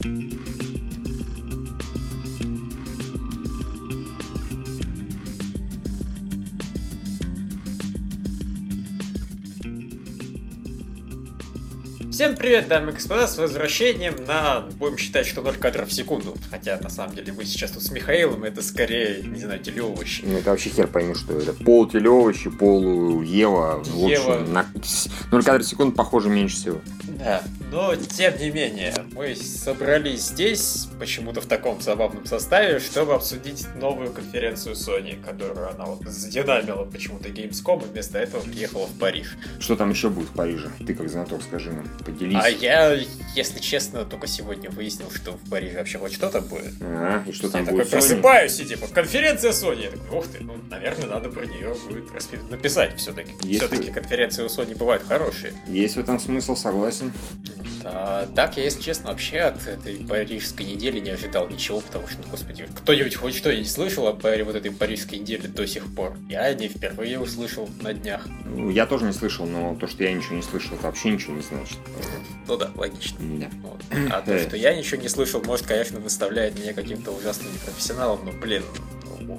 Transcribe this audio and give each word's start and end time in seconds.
Всем 0.00 0.08
привет, 12.36 12.68
дамы 12.68 12.92
и 12.92 12.94
господа, 12.94 13.26
с 13.26 13.36
возвращением 13.36 14.14
на, 14.26 14.60
будем 14.78 14.96
считать, 14.96 15.26
что 15.26 15.42
0 15.42 15.56
кадров 15.56 15.88
в 15.88 15.92
секунду. 15.92 16.34
Хотя, 16.50 16.78
на 16.80 16.88
самом 16.88 17.14
деле, 17.14 17.34
мы 17.34 17.44
сейчас 17.44 17.72
тут 17.72 17.82
с 17.82 17.90
Михаилом, 17.90 18.44
это 18.44 18.62
скорее, 18.62 19.22
не 19.22 19.40
знаю, 19.40 19.60
телеовощи. 19.60 20.22
Ну, 20.24 20.38
это 20.38 20.50
вообще 20.50 20.70
хер 20.70 20.86
пойми, 20.86 21.14
что 21.14 21.38
это. 21.38 21.52
Пол 21.52 21.86
телеовощи, 21.86 22.48
полу 22.48 23.20
Ева. 23.20 23.82
Ева. 23.84 23.84
В 23.84 24.04
общем, 24.04 24.52
на 24.52 24.66
0 25.30 25.44
кадров 25.44 25.66
в 25.66 25.68
секунду 25.68 25.94
похоже 25.94 26.30
меньше 26.30 26.56
всего. 26.56 26.80
Да, 27.18 27.42
но 27.70 27.94
тем 27.96 28.38
не 28.38 28.50
менее, 28.50 28.94
мы 29.20 29.36
собрались 29.36 30.28
здесь, 30.28 30.88
почему-то 30.98 31.42
в 31.42 31.46
таком 31.46 31.78
забавном 31.82 32.24
составе, 32.24 32.80
чтобы 32.80 33.12
обсудить 33.12 33.66
новую 33.74 34.12
конференцию 34.14 34.74
Sony, 34.74 35.22
которую 35.22 35.68
она 35.68 35.84
вот 35.84 36.08
задинамила 36.08 36.86
почему-то 36.86 37.28
Gamescom, 37.28 37.84
и 37.84 37.88
вместо 37.92 38.18
этого 38.18 38.40
приехала 38.40 38.86
в 38.86 38.98
Париж. 38.98 39.36
Что 39.58 39.76
там 39.76 39.90
еще 39.90 40.08
будет 40.08 40.30
в 40.30 40.32
Париже? 40.32 40.70
Ты 40.86 40.94
как 40.94 41.10
знаток 41.10 41.42
скажи 41.42 41.70
нам, 41.70 41.86
поделись. 42.02 42.38
А 42.42 42.48
я, 42.48 42.98
если 43.36 43.58
честно, 43.58 44.06
только 44.06 44.26
сегодня 44.26 44.70
выяснил, 44.70 45.10
что 45.10 45.32
в 45.32 45.50
Париже 45.50 45.76
вообще 45.76 45.98
хоть 45.98 46.14
что-то 46.14 46.40
будет. 46.40 46.72
А, 46.80 47.22
и 47.26 47.32
что 47.32 47.48
Я 47.48 47.52
там 47.52 47.66
такой 47.66 47.80
будет? 47.80 47.88
Sony? 47.88 47.90
просыпаюсь 47.90 48.58
и 48.60 48.64
типа, 48.64 48.86
конференция 48.86 49.52
Sony. 49.52 49.82
Я 49.82 49.90
такой, 49.90 50.18
ух 50.18 50.26
ты, 50.28 50.42
ну, 50.42 50.54
наверное, 50.70 51.08
надо 51.08 51.28
про 51.28 51.44
нее 51.44 51.76
будет 51.86 52.50
написать 52.50 52.96
все-таки. 52.96 53.32
Если- 53.42 53.66
Все-таки 53.66 53.90
конференции 53.92 54.44
у 54.44 54.46
Sony 54.46 54.74
бывают 54.74 55.02
хорошие. 55.06 55.52
Есть 55.68 55.96
в 55.96 56.00
этом 56.00 56.18
смысл, 56.18 56.56
согласен. 56.56 57.12
А, 57.84 58.26
так, 58.34 58.56
я, 58.56 58.64
если 58.64 58.80
честно, 58.82 59.10
вообще 59.10 59.40
от 59.40 59.66
этой 59.66 59.96
парижской 60.06 60.66
недели 60.66 61.00
не 61.00 61.10
ожидал 61.10 61.48
ничего, 61.48 61.80
потому 61.80 62.06
что, 62.08 62.18
ну, 62.24 62.30
господи, 62.30 62.66
кто-нибудь 62.76 63.14
хоть 63.16 63.34
что-нибудь 63.34 63.70
слышал 63.70 64.06
о 64.06 64.12
паре- 64.12 64.44
вот 64.44 64.54
этой 64.54 64.70
парижской 64.70 65.18
неделе 65.18 65.48
до 65.48 65.66
сих 65.66 65.94
пор? 65.94 66.16
Я 66.28 66.52
не 66.54 66.68
впервые 66.68 67.18
услышал 67.18 67.68
на 67.80 67.92
днях. 67.94 68.26
Ну, 68.44 68.70
Я 68.70 68.86
тоже 68.86 69.04
не 69.06 69.12
слышал, 69.12 69.46
но 69.46 69.74
то, 69.76 69.86
что 69.86 70.02
я 70.04 70.12
ничего 70.12 70.36
не 70.36 70.42
слышал, 70.42 70.74
это 70.74 70.84
вообще 70.86 71.10
ничего 71.10 71.34
не 71.34 71.42
значит. 71.42 71.78
Ну 72.46 72.56
да, 72.56 72.70
логично. 72.74 73.16
Да. 73.20 73.48
Вот. 73.62 73.82
А 74.12 74.20
то, 74.22 74.38
что 74.38 74.56
я 74.56 74.74
ничего 74.74 75.00
не 75.00 75.08
слышал, 75.08 75.42
может, 75.44 75.66
конечно, 75.66 76.00
выставляет 76.00 76.58
меня 76.58 76.72
каким-то 76.72 77.10
ужасным 77.12 77.52
непрофессионалом, 77.52 78.20
но, 78.24 78.32
блин, 78.32 78.62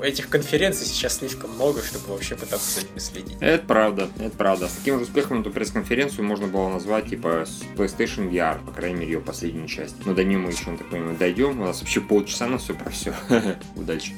этих 0.01 0.29
конференций 0.29 0.85
сейчас 0.85 1.17
слишком 1.17 1.51
много, 1.51 1.81
чтобы 1.81 2.07
вообще 2.13 2.35
пытаться 2.35 2.79
за 2.81 2.87
ними 2.87 2.99
следить. 2.99 3.37
Это 3.39 3.65
правда, 3.65 4.09
это 4.19 4.35
правда. 4.37 4.67
С 4.67 4.73
таким 4.73 4.97
же 4.97 5.03
успехом 5.03 5.41
эту 5.41 5.51
пресс-конференцию 5.51 6.25
можно 6.25 6.47
было 6.47 6.69
назвать 6.69 7.09
типа 7.09 7.45
PlayStation 7.75 8.29
VR, 8.31 8.63
по 8.65 8.71
крайней 8.71 8.99
мере, 8.99 9.11
ее 9.13 9.19
последнюю 9.19 9.67
часть. 9.67 9.95
Но 10.05 10.13
до 10.13 10.23
нее 10.23 10.37
мы 10.37 10.51
еще, 10.51 10.65
так 10.77 10.89
понимаю, 10.89 11.17
дойдем. 11.17 11.59
У 11.61 11.65
нас 11.65 11.79
вообще 11.81 12.01
полчаса 12.01 12.47
на 12.47 12.57
все 12.57 12.73
про 12.73 12.89
все. 12.89 13.13
Удачи. 13.75 14.13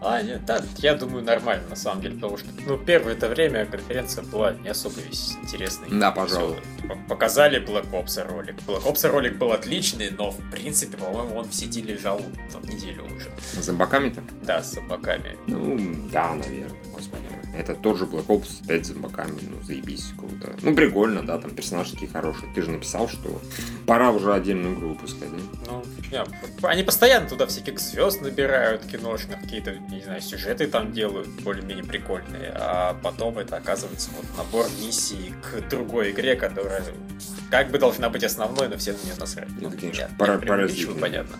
А, 0.00 0.22
нет, 0.22 0.44
да, 0.46 0.62
я 0.78 0.94
думаю, 0.94 1.24
нормально, 1.24 1.64
на 1.68 1.76
самом 1.76 2.00
деле, 2.02 2.14
потому 2.14 2.38
что, 2.38 2.48
ну, 2.66 2.78
первое 2.78 3.12
это 3.14 3.28
время 3.28 3.66
конференция 3.66 4.24
была 4.24 4.52
не 4.54 4.68
особо 4.68 5.00
весь 5.00 5.36
интересной. 5.42 5.88
Да, 5.90 6.10
пожалуй. 6.10 6.56
П- 6.86 6.96
Показали 7.08 7.60
Black 7.64 7.90
Ops 7.90 8.26
ролик. 8.28 8.56
Black 8.66 8.84
Ops 8.84 9.08
ролик 9.08 9.36
был 9.36 9.52
отличный, 9.52 10.10
но, 10.10 10.30
в 10.30 10.50
принципе, 10.50 10.96
по-моему, 10.96 11.36
он 11.36 11.48
в 11.48 11.54
сети 11.54 11.82
лежал 11.82 12.20
там, 12.52 12.62
неделю 12.62 13.04
уже. 13.04 13.30
С 13.60 13.64
зомбаками-то? 13.64 14.22
Да, 14.42 14.62
с 14.62 14.72
собаками. 15.18 15.38
Ну, 15.46 16.08
да, 16.12 16.34
наверное, 16.34 16.78
господи. 16.92 17.22
Это 17.56 17.74
тот 17.74 17.96
же 17.98 18.04
Black 18.04 18.26
Ops 18.26 18.66
5 18.68 18.84
с 18.84 18.88
зомбаками, 18.90 19.40
ну, 19.42 19.60
заебись, 19.62 20.12
круто. 20.16 20.54
Ну, 20.62 20.74
прикольно, 20.76 21.22
да, 21.26 21.38
там 21.38 21.50
персонажи 21.52 21.92
такие 21.92 22.08
хорошие. 22.08 22.52
Ты 22.54 22.62
же 22.62 22.70
написал, 22.70 23.08
что 23.08 23.40
пора 23.86 24.12
уже 24.12 24.32
отдельную 24.32 24.74
игру 24.76 24.90
выпускать, 24.90 25.30
да? 25.30 25.42
Ну, 25.66 25.84
не, 26.12 26.66
они 26.68 26.82
постоянно 26.84 27.28
туда 27.28 27.46
всяких 27.46 27.80
звезд 27.80 28.20
набирают 28.20 28.84
киношных, 28.84 29.40
какие-то, 29.40 29.74
не 29.90 30.02
знаю, 30.02 30.20
сюжеты 30.20 30.68
там 30.68 30.92
делают 30.92 31.28
более-менее 31.42 31.84
прикольные, 31.84 32.52
а 32.54 32.94
потом 33.02 33.38
это 33.38 33.56
оказывается 33.56 34.10
вот 34.16 34.26
набор 34.36 34.66
миссий 34.80 35.32
к 35.42 35.68
другой 35.68 36.12
игре, 36.12 36.36
которая 36.36 36.84
как 37.50 37.70
бы 37.70 37.78
должна 37.78 38.08
быть 38.10 38.22
основной, 38.24 38.68
но 38.68 38.76
все 38.76 38.92
на 38.92 38.98
нее 39.04 39.14
насрать. 39.18 39.48
Это, 39.60 39.76
конечно, 39.76 40.02
я- 40.02 40.10
пара- 40.18 40.34
я 40.34 40.38
преувеличиваю, 40.38 40.96
паразитно. 40.98 41.00
понятно. 41.00 41.36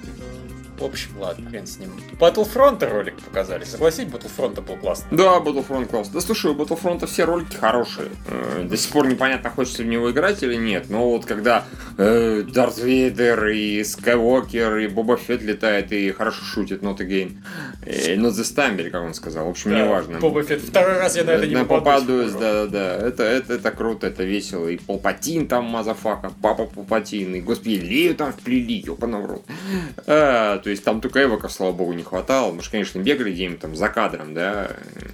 В 0.78 0.84
общем, 0.84 1.11
ладно, 1.19 1.49
хрен 1.50 1.66
с 1.66 1.78
ним. 1.78 1.91
Battlefront 2.19 2.89
ролик 2.89 3.21
показали. 3.21 3.65
Согласись, 3.65 4.05
Battlefront 4.05 4.61
был 4.61 4.77
классный. 4.77 5.16
Да, 5.16 5.39
Battlefront 5.39 5.87
класс. 5.87 6.09
Да 6.09 6.21
слушай, 6.21 6.50
у 6.50 6.55
Battlefront 6.55 7.05
все 7.06 7.25
ролики 7.25 7.56
хорошие. 7.56 8.09
Э, 8.28 8.65
До 8.69 8.77
сих 8.77 8.93
пор 8.93 9.06
непонятно, 9.09 9.50
хочется 9.50 9.83
в 9.83 9.87
него 9.87 10.11
играть 10.11 10.43
или 10.43 10.55
нет. 10.55 10.89
Но 10.89 11.11
вот 11.11 11.25
когда 11.27 11.65
э, 11.97 12.43
Дарт 12.43 12.78
Вейдер 12.78 13.49
и 13.49 13.83
Скайуокер 13.83 14.77
и 14.78 14.87
Боба 14.89 15.16
Фетт 15.16 15.43
летает 15.43 15.93
и 15.93 16.11
хорошо 16.12 16.44
шутит 16.44 16.83
Not 16.83 16.99
Again. 16.99 17.39
Э, 17.84 18.15
Not 18.15 18.33
time, 18.33 18.81
или 18.81 18.89
как 18.91 19.03
он 19.03 19.15
сказал. 19.15 19.47
В 19.47 19.50
общем, 19.50 19.71
Да, 19.71 19.83
неважно. 19.84 20.19
Боба 20.21 20.43
Фетт. 20.43 20.62
Второй 20.62 20.99
раз 20.99 21.16
я 21.16 21.25
на 21.25 21.31
это 21.31 21.47
не 21.47 21.55
Да, 21.55 21.65
попадусь. 21.65 22.33
да-да-да. 22.33 22.97
Это, 23.06 23.22
это, 23.25 23.55
это 23.55 23.71
круто, 23.71 24.06
это 24.06 24.25
весело. 24.25 24.69
И 24.69 24.77
Палпатин 24.78 25.49
там, 25.49 25.65
motherfucker, 25.64 26.32
папа 26.41 26.66
Палпатин. 26.66 27.34
И, 27.34 27.41
господи, 27.41 27.75
Лею 27.75 28.15
там 28.15 28.33
вплели, 28.33 28.83
ёпана 28.87 29.19
в 29.21 29.27
рот. 29.27 29.45
А, 30.06 30.59
то 30.68 30.72
есть 30.72 30.84
там 30.84 31.00
только 31.00 31.22
Эвока, 31.22 31.48
слава 31.48 31.72
богу, 31.72 31.94
не 31.94 32.02
хватало. 32.02 32.52
Мы 32.52 32.62
же, 32.62 32.70
конечно, 32.70 32.98
бегали 32.98 33.32
где-нибудь 33.32 33.58
там 33.60 33.74
за 33.74 33.88
кадром, 33.88 34.34
да. 34.34 34.68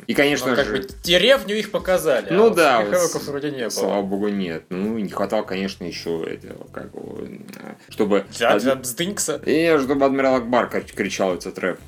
И, 0.09 0.13
конечно 0.13 0.51
Ну, 0.51 0.57
как 0.57 0.67
же... 0.67 0.73
бы 0.79 0.89
деревню 1.05 1.57
их 1.57 1.71
показали. 1.71 2.27
Ну 2.33 2.49
а 2.49 2.51
да, 2.51 2.81
вот 2.81 2.89
эвоков 2.93 3.23
вроде 3.29 3.53
не 3.53 3.59
было. 3.61 3.69
Слава 3.69 4.03
богу, 4.03 4.27
нет. 4.31 4.65
Ну, 4.71 4.99
не 4.99 5.09
хватало, 5.11 5.43
конечно, 5.45 5.85
еще 5.85 6.25
этого, 6.29 6.67
как 6.73 6.87
его, 6.93 7.21
э, 7.21 7.75
чтобы... 7.89 8.25
Джаджа. 8.33 8.81
И 9.47 9.79
чтобы 9.81 10.05
Адмирал 10.07 10.35
Акбар 10.35 10.69
кр- 10.69 10.83
кричал 10.83 11.35
это 11.37 11.53
трэп. 11.53 11.79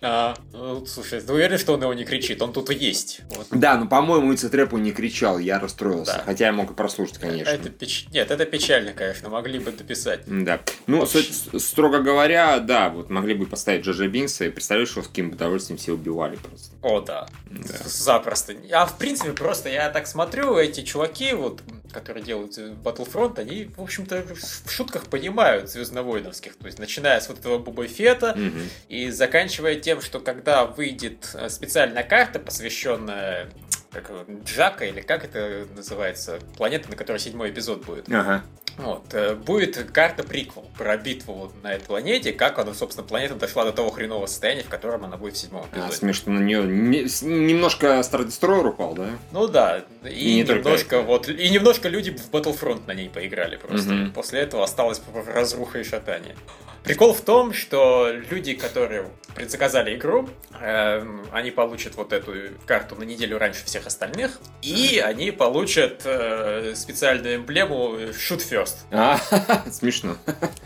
А, 0.00 0.34
ну, 0.54 0.86
слушай, 0.86 1.20
ты 1.20 1.30
уверен, 1.30 1.58
что 1.58 1.74
он 1.74 1.82
его 1.82 1.92
не 1.92 2.04
кричит? 2.06 2.40
Он 2.40 2.54
тут 2.54 2.70
и 2.70 2.74
есть. 2.74 3.20
Вот. 3.36 3.48
Да, 3.50 3.76
но, 3.76 3.86
по-моему, 3.86 4.34
Ица 4.34 4.48
Трэп 4.48 4.72
он 4.72 4.82
не 4.82 4.92
кричал, 4.92 5.38
я 5.38 5.58
расстроился. 5.60 6.14
Да. 6.18 6.22
Хотя 6.24 6.46
я 6.46 6.52
мог 6.52 6.70
и 6.70 6.74
прослушать, 6.74 7.18
конечно. 7.18 7.50
Это 7.50 7.68
печ... 7.68 8.06
Нет, 8.14 8.30
это 8.30 8.46
печально, 8.46 8.94
конечно, 8.94 9.28
могли 9.28 9.58
бы 9.58 9.72
дописать. 9.72 10.20
Да. 10.26 10.60
Ну, 10.86 11.04
с- 11.04 11.60
строго 11.60 11.98
говоря, 12.00 12.58
да, 12.60 12.88
вот 12.94 13.10
могли 13.10 13.34
бы 13.34 13.46
поставить 13.46 13.84
Джаджа 13.84 14.06
Бинкса, 14.06 14.46
и 14.46 14.50
представляешь, 14.50 14.88
что 14.90 15.02
с 15.02 15.08
каким 15.08 15.30
удовольствием 15.30 15.78
все 15.78 15.92
убивали 15.92 16.36
просто. 16.36 16.74
О, 16.82 17.00
да. 17.00 17.26
Да. 17.50 17.74
Запросто. 17.84 18.54
А 18.72 18.86
в 18.86 18.96
принципе, 18.98 19.32
просто 19.32 19.68
я 19.68 19.90
так 19.90 20.06
смотрю, 20.06 20.56
эти 20.56 20.82
чуваки, 20.82 21.32
вот, 21.32 21.62
которые 21.92 22.24
делают 22.24 22.56
Battlefront, 22.58 23.38
они, 23.38 23.70
в 23.76 23.82
общем-то, 23.82 24.24
в 24.64 24.70
шутках 24.70 25.04
понимают 25.06 25.70
звездновойновских. 25.70 26.56
То 26.56 26.66
есть, 26.66 26.78
начиная 26.78 27.20
с 27.20 27.28
вот 27.28 27.38
этого 27.38 27.58
Боба 27.58 27.86
Фета 27.86 28.34
Мгм. 28.36 28.62
и 28.88 29.10
заканчивая 29.10 29.76
тем, 29.76 30.00
что 30.00 30.20
когда 30.20 30.64
выйдет 30.64 31.30
э, 31.34 31.48
специальная 31.48 32.02
карта, 32.02 32.38
посвященная 32.38 33.50
как, 33.92 34.10
Джака, 34.44 34.84
или 34.86 35.00
как 35.00 35.24
это 35.24 35.66
называется, 35.76 36.40
планета, 36.56 36.90
на 36.90 36.96
которой 36.96 37.18
седьмой 37.18 37.50
эпизод 37.50 37.84
будет. 37.84 38.08
Ага. 38.08 38.44
Вот, 38.76 39.14
э, 39.14 39.34
будет 39.34 39.76
карта 39.92 40.24
приквел 40.24 40.64
про 40.76 40.96
битву 40.96 41.52
на 41.62 41.74
этой 41.74 41.84
планете, 41.86 42.32
как 42.32 42.58
она, 42.58 42.74
собственно, 42.74 43.06
планета 43.06 43.34
дошла 43.36 43.64
до 43.64 43.72
того 43.72 43.90
хренового 43.90 44.26
состояния, 44.26 44.62
в 44.62 44.68
котором 44.68 45.04
она 45.04 45.16
будет 45.16 45.34
в 45.34 45.38
седьмом 45.38 45.66
А, 45.70 45.76
эпизоде. 45.76 45.92
смешно, 45.96 46.32
на 46.32 46.40
нее 46.40 46.62
не- 46.64 47.06
немножко 47.24 47.86
Destroyer 47.86 48.68
упал, 48.68 48.94
да? 48.94 49.10
Ну 49.32 49.46
да, 49.46 49.84
и, 50.04 50.40
И 50.40 50.42
немножко 50.42 51.02
вот, 51.02 51.28
и 51.28 51.48
немножко 51.50 51.88
люди 51.88 52.10
в 52.10 52.30
Battlefront 52.30 52.82
на 52.86 52.94
ней 52.94 53.08
поиграли 53.08 53.56
просто. 53.56 53.92
Мгм. 53.92 54.12
После 54.12 54.40
этого 54.40 54.64
осталось 54.64 55.00
разруха 55.26 55.78
и 55.78 55.84
шатание. 55.84 56.34
Прикол 56.82 57.14
в 57.14 57.22
том, 57.22 57.54
что 57.54 58.10
люди, 58.30 58.52
которые 58.54 59.08
предзаказали 59.34 59.96
игру, 59.96 60.28
эм, 60.60 61.24
они 61.32 61.50
получат 61.50 61.94
вот 61.94 62.12
эту 62.12 62.32
карту 62.66 62.94
на 62.96 63.04
неделю 63.04 63.38
раньше 63.38 63.64
всех 63.64 63.86
остальных, 63.86 64.38
и 64.60 65.02
они 65.02 65.30
получат 65.30 66.02
э, 66.04 66.74
специальную 66.76 67.36
эмблему 67.36 67.96
Shoot 68.10 68.40
First. 68.64 68.76
А, 68.90 69.18
смешно. 69.70 70.16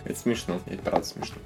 Это 0.04 0.18
смешно. 0.18 0.60
Это 0.66 0.82
правда 0.82 1.06
смешно. 1.06 1.36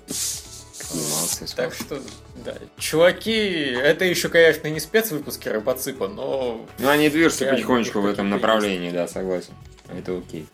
Молодцы, 0.95 1.47
Так 1.57 1.73
что, 1.73 2.01
да, 2.45 2.55
чуваки, 2.77 3.33
это 3.33 4.05
еще, 4.05 4.29
конечно, 4.29 4.69
не 4.69 4.79
спецвыпуски 4.79 5.49
Робоципа, 5.49 6.09
но... 6.09 6.67
Ну, 6.79 6.89
они 6.89 7.09
движутся 7.09 7.47
потихонечку 7.47 8.01
в 8.01 8.07
этом 8.07 8.27
есть. 8.27 8.35
направлении, 8.43 8.91
да, 8.91 9.09
согласен. 9.09 9.55
Это 9.89 10.19
окей. 10.19 10.47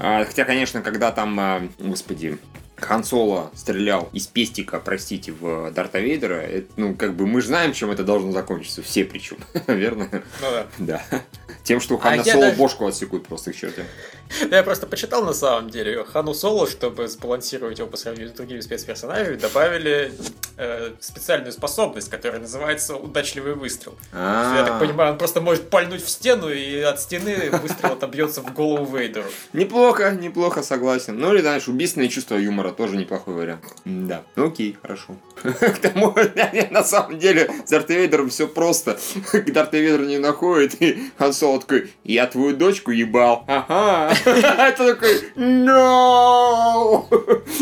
А, 0.00 0.24
хотя, 0.24 0.44
конечно, 0.44 0.82
когда 0.82 1.12
там, 1.12 1.38
а, 1.40 1.66
господи, 1.78 2.36
Хан 2.76 3.04
Соло 3.04 3.50
стрелял 3.54 4.10
из 4.12 4.26
пестика, 4.26 4.80
простите, 4.80 5.32
в 5.32 5.70
Дарта 5.70 5.98
Вейдера, 6.00 6.40
это, 6.42 6.70
ну, 6.76 6.94
как 6.94 7.14
бы 7.14 7.26
мы 7.26 7.40
знаем, 7.40 7.72
чем 7.72 7.90
это 7.90 8.04
должно 8.04 8.32
закончиться. 8.32 8.82
Все 8.82 9.04
причем, 9.06 9.38
верно? 9.66 10.08
Ну 10.12 10.20
да. 10.50 10.66
Да. 10.78 11.02
Тем, 11.64 11.80
что 11.80 11.94
у 11.94 11.98
А 11.98 12.02
Хана 12.02 12.16
я 12.22 12.32
Соло 12.34 12.44
даже- 12.46 12.56
бошку 12.58 12.86
отсекут 12.86 13.26
просто 13.26 13.52
к 13.52 13.56
чертям. 13.56 13.86
Я 14.50 14.62
просто 14.62 14.86
почитал 14.86 15.24
на 15.24 15.32
самом 15.32 15.70
деле. 15.70 16.04
Хану 16.04 16.34
Соло, 16.34 16.68
чтобы 16.68 17.08
сбалансировать 17.08 17.78
его 17.78 17.88
по 17.88 17.96
сравнению 17.96 18.32
с 18.32 18.36
другими 18.36 18.60
спецперсонажами, 18.60 19.36
добавили 19.36 20.12
э, 20.56 20.92
специальную 21.00 21.52
способность, 21.52 22.10
которая 22.10 22.40
называется 22.40 22.96
удачливый 22.96 23.54
выстрел. 23.54 23.94
Я 24.12 24.64
так 24.66 24.78
понимаю, 24.78 25.12
он 25.12 25.18
просто 25.18 25.40
может 25.40 25.70
пальнуть 25.70 26.02
в 26.02 26.08
стену, 26.08 26.48
и 26.50 26.80
от 26.80 27.00
стены 27.00 27.50
выстрел 27.50 27.92
отобьется 27.92 28.40
в 28.40 28.52
голову 28.52 28.96
Вейдеру. 28.96 29.26
Неплохо, 29.52 30.10
неплохо, 30.10 30.62
согласен. 30.62 31.18
Ну 31.18 31.32
или, 31.32 31.40
знаешь, 31.40 31.68
убийственное 31.68 32.08
чувство 32.08 32.36
юмора 32.36 32.72
тоже 32.72 32.96
неплохой 32.96 33.34
вариант. 33.34 33.64
Да. 33.84 34.22
Ну 34.36 34.48
окей, 34.48 34.76
хорошо. 34.80 35.16
К 35.42 35.78
тому, 35.78 36.14
на 36.70 36.84
самом 36.84 37.18
деле, 37.18 37.50
с 37.64 37.70
Дарт 37.70 37.90
Вейдером 37.90 38.30
все 38.30 38.48
просто. 38.48 38.98
Дарт 39.46 39.72
Вейдер 39.72 40.02
не 40.02 40.18
находит, 40.18 40.80
и 40.80 41.10
Хан 41.18 41.32
Соло 41.32 41.60
такой, 41.60 41.92
я 42.04 42.26
твою 42.26 42.56
дочку 42.56 42.90
ебал. 42.90 43.44
Ага. 43.46 44.15
Это 44.24 44.94
такой, 44.94 45.30
no! 45.36 47.06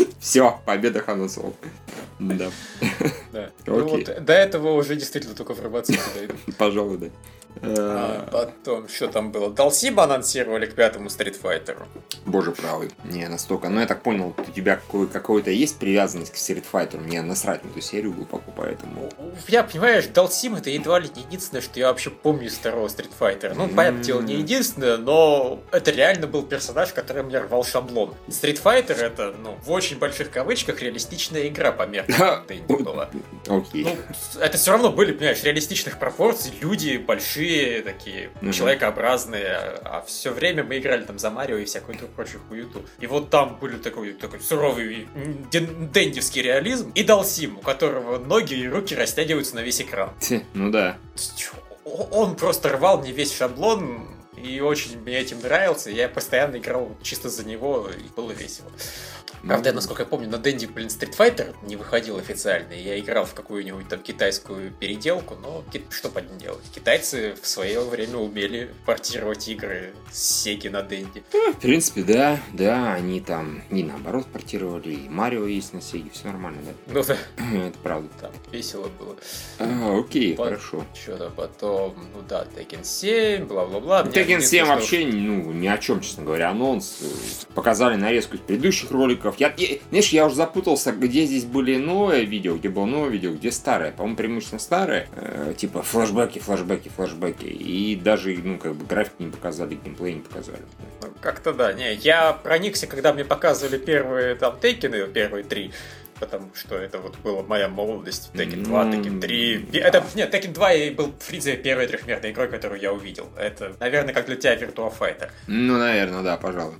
Все, 0.19 0.59
победа 0.65 1.01
Хана 1.01 1.27
Соло. 1.29 1.53
Да. 2.19 2.51
Да. 3.31 3.49
Ну 3.65 3.87
вот 3.87 4.23
до 4.23 4.33
этого 4.33 4.73
уже 4.73 4.95
действительно 4.95 5.35
только 5.35 5.53
фармацевты 5.53 6.19
дойдут. 6.19 6.37
Пожалуй, 6.57 6.97
да. 6.97 7.07
А, 7.61 8.27
потом, 8.31 8.87
что 8.87 9.07
там 9.07 9.31
было? 9.31 9.49
Далсиба 9.49 10.03
анонсировали 10.03 10.65
к 10.65 10.75
пятому 10.75 11.09
стритфайтеру. 11.09 11.87
Боже 12.25 12.51
правый, 12.51 12.91
не 13.03 13.27
настолько. 13.27 13.69
Но 13.69 13.81
я 13.81 13.87
так 13.87 14.03
понял, 14.03 14.35
у 14.37 14.51
тебя 14.51 14.79
какой-то 15.11 15.51
есть 15.51 15.77
привязанность 15.77 16.33
к 16.33 16.37
стритфайтеру. 16.37 17.03
Мне 17.03 17.21
насрать 17.21 17.63
на 17.63 17.69
эту 17.69 17.81
серию 17.81 18.13
глубоко, 18.13 18.51
поэтому... 18.55 19.09
Я, 19.47 19.63
понимаешь, 19.63 20.07
Далсим 20.07 20.55
это 20.55 20.69
едва 20.69 20.99
ли 20.99 21.09
не 21.15 21.21
единственное, 21.23 21.61
что 21.61 21.79
я 21.79 21.87
вообще 21.87 22.09
помню 22.09 22.47
из 22.47 22.55
второго 22.55 22.87
стритфайтера. 22.87 23.53
Ну, 23.53 23.67
понятное 23.69 24.03
дело, 24.03 24.21
не 24.21 24.35
единственное, 24.35 24.97
но 24.97 25.61
это 25.71 25.91
реально 25.91 26.27
был 26.27 26.43
персонаж, 26.43 26.93
который 26.93 27.23
мне 27.23 27.39
рвал 27.39 27.63
шаблон. 27.63 28.15
Стритфайтер 28.29 28.97
это, 28.97 29.33
ну, 29.41 29.57
в 29.63 29.71
очень 29.71 29.97
больших 29.97 30.31
кавычках 30.31 30.81
реалистичная 30.81 31.47
игра 31.47 31.71
по 31.71 31.83
меркам 32.49 32.83
была. 32.83 33.09
Окей. 33.47 33.83
Ну, 33.85 34.41
это 34.41 34.57
все 34.57 34.71
равно 34.71 34.91
были, 34.91 35.11
понимаешь, 35.11 35.43
реалистичных 35.43 35.99
пропорций, 35.99 36.51
люди 36.61 36.97
большие, 36.97 37.81
такие 37.81 38.31
человекообразные, 38.53 39.79
а 39.83 40.03
все 40.05 40.31
время 40.31 40.63
мы 40.63 40.77
играли 40.77 41.03
там 41.03 41.19
за 41.19 41.29
Марио 41.29 41.57
и 41.57 41.65
всякую 41.65 41.97
прочую 42.15 42.41
хуюту. 42.47 42.83
И 42.99 43.07
вот 43.07 43.29
там 43.29 43.57
были 43.59 43.77
такой, 43.77 44.13
такой 44.13 44.39
суровый 44.39 45.07
дендевский 45.51 46.41
реализм 46.41 46.91
и 46.95 47.03
Далсим, 47.03 47.57
у 47.57 47.61
которого 47.61 48.17
ноги 48.17 48.53
и 48.53 48.67
руки 48.67 48.95
растягиваются 48.95 49.55
на 49.55 49.61
весь 49.61 49.81
экран. 49.81 50.11
Ну 50.53 50.71
да. 50.71 50.97
Он 51.83 52.35
просто 52.35 52.69
рвал 52.69 52.99
мне 52.99 53.11
весь 53.11 53.35
шаблон, 53.35 54.07
и 54.35 54.59
очень 54.59 54.99
мне 54.99 55.17
этим 55.19 55.39
нравился. 55.41 55.89
Я 55.89 56.09
постоянно 56.09 56.57
играл 56.57 56.95
чисто 57.01 57.29
за 57.29 57.45
него, 57.45 57.89
и 57.89 58.03
было 58.15 58.31
весело. 58.31 58.71
Правда, 59.47 59.73
насколько 59.73 60.03
я 60.03 60.07
помню, 60.07 60.27
на 60.29 60.37
Дэнди, 60.37 60.65
блин, 60.65 60.87
Street 60.87 61.15
Fighter 61.15 61.55
не 61.63 61.75
выходил 61.75 62.17
официально. 62.17 62.73
Я 62.73 62.99
играл 62.99 63.25
в 63.25 63.33
какую-нибудь 63.33 63.87
там 63.87 63.99
китайскую 63.99 64.71
переделку, 64.71 65.35
но 65.35 65.63
что 65.89 66.09
под 66.09 66.29
ним 66.29 66.39
делать? 66.39 66.63
Китайцы 66.73 67.35
в 67.41 67.47
свое 67.47 67.81
время 67.81 68.17
умели 68.17 68.73
портировать 68.85 69.47
игры 69.47 69.93
с 70.11 70.45
Sega 70.47 70.69
на 70.71 70.81
Дэнди. 70.81 71.23
Ну, 71.33 71.53
в 71.53 71.59
принципе, 71.59 72.03
да, 72.03 72.39
да, 72.53 72.93
они 72.93 73.21
там 73.21 73.61
не 73.69 73.83
наоборот 73.83 74.25
портировали, 74.27 74.91
и 74.93 75.09
Марио 75.09 75.45
есть 75.45 75.73
на 75.73 75.77
Sega, 75.77 76.11
все 76.11 76.27
нормально, 76.27 76.61
да? 76.65 76.93
Ну 76.93 77.03
да. 77.03 77.17
Это 77.67 77.77
правда. 77.79 78.09
Там 78.19 78.31
весело 78.51 78.89
было. 78.99 79.15
А, 79.59 79.99
окей, 79.99 80.35
По- 80.35 80.45
хорошо. 80.45 80.85
Что-то 80.93 81.29
потом, 81.29 81.95
ну 82.15 82.23
да, 82.27 82.47
Tekken 82.55 82.83
7, 82.83 83.45
бла-бла-бла. 83.45 84.03
Tekken 84.03 84.41
7 84.41 84.65
вообще, 84.65 85.05
ну, 85.05 85.51
ни 85.51 85.67
о 85.67 85.77
чем, 85.77 86.01
честно 86.01 86.23
говоря, 86.23 86.49
анонс. 86.49 87.01
Показали 87.53 87.95
нарезку 87.95 88.35
из 88.35 88.41
предыдущих 88.41 88.91
роликов, 88.91 89.34
роликов. 89.35 89.39
Я, 89.39 89.53
я, 89.57 89.77
знаешь, 89.89 90.09
я 90.09 90.25
уже 90.25 90.35
запутался, 90.35 90.91
где 90.91 91.25
здесь 91.25 91.45
были 91.45 91.77
новые 91.77 92.25
видео, 92.25 92.55
где 92.55 92.69
было 92.69 92.85
новое 92.85 93.09
видео, 93.09 93.33
где 93.33 93.51
старое. 93.51 93.91
По-моему, 93.91 94.17
преимущественно 94.17 94.59
старое. 94.59 95.07
Э, 95.15 95.53
типа 95.55 95.81
флешбеки, 95.81 96.39
флешбеки, 96.39 96.89
флешбеки. 96.89 97.45
И 97.45 97.95
даже, 97.95 98.35
ну, 98.43 98.57
как 98.57 98.75
бы 98.75 98.85
график 98.85 99.13
не 99.19 99.27
показали, 99.27 99.75
геймплей 99.75 100.15
не 100.15 100.21
показали. 100.21 100.61
Ну, 101.01 101.09
как-то 101.21 101.53
да. 101.53 101.73
Не, 101.73 101.93
я 101.95 102.33
проникся, 102.33 102.87
когда 102.87 103.13
мне 103.13 103.25
показывали 103.25 103.77
первые 103.77 104.35
там 104.35 104.59
тейкины, 104.59 105.07
первые 105.07 105.43
три 105.43 105.71
потому 106.19 106.53
что 106.55 106.75
это 106.75 106.99
вот 106.99 107.17
была 107.19 107.43
моя 107.43 107.67
молодость. 107.67 108.31
Tekken 108.33 108.63
2, 108.63 108.83
Tekken 108.85 109.19
3. 109.19 109.69
Это, 109.73 110.03
нет, 110.15 110.33
Tekken 110.33 110.53
2 110.53 110.73
и 110.73 110.89
был, 110.91 111.07
в 111.07 111.27
принципе, 111.27 111.57
первой 111.57 111.87
трехмерной 111.87 112.31
игрой, 112.31 112.47
которую 112.47 112.81
я 112.81 112.93
увидел. 112.93 113.29
Это, 113.37 113.75
наверное, 113.79 114.13
как 114.13 114.25
для 114.25 114.35
тебя 114.35 114.55
Virtua 114.55 114.93
Fighter. 114.97 115.29
Ну, 115.47 115.77
наверное, 115.77 116.23
да, 116.23 116.37
пожалуй. 116.37 116.75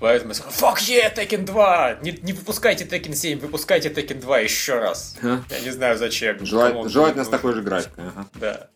Поэтому 0.00 0.30
я 0.30 0.34
сказал, 0.34 0.74
fuck 0.74 0.78
yeah, 0.80 1.14
Tekken 1.14 1.44
2! 1.44 1.98
Не, 2.02 2.12
не 2.22 2.32
выпускайте 2.32 2.84
Tekken 2.84 3.14
7, 3.14 3.38
выпускайте 3.40 3.88
Tekken 3.88 4.20
2 4.20 4.38
еще 4.40 4.78
раз. 4.78 5.16
А? 5.22 5.42
Я 5.50 5.60
не 5.60 5.70
знаю 5.70 5.96
зачем. 5.98 6.44
Желательно, 6.44 6.88
желательно 6.88 7.24
с 7.24 7.28
такой 7.28 7.54
же 7.54 7.62
графикой. 7.62 8.04
Ага. 8.08 8.26
Да. 8.34 8.68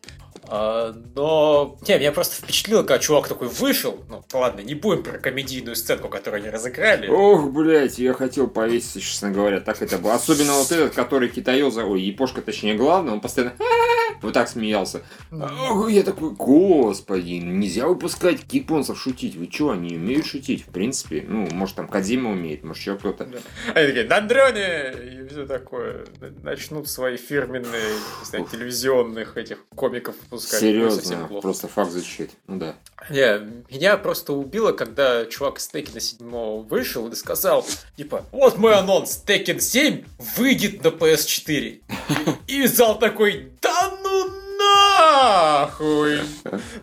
А, 0.48 0.94
но... 1.14 1.78
Не, 1.86 1.98
меня 1.98 2.12
просто 2.12 2.36
впечатлило, 2.36 2.82
когда 2.82 2.98
чувак 2.98 3.28
такой 3.28 3.48
вышел. 3.48 4.04
Ну, 4.08 4.22
ладно, 4.32 4.60
не 4.60 4.74
будем 4.74 5.02
про 5.02 5.18
комедийную 5.18 5.76
сценку, 5.76 6.08
которую 6.08 6.42
они 6.42 6.50
разыграли. 6.50 7.08
Ох, 7.08 7.50
блядь, 7.50 7.98
я 7.98 8.12
хотел 8.12 8.48
повеситься, 8.48 9.00
честно 9.00 9.30
говоря. 9.30 9.60
Так 9.60 9.82
это 9.82 9.98
было. 9.98 10.14
Особенно 10.14 10.54
вот 10.54 10.70
этот, 10.70 10.94
который 10.94 11.28
китаёза, 11.28 11.84
ой, 11.84 12.02
япошка, 12.02 12.42
точнее, 12.42 12.74
главный, 12.74 13.12
он 13.12 13.20
постоянно 13.20 13.54
вот 14.22 14.32
так 14.34 14.48
смеялся. 14.48 15.02
Ох, 15.30 15.90
я 15.90 16.02
такой, 16.02 16.30
господи, 16.30 17.32
нельзя 17.32 17.86
выпускать 17.86 18.40
японцев 18.52 18.98
шутить. 19.00 19.36
Вы 19.36 19.48
что, 19.50 19.70
они 19.70 19.96
умеют 19.96 20.26
шутить? 20.26 20.64
В 20.64 20.68
принципе, 20.68 21.24
ну, 21.26 21.48
может, 21.52 21.76
там 21.76 21.88
Кадима 21.88 22.30
умеет, 22.30 22.64
может, 22.64 22.82
еще 22.82 22.96
кто-то. 22.96 23.24
Да. 23.24 23.38
Они 23.74 23.86
такие, 23.88 24.04
на 24.06 24.20
дроне! 24.20 24.92
И 24.92 25.28
все 25.28 25.46
такое. 25.46 26.06
Начнут 26.42 26.88
свои 26.88 27.16
фирменные, 27.16 27.92
не 28.20 28.24
знаю, 28.24 28.46
телевизионных 28.50 29.36
этих 29.36 29.58
комиков 29.74 30.14
пускать. 30.36 30.60
Серьезно, 30.60 31.28
просто 31.40 31.68
факт 31.68 31.90
защит. 31.90 32.30
Ну 32.46 32.58
да. 32.58 32.76
Не, 33.10 33.38
меня 33.70 33.96
просто 33.96 34.32
убило, 34.32 34.72
когда 34.72 35.26
чувак 35.26 35.58
из 35.58 35.68
Tekken 35.72 36.00
7 36.00 36.66
вышел 36.66 37.08
и 37.08 37.14
сказал, 37.14 37.64
типа, 37.96 38.24
вот 38.32 38.58
мой 38.58 38.74
анонс, 38.74 39.22
Tekken 39.24 39.60
7 39.60 40.04
выйдет 40.36 40.82
на 40.82 40.88
PS4. 40.88 41.80
И 42.46 42.66
зал 42.66 42.98
такой, 42.98 43.52
да 43.60 43.92
ну 44.02 44.30
нахуй! 44.58 46.20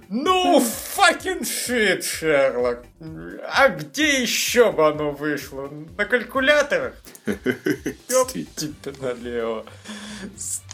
Ну, 0.09 0.61
fucking 0.61 1.41
shit, 1.41 2.01
Шерлок! 2.01 2.85
А 3.49 3.69
где 3.69 4.21
еще 4.21 4.71
бы 4.71 4.87
оно 4.87 5.11
вышло? 5.11 5.69
На 5.97 6.05
калькуляторах? 6.05 6.93
Ёп 7.25 8.31
тебя 8.31 8.93
налево. 9.01 9.65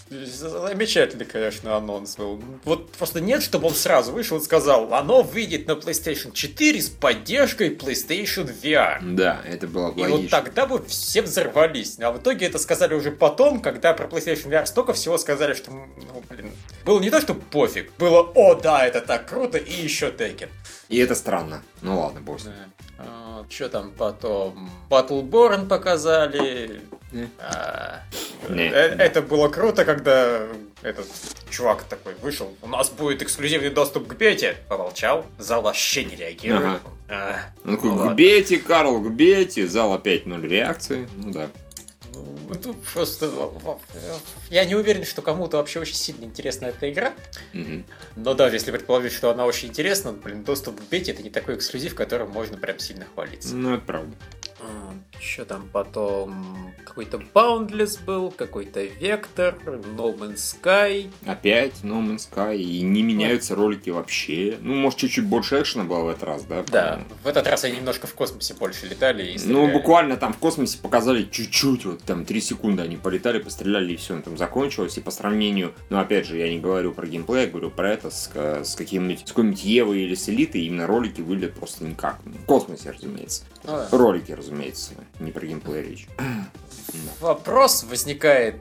Замечательный, 0.09 1.25
конечно, 1.25 1.75
анонс 1.75 2.15
был. 2.15 2.41
Вот 2.65 2.91
просто 2.93 3.21
нет, 3.21 3.43
чтобы 3.43 3.67
он 3.67 3.75
сразу 3.75 4.11
вышел 4.11 4.37
и 4.37 4.41
сказал, 4.41 4.91
оно 4.93 5.21
выйдет 5.21 5.67
на 5.67 5.73
PlayStation 5.73 6.31
4 6.33 6.81
с 6.81 6.89
поддержкой 6.89 7.69
PlayStation 7.69 8.51
VR. 8.61 8.97
Да, 9.01 9.39
это 9.45 9.67
было 9.67 9.87
логично. 9.87 10.07
И 10.07 10.11
вот 10.11 10.29
тогда 10.31 10.65
бы 10.65 10.83
все 10.87 11.21
взорвались. 11.21 11.99
А 11.99 12.11
в 12.11 12.17
итоге 12.17 12.47
это 12.47 12.57
сказали 12.57 12.95
уже 12.95 13.11
потом, 13.11 13.61
когда 13.61 13.93
про 13.93 14.07
PlayStation 14.07 14.49
VR 14.49 14.65
столько 14.65 14.93
всего 14.93 15.19
сказали, 15.19 15.53
что, 15.53 15.71
ну, 15.71 16.23
блин, 16.29 16.51
было 16.85 16.99
не 16.99 17.11
то, 17.11 17.21
что 17.21 17.35
пофиг, 17.35 17.91
было, 17.99 18.21
о, 18.21 18.55
да, 18.55 18.87
это 18.87 19.01
так 19.01 19.27
круто, 19.27 19.59
и 19.59 19.73
еще 19.73 20.07
Tekken. 20.09 20.49
И 20.89 20.97
это 20.97 21.13
странно. 21.15 21.61
Ну 21.81 21.99
ладно, 22.01 22.19
босс. 22.19 22.43
Да. 22.43 22.51
А, 22.97 23.45
что 23.47 23.69
там 23.69 23.91
потом? 23.91 24.69
Battleborn 24.89 25.67
показали. 25.67 26.81
А, 27.39 28.01
не. 28.49 28.63
Э, 28.69 28.95
это 28.97 29.21
было 29.21 29.49
круто, 29.49 29.85
когда 29.85 30.47
этот 30.81 31.07
чувак 31.49 31.83
такой 31.83 32.15
вышел. 32.21 32.55
У 32.63 32.67
нас 32.67 32.89
будет 32.89 33.21
эксклюзивный 33.21 33.69
доступ 33.69 34.07
к 34.07 34.15
бете. 34.15 34.57
Помолчал. 34.67 35.25
Зал 35.37 35.61
вообще 35.61 36.05
не 36.05 36.15
реагирует. 36.15 36.63
Ага. 36.63 36.79
А, 37.07 37.35
Он 37.65 37.75
такой, 37.75 37.91
ну, 37.91 38.09
к 38.09 38.13
бете, 38.15 38.57
Карл, 38.57 38.99
к 38.99 39.11
бете. 39.11 39.67
Зал 39.67 39.93
опять 39.93 40.25
ноль 40.25 40.47
реакции. 40.47 41.07
Ну 41.17 41.31
да. 41.31 41.49
Ну, 42.63 42.75
просто 42.93 43.31
я 44.49 44.65
не 44.65 44.75
уверен, 44.75 45.05
что 45.05 45.21
кому-то 45.21 45.57
вообще 45.57 45.79
очень 45.79 45.95
сильно 45.95 46.25
интересна 46.25 46.67
эта 46.67 46.91
игра. 46.91 47.13
Mm-hmm. 47.53 47.83
Но 48.15 48.33
даже 48.33 48.55
если 48.55 48.71
предположить, 48.71 49.13
что 49.13 49.29
она 49.29 49.45
очень 49.45 49.69
интересна, 49.69 50.13
блин, 50.13 50.43
доступ 50.43 50.79
к 50.79 50.83
бете 50.89 51.11
это 51.11 51.23
не 51.23 51.29
такой 51.29 51.55
эксклюзив, 51.55 51.95
которым 51.95 52.31
можно 52.31 52.57
прям 52.57 52.79
сильно 52.79 53.05
хвалиться. 53.13 53.55
Ну, 53.55 53.75
это 53.75 53.85
правда. 53.85 54.15
Что 55.19 55.43
там 55.43 55.69
потом? 55.71 56.73
Какой-то 56.85 57.21
Boundless 57.33 58.03
был, 58.03 58.31
какой-то 58.31 58.83
Vector, 58.83 59.55
No 59.95 60.17
Man's 60.17 60.35
Sky. 60.35 61.09
Опять 61.25 61.73
No 61.83 62.01
Man's 62.01 62.29
Sky, 62.31 62.57
и 62.57 62.81
не 62.81 63.03
меняются 63.03 63.53
ролики 63.55 63.89
вообще. 63.89 64.57
Ну, 64.61 64.75
может, 64.75 64.99
чуть-чуть 64.99 65.25
больше 65.25 65.61
экшена 65.61 65.83
было 65.83 66.03
в 66.05 66.09
этот 66.09 66.23
раз, 66.23 66.43
да? 66.43 66.63
Да, 66.71 66.83
по-моему? 66.91 67.05
в 67.23 67.27
этот 67.27 67.47
раз 67.47 67.63
они 67.65 67.77
немножко 67.77 68.07
в 68.07 68.13
космосе 68.13 68.53
больше 68.53 68.87
летали 68.87 69.33
и 69.33 69.39
Ну, 69.45 69.71
буквально 69.71 70.15
там 70.15 70.33
в 70.33 70.37
космосе 70.37 70.77
показали 70.77 71.23
чуть-чуть, 71.29 71.85
вот 71.85 72.03
там 72.03 72.25
3 72.25 72.41
секунды 72.41 72.81
они 72.81 72.95
полетали, 72.95 73.39
постреляли, 73.39 73.93
и 73.93 73.97
все, 73.97 74.19
там 74.21 74.37
закончилось. 74.37 74.97
И 74.97 75.01
по 75.01 75.11
сравнению, 75.11 75.73
ну, 75.89 75.99
опять 75.99 76.27
же, 76.27 76.37
я 76.37 76.49
не 76.49 76.59
говорю 76.59 76.93
про 76.93 77.05
геймплей, 77.05 77.43
я 77.43 77.47
говорю 77.47 77.71
про 77.71 77.91
это 77.91 78.09
с, 78.09 78.29
с 78.33 78.75
каким-нибудь, 78.75 79.27
с 79.27 79.29
какой-нибудь 79.29 79.63
Евой 79.63 79.99
или 80.01 80.15
с 80.15 80.29
Элитой, 80.29 80.61
именно 80.61 80.87
ролики 80.87 81.21
выглядят 81.21 81.55
просто 81.55 81.83
никак. 81.83 82.19
В 82.23 82.45
космосе, 82.45 82.91
разумеется. 82.91 83.43
Ну 83.63 83.71
да. 83.71 83.87
Ролики, 83.91 84.31
разумеется, 84.31 84.93
не 85.19 85.31
про 85.31 85.45
геймплей 85.45 85.83
речь. 85.83 86.07
Вопрос 87.21 87.83
возникает, 87.83 88.55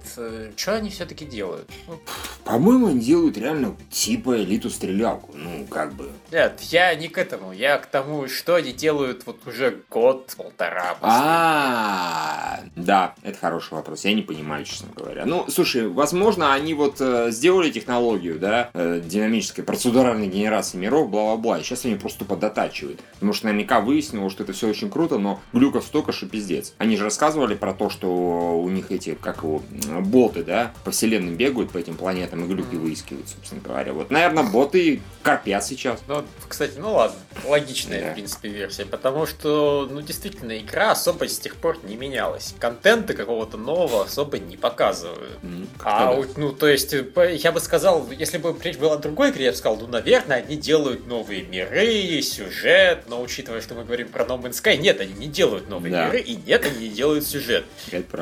что 0.57 0.75
они 0.75 0.91
все-таки 0.91 1.25
делают? 1.25 1.69
Ну, 1.87 1.99
По-моему, 2.45 2.89
они 2.89 3.01
делают 3.01 3.39
реально 3.39 3.77
типа 3.91 4.43
элиту 4.43 4.71
стрелялку. 4.71 5.33
Ну, 5.35 5.67
как 5.67 5.95
бы. 5.95 6.11
Нет, 6.31 6.61
я 6.63 6.95
не 6.95 7.09
к 7.09 7.19
этому, 7.19 7.53
я 7.53 7.79
к 7.79 7.87
тому, 7.87 8.29
что 8.29 8.57
они 8.57 8.73
делают 8.73 9.25
вот 9.27 9.47
уже 9.47 9.83
год-полтора. 9.91 10.97
А, 11.01 12.61
да, 12.77 13.15
это 13.23 13.39
хороший 13.39 13.75
вопрос. 13.75 14.05
Я 14.05 14.15
не 14.15 14.23
понимаю, 14.23 14.65
честно 14.65 14.89
говоря. 14.95 15.25
Ну, 15.25 15.47
слушай, 15.49 15.89
возможно, 15.89 16.53
они 16.53 16.75
вот 16.75 16.97
э, 17.01 17.31
сделали 17.31 17.71
технологию, 17.71 18.39
да, 18.39 18.71
э, 18.75 19.01
динамической 19.05 19.65
процедуральной 19.65 20.27
генерации 20.27 20.77
миров, 20.77 21.11
бла-бла-бла, 21.11 21.59
и 21.59 21.63
сейчас 21.63 21.85
они 21.85 21.95
просто 21.95 22.25
подотачивают. 22.25 23.01
Потому 23.15 23.33
что 23.33 23.47
наверняка 23.47 23.81
выяснилось, 23.81 24.33
что 24.33 24.45
это 24.45 24.53
все 24.53 24.69
очень 24.69 24.91
круто, 24.91 25.19
но 25.19 25.41
глюков 25.53 25.85
столько, 25.85 26.13
что 26.13 26.27
пиздец. 26.29 26.75
Они 26.79 26.97
же 26.97 27.05
рассказывали 27.05 27.55
про 27.55 27.75
то, 27.75 27.91
что 27.91 28.59
у 28.61 28.69
них 28.69 28.91
эти, 28.91 29.15
как 29.15 29.39
его, 29.39 29.63
боты, 30.01 30.45
да, 30.45 30.73
по 30.85 30.91
вселенным 30.91 31.37
бегают, 31.37 31.71
по 31.71 31.79
этим 31.79 31.97
планетам 31.97 32.45
и 32.45 32.49
глюки 32.49 32.77
выискивают, 32.77 33.29
собственно 33.29 33.61
говоря. 33.63 33.93
Вот, 33.93 34.11
наверное, 34.11 34.45
боты 34.45 35.01
корпят 35.23 35.65
сейчас. 35.65 36.01
Ну, 36.09 36.25
кстати, 36.49 36.75
ну 36.79 36.95
ладно, 36.95 37.17
логичная, 37.47 38.03
Да. 38.03 38.11
в 38.11 38.15
принципе, 38.15 38.49
версия, 38.49 38.85
потому 38.87 39.27
что, 39.27 39.89
ну, 39.91 40.01
действительно, 40.01 40.57
игра 40.59 40.93
особо 40.93 41.29
с 41.29 41.39
тех 41.39 41.57
пор 41.57 41.79
не 41.85 41.97
менялась. 41.97 42.55
Контента 42.59 43.15
какого-то 43.15 43.57
нового 43.57 44.05
особо 44.05 44.39
не 44.39 44.57
показывают. 44.57 45.39
М, 45.43 45.69
А, 45.81 46.15
да. 46.17 46.29
ну, 46.37 46.53
то 46.53 46.69
есть, 46.69 46.93
я 46.95 47.53
бы 47.53 47.61
сказал, 47.61 48.07
если 48.11 48.39
бы 48.39 48.57
речь 48.63 48.77
была 48.79 48.95
о 48.95 48.99
другой 48.99 49.31
игре, 49.31 49.47
я 49.47 49.51
бы 49.51 49.57
сказал, 49.57 49.79
ну, 49.79 49.87
наверное, 49.87 50.39
они 50.39 50.57
делают 50.57 51.07
новые 51.07 51.43
миры, 51.43 52.21
сюжет, 52.23 53.05
но 53.09 53.21
учитывая, 53.23 53.61
что 53.61 53.75
мы 53.75 53.85
говорим 53.85 54.09
про 54.09 54.25
No 54.25 54.41
Man's 54.41 54.63
Sky, 54.63 54.77
нет, 54.77 55.01
они 55.01 55.13
не 55.15 55.27
делают 55.27 55.69
новые 55.69 55.93
Да. 55.93 56.07
миры, 56.07 56.18
и 56.21 56.37
нет, 56.37 56.65
они 56.65 56.89
не 56.89 56.95
делают 56.95 57.27
сюжет. 57.27 57.65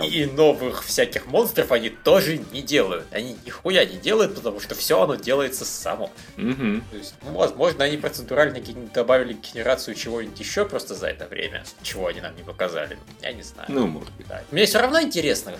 И 0.03 0.27
новых 0.27 0.85
всяких 0.85 1.27
монстров 1.27 1.73
они 1.73 1.91
тоже 1.91 2.39
не 2.53 2.63
делают. 2.63 3.07
Они 3.13 3.37
нихуя 3.45 3.85
не 3.85 3.97
делают, 3.97 4.35
потому 4.35 4.61
что 4.61 4.75
все 4.75 5.03
оно 5.03 5.15
делается 5.15 5.65
само. 5.65 6.11
Мгм. 6.37 6.85
То 6.91 6.97
есть, 6.97 7.15
ну, 7.23 7.33
возможно, 7.33 7.85
они 7.85 7.97
процедурально 7.97 8.61
добавили 8.95 9.35
генерацию 9.35 9.95
чего-нибудь 9.95 10.39
еще 10.39 10.67
просто 10.67 10.95
за 10.95 11.09
это 11.09 11.27
время, 11.27 11.65
чего 11.83 12.07
они 12.07 12.21
нам 12.21 12.37
не 12.37 12.43
показали. 12.43 12.99
Я 13.23 13.33
не 13.33 13.43
знаю. 13.43 13.67
Ну, 13.69 13.87
может 13.87 14.13
быть. 14.15 14.27
Да. 14.27 14.43
Мне 14.51 14.67
все 14.67 14.79
равно 14.81 15.01
интересно, 15.01 15.55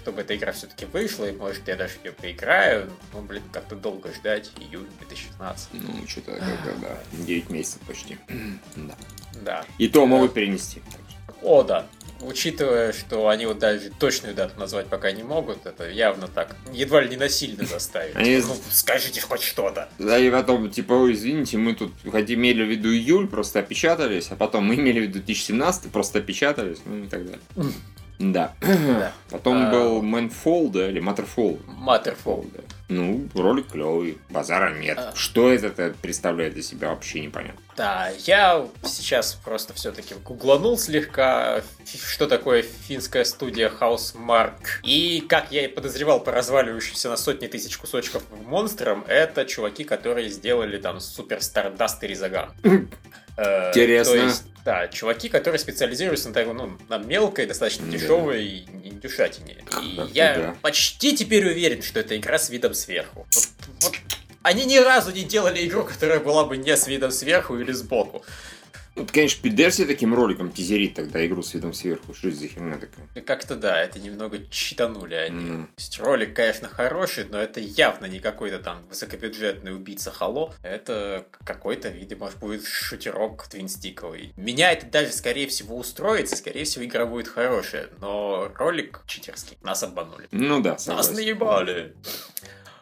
чтобы 0.00 0.22
эта 0.22 0.36
игра 0.36 0.52
все-таки 0.52 0.86
вышла, 0.86 1.26
и 1.26 1.32
может 1.32 1.66
я 1.68 1.76
даже 1.76 1.94
ее 2.04 2.12
поиграю. 2.12 2.90
Ну, 3.12 3.22
блин, 3.22 3.42
как-то 3.52 3.76
долго 3.76 4.12
ждать, 4.12 4.50
июнь 4.58 4.88
2016. 4.98 5.68
Ну, 5.72 6.06
что-то 6.06 6.32
такое, 6.32 6.74
да. 6.80 6.98
9 7.12 7.50
месяцев 7.50 7.80
почти. 7.86 8.18
Да. 8.76 8.96
Да. 9.42 9.64
И 9.78 9.88
то 9.88 10.06
могут 10.06 10.34
перенести. 10.34 10.82
О, 11.42 11.62
да. 11.62 11.86
Учитывая, 12.20 12.92
что 12.92 13.28
они 13.28 13.46
вот 13.46 13.60
даже 13.60 13.90
точную 13.98 14.34
дату 14.34 14.58
назвать 14.58 14.88
пока 14.88 15.12
не 15.12 15.22
могут, 15.22 15.66
это 15.66 15.88
явно 15.88 16.26
так, 16.26 16.56
едва 16.72 17.00
ли 17.00 17.10
не 17.10 17.16
насильно 17.16 17.64
заставили. 17.70 18.16
Они- 18.16 18.36
Ну, 18.38 18.56
скажите 18.70 19.20
хоть 19.20 19.42
что-то. 19.42 19.88
Да, 20.00 20.18
и 20.18 20.28
потом, 20.30 20.68
типа, 20.68 20.94
ой, 20.94 21.12
извините, 21.12 21.58
мы 21.58 21.74
тут 21.74 21.92
хоть 22.10 22.28
имели 22.30 22.64
в 22.64 22.68
виду 22.68 22.92
июль, 22.92 23.28
просто 23.28 23.60
опечатались, 23.60 24.28
а 24.30 24.36
потом 24.36 24.64
мы 24.64 24.74
имели 24.74 24.98
в 24.98 25.02
виду 25.04 25.12
2017, 25.20 25.92
просто 25.92 26.18
опечатались, 26.18 26.78
ну 26.84 27.04
и 27.04 27.06
так 27.06 27.24
далее. 27.24 27.72
Да. 28.18 28.52
Да. 28.60 29.12
Потом 29.30 29.68
А. 29.68 29.70
был 29.70 30.02
Manfall, 30.02 30.70
да, 30.72 30.88
или 30.88 31.00
Matterfall. 31.00 31.60
Matterfall. 31.80 32.50
да. 32.52 32.62
Ну, 32.88 33.28
ролик 33.34 33.68
клевый, 33.68 34.18
базара 34.30 34.74
нет. 34.74 34.98
А. 34.98 35.12
Что 35.14 35.52
это 35.52 35.94
представляет 36.00 36.54
для 36.54 36.62
себя, 36.62 36.88
вообще 36.88 37.20
непонятно. 37.20 37.60
Да, 37.76 38.10
я 38.24 38.66
сейчас 38.82 39.34
просто 39.34 39.74
все-таки 39.74 40.14
гугланул 40.24 40.78
слегка, 40.78 41.62
что 41.84 42.26
такое 42.26 42.62
финская 42.62 43.24
студия 43.24 43.70
Housemark. 43.70 44.58
И, 44.84 45.22
как 45.28 45.52
я 45.52 45.66
и 45.66 45.68
подозревал 45.68 46.20
по 46.20 46.32
разваливающимся 46.32 47.10
на 47.10 47.18
сотни 47.18 47.46
тысяч 47.46 47.76
кусочков 47.76 48.22
монстрам, 48.46 49.04
это 49.06 49.44
чуваки, 49.44 49.84
которые 49.84 50.30
сделали 50.30 50.78
там 50.78 50.98
Супер 51.00 51.42
Стардаст 51.42 52.02
и 52.02 52.06
Резаган. 52.06 52.52
Э, 53.36 53.68
Интересно. 53.68 54.14
То 54.14 54.20
есть, 54.20 54.44
да, 54.64 54.88
чуваки, 54.88 55.28
которые 55.28 55.60
специализируются 55.60 56.28
на, 56.28 56.34
такой, 56.34 56.54
ну, 56.54 56.76
на 56.88 56.98
мелкой, 56.98 57.46
достаточно 57.46 57.86
дешевой 57.86 58.66
индюшатине. 58.98 59.56
И 59.82 60.00
я 60.12 60.34
да. 60.34 60.56
почти 60.60 61.16
теперь 61.16 61.46
уверен, 61.46 61.82
что 61.82 62.00
это 62.00 62.16
игра 62.16 62.38
с 62.38 62.50
видом 62.50 62.74
сверху. 62.74 63.26
Вот- 63.34 63.48
вот 63.80 63.92
они 64.42 64.64
ни 64.64 64.76
разу 64.76 65.12
не 65.12 65.24
делали 65.24 65.66
игру, 65.66 65.84
которая 65.84 66.20
была 66.20 66.44
бы 66.44 66.56
не 66.56 66.76
с 66.76 66.86
видом 66.86 67.10
сверху 67.10 67.58
или 67.58 67.72
сбоку. 67.72 68.24
Ну, 68.98 69.06
ты, 69.06 69.12
конечно, 69.12 69.42
пидерси 69.42 69.84
таким 69.84 70.14
роликом 70.14 70.50
тизерит 70.52 70.94
тогда 70.94 71.24
игру 71.26 71.42
с 71.42 71.54
видом 71.54 71.72
сверху. 71.72 72.12
Что 72.14 72.30
за 72.30 72.48
херня 72.48 72.74
такая? 72.78 73.06
И 73.14 73.20
Как-то 73.20 73.54
да, 73.54 73.80
это 73.80 73.98
немного 74.00 74.38
читанули 74.50 75.14
они. 75.14 75.50
М. 75.50 75.66
То 75.66 75.72
есть 75.80 76.00
ролик, 76.00 76.34
конечно, 76.34 76.68
хороший, 76.68 77.24
но 77.28 77.38
это 77.38 77.60
явно 77.60 78.06
не 78.06 78.18
какой-то 78.18 78.58
там 78.58 78.84
высокобюджетный 78.88 79.74
убийца 79.74 80.10
Хало. 80.10 80.54
Это 80.62 81.26
какой-то, 81.44 81.88
видимо, 81.88 82.30
будет 82.40 82.64
шутерок 82.66 83.46
твинстиковый. 83.48 84.32
Меня 84.36 84.72
это 84.72 84.86
даже, 84.86 85.12
скорее 85.12 85.46
всего, 85.48 85.76
устроится, 85.76 86.36
скорее 86.36 86.64
всего, 86.64 86.84
игра 86.84 87.06
будет 87.06 87.28
хорошая. 87.28 87.88
Но 88.00 88.50
ролик 88.56 89.02
читерский. 89.06 89.56
Нас 89.62 89.82
обманули. 89.82 90.28
Ну 90.32 90.60
да, 90.60 90.72
Нас 90.72 90.84
согласен. 90.84 91.14
наебали. 91.14 91.94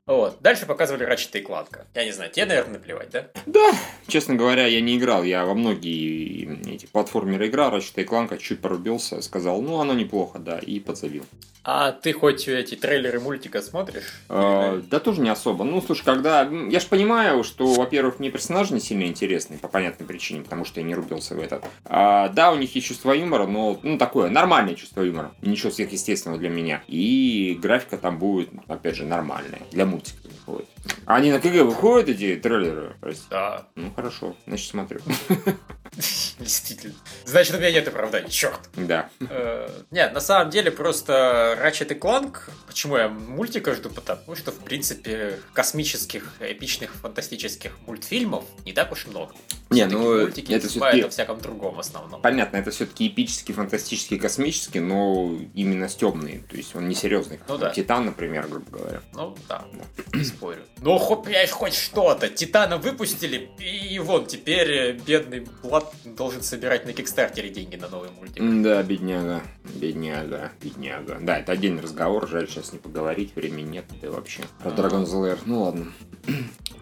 Вот. 0.06 0.36
Дальше 0.40 0.66
показывали 0.66 1.04
Ratchet 1.04 1.40
и 1.40 1.42
Clank. 1.42 1.80
Я 1.94 2.04
не 2.04 2.12
знаю, 2.12 2.30
тебе, 2.30 2.46
наверное, 2.46 2.74
наплевать, 2.74 3.10
да? 3.10 3.26
Да, 3.44 3.72
честно 4.06 4.36
говоря, 4.36 4.66
я 4.66 4.80
не 4.80 4.98
играл. 4.98 5.24
Я 5.24 5.44
во 5.44 5.54
многие 5.54 6.72
эти 6.72 6.86
платформеры 6.86 7.48
играл, 7.48 7.76
Ratchet 7.76 8.02
и 8.02 8.04
Clank 8.04 8.38
чуть 8.38 8.60
порубился, 8.60 9.20
сказал, 9.20 9.60
ну, 9.62 9.80
оно 9.80 9.94
неплохо, 9.94 10.38
да, 10.38 10.58
и 10.58 10.78
подзабил. 10.78 11.24
А 11.68 11.90
ты 11.90 12.12
хоть 12.12 12.46
эти 12.46 12.76
трейлеры 12.76 13.18
мультика 13.18 13.60
смотришь? 13.60 14.04
А, 14.28 14.80
да 14.88 15.00
тоже 15.00 15.20
не 15.20 15.30
особо. 15.30 15.64
Ну, 15.64 15.82
слушай, 15.82 16.04
когда... 16.04 16.42
Я 16.42 16.78
же 16.78 16.86
понимаю, 16.86 17.42
что, 17.42 17.66
во-первых, 17.66 18.20
мне 18.20 18.30
персонажи 18.30 18.72
не 18.72 18.78
сильно 18.78 19.02
интересны, 19.02 19.58
по 19.58 19.66
понятной 19.66 20.06
причине, 20.06 20.42
потому 20.42 20.64
что 20.64 20.78
я 20.78 20.86
не 20.86 20.94
рубился 20.94 21.34
в 21.34 21.40
этот. 21.40 21.64
А, 21.84 22.28
да, 22.28 22.52
у 22.52 22.56
них 22.56 22.72
есть 22.76 22.86
чувство 22.86 23.10
юмора, 23.10 23.48
но, 23.48 23.80
ну, 23.82 23.98
такое, 23.98 24.30
нормальное 24.30 24.76
чувство 24.76 25.02
юмора. 25.02 25.32
Ничего 25.42 25.72
сверхъестественного 25.72 26.38
для 26.38 26.50
меня. 26.50 26.84
И 26.86 27.58
графика 27.60 27.98
там 27.98 28.20
будет, 28.20 28.50
опять 28.68 28.94
же, 28.94 29.04
нормальная. 29.04 29.62
Для 29.72 29.86
мультика 29.86 29.95
выходит. 30.24 30.68
А 31.06 31.16
они 31.16 31.30
на 31.30 31.40
КГ 31.40 31.64
выходят, 31.64 32.08
эти 32.08 32.36
трейлеры? 32.36 32.96
Да, 33.30 33.66
Ну, 33.74 33.92
хорошо, 33.94 34.36
значит, 34.46 34.70
смотрю. 34.70 35.00
действительно. 36.38 36.94
Значит, 37.24 37.54
у 37.54 37.58
меня 37.58 37.70
нет 37.72 37.88
оправданий, 37.88 38.30
черт. 38.30 38.60
Да. 38.76 39.08
Э, 39.30 39.68
Нет, 39.90 40.12
на 40.12 40.20
самом 40.20 40.50
деле 40.50 40.70
просто 40.70 41.58
Ratchet 41.62 41.94
и 41.94 41.98
Clank, 41.98 42.50
почему 42.66 42.96
я 42.96 43.08
мультика 43.08 43.74
жду, 43.74 43.90
потому 43.90 44.36
что, 44.36 44.52
в 44.52 44.58
принципе, 44.58 45.38
космических, 45.52 46.34
эпичных, 46.40 46.94
фантастических 46.94 47.72
мультфильмов 47.86 48.44
не 48.64 48.72
так 48.72 48.92
уж 48.92 49.06
много. 49.06 49.34
Не, 49.70 49.86
ну, 49.86 50.20
мультики 50.20 50.52
это 50.52 50.66
отступают 50.66 50.94
всё-таки- 50.94 51.08
о 51.08 51.10
всяком 51.10 51.40
другом 51.40 51.74
в 51.74 51.80
основном. 51.80 52.20
Понятно, 52.22 52.56
это 52.58 52.70
все-таки 52.70 53.08
эпический, 53.08 53.52
фантастический, 53.54 54.18
космический, 54.18 54.80
но 54.80 55.36
именно 55.54 55.88
стебный. 55.88 56.44
То 56.48 56.56
есть 56.56 56.74
он 56.76 56.88
не 56.88 56.94
серьезный, 56.94 57.40
Ну 57.48 57.58
да. 57.58 57.70
Титан, 57.70 58.06
например, 58.06 58.46
грубо 58.46 58.70
говоря. 58.78 59.02
Ну, 59.12 59.36
да, 59.48 59.64
не 60.12 60.24
спорю. 60.24 60.62
Ну, 60.78 60.98
хоть, 60.98 61.26
хоть 61.50 61.74
что-то. 61.74 62.28
Титана 62.28 62.76
выпустили, 62.76 63.50
и 63.58 63.98
вон, 63.98 64.26
теперь 64.26 64.70
э, 64.70 64.92
бедный 64.92 65.46
Влад 65.62 65.92
должен 66.26 66.42
собирать 66.42 66.84
на 66.84 66.92
Кикстартере 66.92 67.50
деньги 67.50 67.76
на 67.76 67.88
новый 67.88 68.10
мультик. 68.10 68.42
Да, 68.62 68.82
бедняга, 68.82 69.42
бедняга, 69.76 70.50
бедняга. 70.60 71.18
Да, 71.20 71.38
это 71.38 71.52
отдельный 71.52 71.82
разговор, 71.82 72.26
жаль 72.26 72.48
сейчас 72.48 72.72
не 72.72 72.80
поговорить, 72.80 73.36
времени 73.36 73.62
нет, 73.68 73.84
да 74.02 74.10
вообще. 74.10 74.42
Про 74.60 74.70
Ага. 74.70 74.82
Dragon's 74.82 75.12
Lair, 75.12 75.38
ну 75.46 75.62
ладно. 75.62 75.86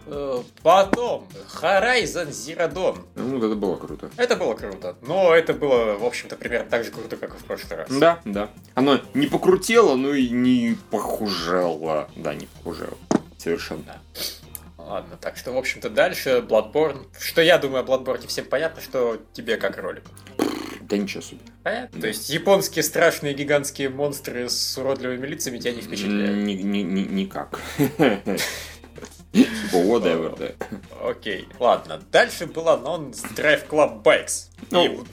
Э, 0.07 0.41
Потом, 0.63 1.27
Horizon 1.61 2.29
Zero 2.29 2.73
Dawn. 2.73 2.97
Ну, 3.13 3.37
это 3.37 3.53
было 3.55 3.75
круто. 3.75 4.09
Это 4.17 4.35
было 4.35 4.55
круто, 4.55 4.95
но 5.03 5.35
это 5.35 5.53
было, 5.53 5.95
в 5.95 6.03
общем-то, 6.05 6.35
примерно 6.37 6.67
так 6.71 6.83
же 6.83 6.89
круто, 6.89 7.15
как 7.15 7.35
и 7.35 7.37
в 7.37 7.43
прошлый 7.43 7.77
раз. 7.77 7.87
Да, 7.91 8.19
да. 8.25 8.49
Оно 8.73 8.99
не 9.13 9.27
покрутело, 9.27 9.95
но 9.95 10.11
и 10.15 10.27
не 10.29 10.75
похужело. 10.89 12.09
Да, 12.15 12.33
не 12.33 12.47
похужело. 12.47 12.97
Совершенно. 13.37 14.01
Ладно, 14.85 15.17
так 15.19 15.35
что, 15.35 15.51
в 15.51 15.57
общем-то, 15.57 15.89
дальше 15.89 16.43
Bloodborne. 16.47 17.07
Что 17.19 17.41
я 17.41 17.57
думаю 17.57 17.83
о 17.83 17.87
Bloodborne, 17.87 18.27
всем 18.27 18.45
понятно, 18.45 18.81
что 18.81 19.19
тебе 19.33 19.57
как 19.57 19.77
ролик. 19.77 20.03
Да 20.81 20.97
ничего 20.97 21.21
себе. 21.21 21.39
Понятно. 21.63 21.99
То 21.99 22.07
есть 22.07 22.29
японские 22.29 22.83
страшные 22.83 23.33
гигантские 23.33 23.89
монстры 23.89 24.47
с 24.47 24.77
уродливыми 24.77 25.25
лицами 25.25 25.57
тебя 25.57 25.71
не 25.71 25.81
впечатляют? 25.81 26.37
Ни- 26.37 26.53
ни- 26.53 26.83
ни- 26.83 27.07
Никак. 27.07 27.59
Типа, 29.43 29.75
whatever, 29.75 30.37
да. 30.37 31.09
Окей, 31.09 31.47
ладно. 31.59 32.01
Дальше 32.11 32.45
был 32.47 32.69
анонс 32.69 33.21
Drive 33.35 33.67
Club 33.67 34.01
Bikes. 34.01 34.47
И 34.61 34.65
Ну. 34.71 35.03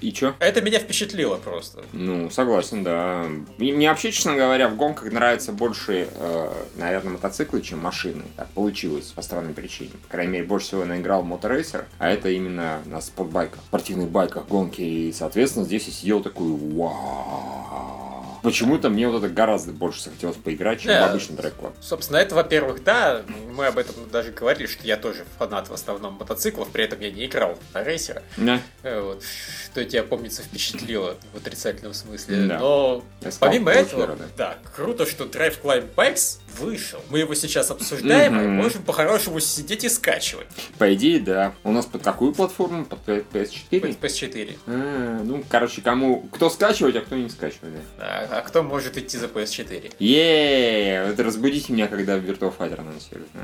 И 0.00 0.12
чё? 0.12 0.34
это 0.38 0.60
меня 0.60 0.78
впечатлило 0.78 1.36
просто. 1.36 1.84
Ну, 1.92 2.30
согласен, 2.30 2.84
да. 2.84 3.26
Мне 3.58 3.88
вообще, 3.88 4.12
честно 4.12 4.36
говоря, 4.36 4.68
в 4.68 4.76
гонках 4.76 5.12
нравятся 5.12 5.52
больше, 5.52 6.08
э, 6.12 6.52
наверное, 6.76 7.12
мотоциклы, 7.14 7.62
чем 7.62 7.80
машины. 7.80 8.24
Так 8.36 8.48
получилось, 8.50 9.06
по 9.06 9.22
странной 9.22 9.54
причине. 9.54 9.90
По 10.06 10.12
крайней 10.12 10.32
мере, 10.32 10.44
больше 10.44 10.68
всего 10.68 10.84
наиграл 10.84 11.22
моторейсер, 11.22 11.86
а 11.98 12.10
это 12.10 12.28
именно 12.30 12.80
на 12.84 13.00
спортбайках, 13.00 13.60
спортивных 13.62 14.08
байках 14.08 14.46
гонки. 14.48 14.80
И, 14.82 15.12
соответственно, 15.12 15.64
здесь 15.64 15.86
я 15.86 15.92
сидел 15.92 16.22
такой, 16.22 16.48
вау. 16.48 18.07
Почему-то 18.42 18.88
мне 18.90 19.08
вот 19.08 19.22
это 19.22 19.32
гораздо 19.32 19.72
больше 19.72 20.02
захотелось 20.04 20.36
поиграть, 20.36 20.80
чем 20.80 20.88
Да. 20.88 21.06
в 21.08 21.10
обычный 21.10 21.36
клаб. 21.50 21.74
Собственно, 21.80 22.18
это, 22.18 22.34
во-первых, 22.34 22.82
да, 22.84 23.22
мы 23.52 23.66
об 23.66 23.78
этом 23.78 23.94
даже 24.10 24.30
говорили, 24.32 24.66
что 24.66 24.86
я 24.86 24.96
тоже 24.96 25.24
фанат 25.38 25.68
в 25.68 25.72
основном 25.72 26.14
мотоциклов, 26.14 26.68
при 26.70 26.84
этом 26.84 27.00
я 27.00 27.10
не 27.10 27.26
играл 27.26 27.58
на 27.74 27.82
рейсера. 27.82 28.22
Да. 28.36 28.60
Э, 28.82 29.00
Вот, 29.00 29.22
что 29.64 29.84
тебя, 29.84 30.02
помнится, 30.02 30.42
впечатлило 30.42 31.16
в 31.32 31.36
отрицательном 31.38 31.94
смысле. 31.94 32.46
Да. 32.46 32.58
Но 32.58 33.04
Я 33.20 33.30
помимо 33.38 33.70
этого, 33.70 34.06
рада. 34.06 34.24
да, 34.36 34.58
круто, 34.76 35.06
что 35.06 35.24
Drive 35.24 35.60
Climb 35.62 35.88
Bikes 35.94 36.38
вышел. 36.58 37.00
Мы 37.10 37.20
его 37.20 37.34
сейчас 37.34 37.70
обсуждаем, 37.70 38.36
и 38.40 38.44
Мгм. 38.44 38.52
можем 38.54 38.82
по-хорошему 38.82 39.40
сидеть 39.40 39.84
и 39.84 39.88
скачивать. 39.88 40.46
По 40.78 40.92
идее, 40.94 41.20
да. 41.20 41.54
У 41.64 41.72
нас 41.72 41.86
под 41.86 42.02
какую 42.02 42.32
платформу? 42.32 42.84
Под 42.84 43.00
PS4? 43.06 43.96
PS4. 43.98 44.58
А, 44.66 45.20
ну, 45.24 45.44
короче, 45.48 45.82
кому... 45.82 46.22
Кто 46.32 46.50
скачивать, 46.50 46.96
а 46.96 47.00
кто 47.00 47.16
не 47.16 47.28
скачивать, 47.28 47.74
да. 47.74 47.80
А, 47.98 48.38
а 48.38 48.40
кто 48.42 48.62
может 48.62 48.96
идти 48.96 49.18
за 49.18 49.26
PS4? 49.26 49.92
Еее, 49.98 51.08
это 51.10 51.22
разбудите 51.22 51.72
меня, 51.72 51.86
когда 51.88 52.16
Virtua 52.18 52.54
Fighter 52.56 52.80
анонсируют. 52.80 53.28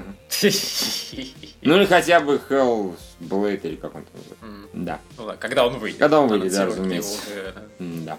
Ну 1.62 1.76
или 1.76 1.86
хотя 1.86 2.20
бы 2.20 2.40
Hell 2.50 2.94
Blade 3.20 3.60
или 3.62 3.76
как 3.76 3.94
он 3.94 4.04
там 4.04 4.12
называется. 4.14 4.44
М, 4.72 4.84
Да. 4.84 5.00
Ну 5.18 5.26
да, 5.26 5.36
когда 5.36 5.66
он 5.66 5.78
выйдет. 5.78 5.98
Когда 6.00 6.20
он 6.20 6.28
выйдет, 6.28 6.52
да, 6.52 6.62
его 6.62 6.72
разумеется. 6.72 7.18
уже. 7.30 7.54
М, 7.78 8.04
Да. 8.04 8.18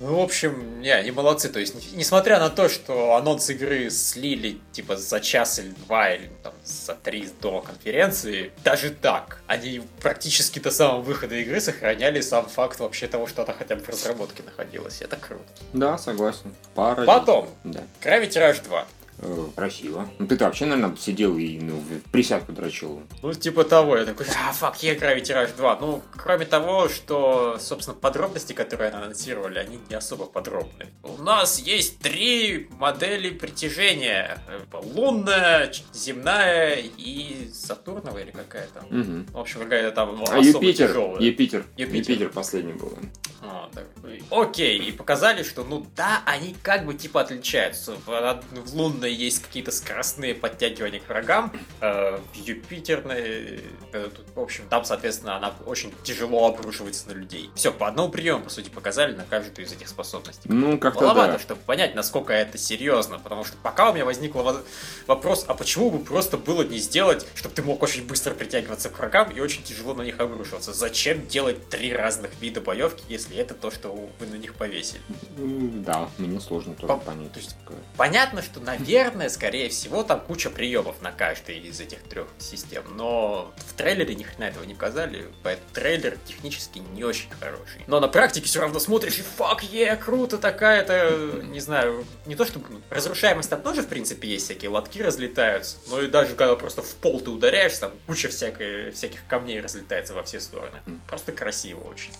Ну, 0.00 0.16
в 0.16 0.20
общем, 0.20 0.80
не, 0.80 0.90
они 0.90 1.12
молодцы. 1.12 1.48
То 1.48 1.60
есть, 1.60 1.76
не- 1.76 1.98
несмотря 1.98 2.40
на 2.40 2.50
то, 2.50 2.68
что 2.68 3.14
анонс 3.14 3.48
игры 3.50 3.88
слили, 3.88 4.58
типа, 4.72 4.96
за 4.96 5.20
час 5.20 5.60
или 5.60 5.68
два, 5.86 6.10
или 6.10 6.28
там, 6.42 6.52
за 6.64 6.94
три 6.96 7.28
до 7.40 7.60
конференции, 7.60 8.50
даже 8.64 8.90
так, 8.90 9.40
они 9.46 9.80
практически 10.00 10.58
до 10.58 10.72
самого 10.72 11.02
выхода 11.02 11.36
игры 11.36 11.60
сохраняли 11.60 12.20
сам 12.20 12.48
факт 12.48 12.80
вообще 12.80 13.06
того, 13.06 13.28
что 13.28 13.44
она 13.44 13.52
хотя 13.52 13.76
бы 13.76 13.82
в 13.82 13.88
разработке 13.88 14.42
находилась. 14.42 15.00
Это 15.02 15.16
круто. 15.16 15.44
Да, 15.72 15.96
согласен. 15.98 16.52
Пара. 16.74 17.04
Потом, 17.04 17.48
Да. 17.62 17.82
Gravity 18.02 18.38
Rush 18.40 18.64
2. 18.64 18.84
Э, 19.24 19.46
красиво. 19.54 20.08
Ну 20.18 20.26
ты-то 20.26 20.46
вообще, 20.46 20.66
наверное, 20.66 20.96
сидел 20.96 21.38
и 21.38 21.58
ну, 21.60 21.76
в 21.76 22.10
присядку 22.10 22.52
дрочил. 22.52 23.02
Ну, 23.22 23.32
типа 23.32 23.62
того, 23.62 23.96
я 23.96 24.04
такой, 24.04 24.26
а, 24.26 24.52
фак, 24.52 24.82
е, 24.82 24.94
Gravity 24.94 25.32
Rush 25.32 25.56
2. 25.56 25.78
Ну, 25.80 26.02
кроме 26.16 26.44
того, 26.44 26.88
что, 26.88 27.56
собственно, 27.60 27.96
подробности, 27.96 28.52
которые 28.52 28.90
анонсировали, 28.90 29.60
они 29.60 29.78
не 29.88 29.94
особо 29.94 30.26
подробные. 30.26 30.88
У 31.04 31.22
нас 31.22 31.60
есть 31.60 32.00
три 32.00 32.68
модели 32.78 33.30
притяжения. 33.30 34.38
Э, 34.48 34.60
Лунная, 34.94 35.72
земная 35.92 36.82
и 36.98 37.48
Сатурновая 37.52 38.24
или 38.24 38.32
какая 38.32 38.66
там. 38.74 38.84
Мгм. 38.90 39.26
В 39.32 39.38
общем, 39.38 39.60
какая-то 39.60 39.92
там 39.92 40.16
ну, 40.16 40.24
А 40.24 40.38
особо 40.38 40.64
Юпитер, 40.64 40.88
тяжелая. 40.88 41.20
Юпитер, 41.20 41.64
Юпитер. 41.76 42.10
Юпитер 42.12 42.28
последний 42.30 42.72
был. 42.72 42.98
А, 43.44 43.68
так, 43.72 43.86
Окей, 44.30 44.78
и 44.78 44.92
показали, 44.92 45.42
что, 45.42 45.64
ну 45.64 45.84
да, 45.96 46.22
они 46.26 46.54
как 46.62 46.86
бы 46.86 46.94
типа 46.94 47.22
отличаются. 47.22 47.94
В, 48.06 48.42
в 48.52 48.74
лунной 48.74 49.11
есть 49.12 49.42
какие-то 49.42 49.70
скоростные 49.70 50.34
подтягивания 50.34 51.00
к 51.00 51.08
врагам, 51.08 51.52
э, 51.80 52.18
в 52.18 52.36
Юпитерной, 52.36 53.60
э, 53.92 54.08
в 54.34 54.40
общем, 54.40 54.64
там, 54.68 54.84
соответственно, 54.84 55.36
она 55.36 55.54
очень 55.66 55.92
тяжело 56.02 56.46
обрушивается 56.48 57.08
на 57.08 57.12
людей. 57.12 57.50
Все, 57.54 57.72
по 57.72 57.88
одному 57.88 58.08
приему, 58.08 58.44
по 58.44 58.50
сути, 58.50 58.68
показали 58.70 59.14
на 59.14 59.24
каждую 59.24 59.66
из 59.66 59.72
этих 59.72 59.88
способностей. 59.88 60.48
Ну, 60.48 60.78
как-то 60.78 61.02
Маловато, 61.02 61.32
да. 61.34 61.38
чтобы 61.38 61.60
понять, 61.62 61.94
насколько 61.94 62.32
это 62.32 62.58
серьезно, 62.58 63.18
потому 63.18 63.44
что 63.44 63.56
пока 63.62 63.90
у 63.90 63.94
меня 63.94 64.04
возник 64.04 64.34
во- 64.34 64.62
вопрос, 65.06 65.44
а 65.48 65.54
почему 65.54 65.90
бы 65.90 65.98
просто 66.04 66.36
было 66.36 66.62
не 66.62 66.78
сделать, 66.78 67.26
чтобы 67.34 67.54
ты 67.54 67.62
мог 67.62 67.82
очень 67.82 68.06
быстро 68.06 68.34
притягиваться 68.34 68.88
к 68.88 68.98
врагам 68.98 69.30
и 69.30 69.40
очень 69.40 69.62
тяжело 69.62 69.94
на 69.94 70.02
них 70.02 70.18
обрушиваться? 70.20 70.72
Зачем 70.72 71.26
делать 71.26 71.68
три 71.68 71.92
разных 71.92 72.30
вида 72.40 72.60
боевки, 72.60 73.02
если 73.08 73.36
это 73.36 73.54
то, 73.54 73.70
что 73.70 73.88
вы 74.18 74.26
на 74.26 74.36
них 74.36 74.54
повесили? 74.54 75.00
Да, 75.36 76.08
мне 76.18 76.40
сложно 76.40 76.74
тоже 76.74 76.86
По- 76.88 76.98
понять. 76.98 77.32
то 77.32 77.38
есть-. 77.40 77.56
Понятно, 77.96 78.42
что, 78.42 78.60
наверное, 78.60 78.82
скорее 79.28 79.68
всего, 79.68 80.02
там 80.02 80.20
куча 80.20 80.50
приемов 80.50 81.00
на 81.02 81.12
каждой 81.12 81.58
из 81.58 81.80
этих 81.80 82.02
трех 82.02 82.28
систем, 82.38 82.84
но 82.96 83.52
в 83.56 83.74
трейлере 83.74 84.14
ни 84.14 84.22
хрена 84.22 84.44
этого 84.48 84.64
не 84.64 84.74
показали, 84.74 85.26
поэтому 85.42 85.68
трейлер 85.72 86.18
технически 86.26 86.78
не 86.78 87.04
очень 87.04 87.30
хороший. 87.40 87.82
Но 87.86 88.00
на 88.00 88.08
практике 88.08 88.46
все 88.46 88.60
равно 88.60 88.78
смотришь 88.78 89.18
и 89.18 89.22
фак, 89.22 89.62
е, 89.64 89.96
круто 89.96 90.38
такая-то, 90.38 91.42
не 91.44 91.60
знаю, 91.60 92.04
не 92.26 92.36
то 92.36 92.44
чтобы 92.44 92.66
разрушаемость 92.90 93.50
там 93.50 93.62
тоже, 93.62 93.82
в 93.82 93.88
принципе, 93.88 94.28
есть, 94.28 94.46
всякие 94.46 94.70
лотки 94.70 94.98
разлетаются, 95.00 95.78
но 95.88 96.00
и 96.00 96.08
даже 96.08 96.34
когда 96.34 96.56
просто 96.56 96.82
в 96.82 96.94
пол 96.96 97.20
ты 97.20 97.30
ударяешь, 97.30 97.76
там 97.78 97.92
куча 98.06 98.28
всякой, 98.28 98.90
всяких 98.92 99.20
камней 99.26 99.60
разлетается 99.60 100.14
во 100.14 100.22
все 100.22 100.40
стороны. 100.40 100.78
Просто 101.06 101.32
красиво 101.32 101.80
очень. 101.80 102.12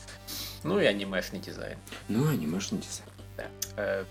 Ну 0.64 0.78
и 0.78 0.84
анимешный 0.84 1.40
дизайн. 1.40 1.76
Ну, 2.08 2.28
анимешный 2.28 2.78
дизайн. 2.78 3.08
Э. 3.76 4.04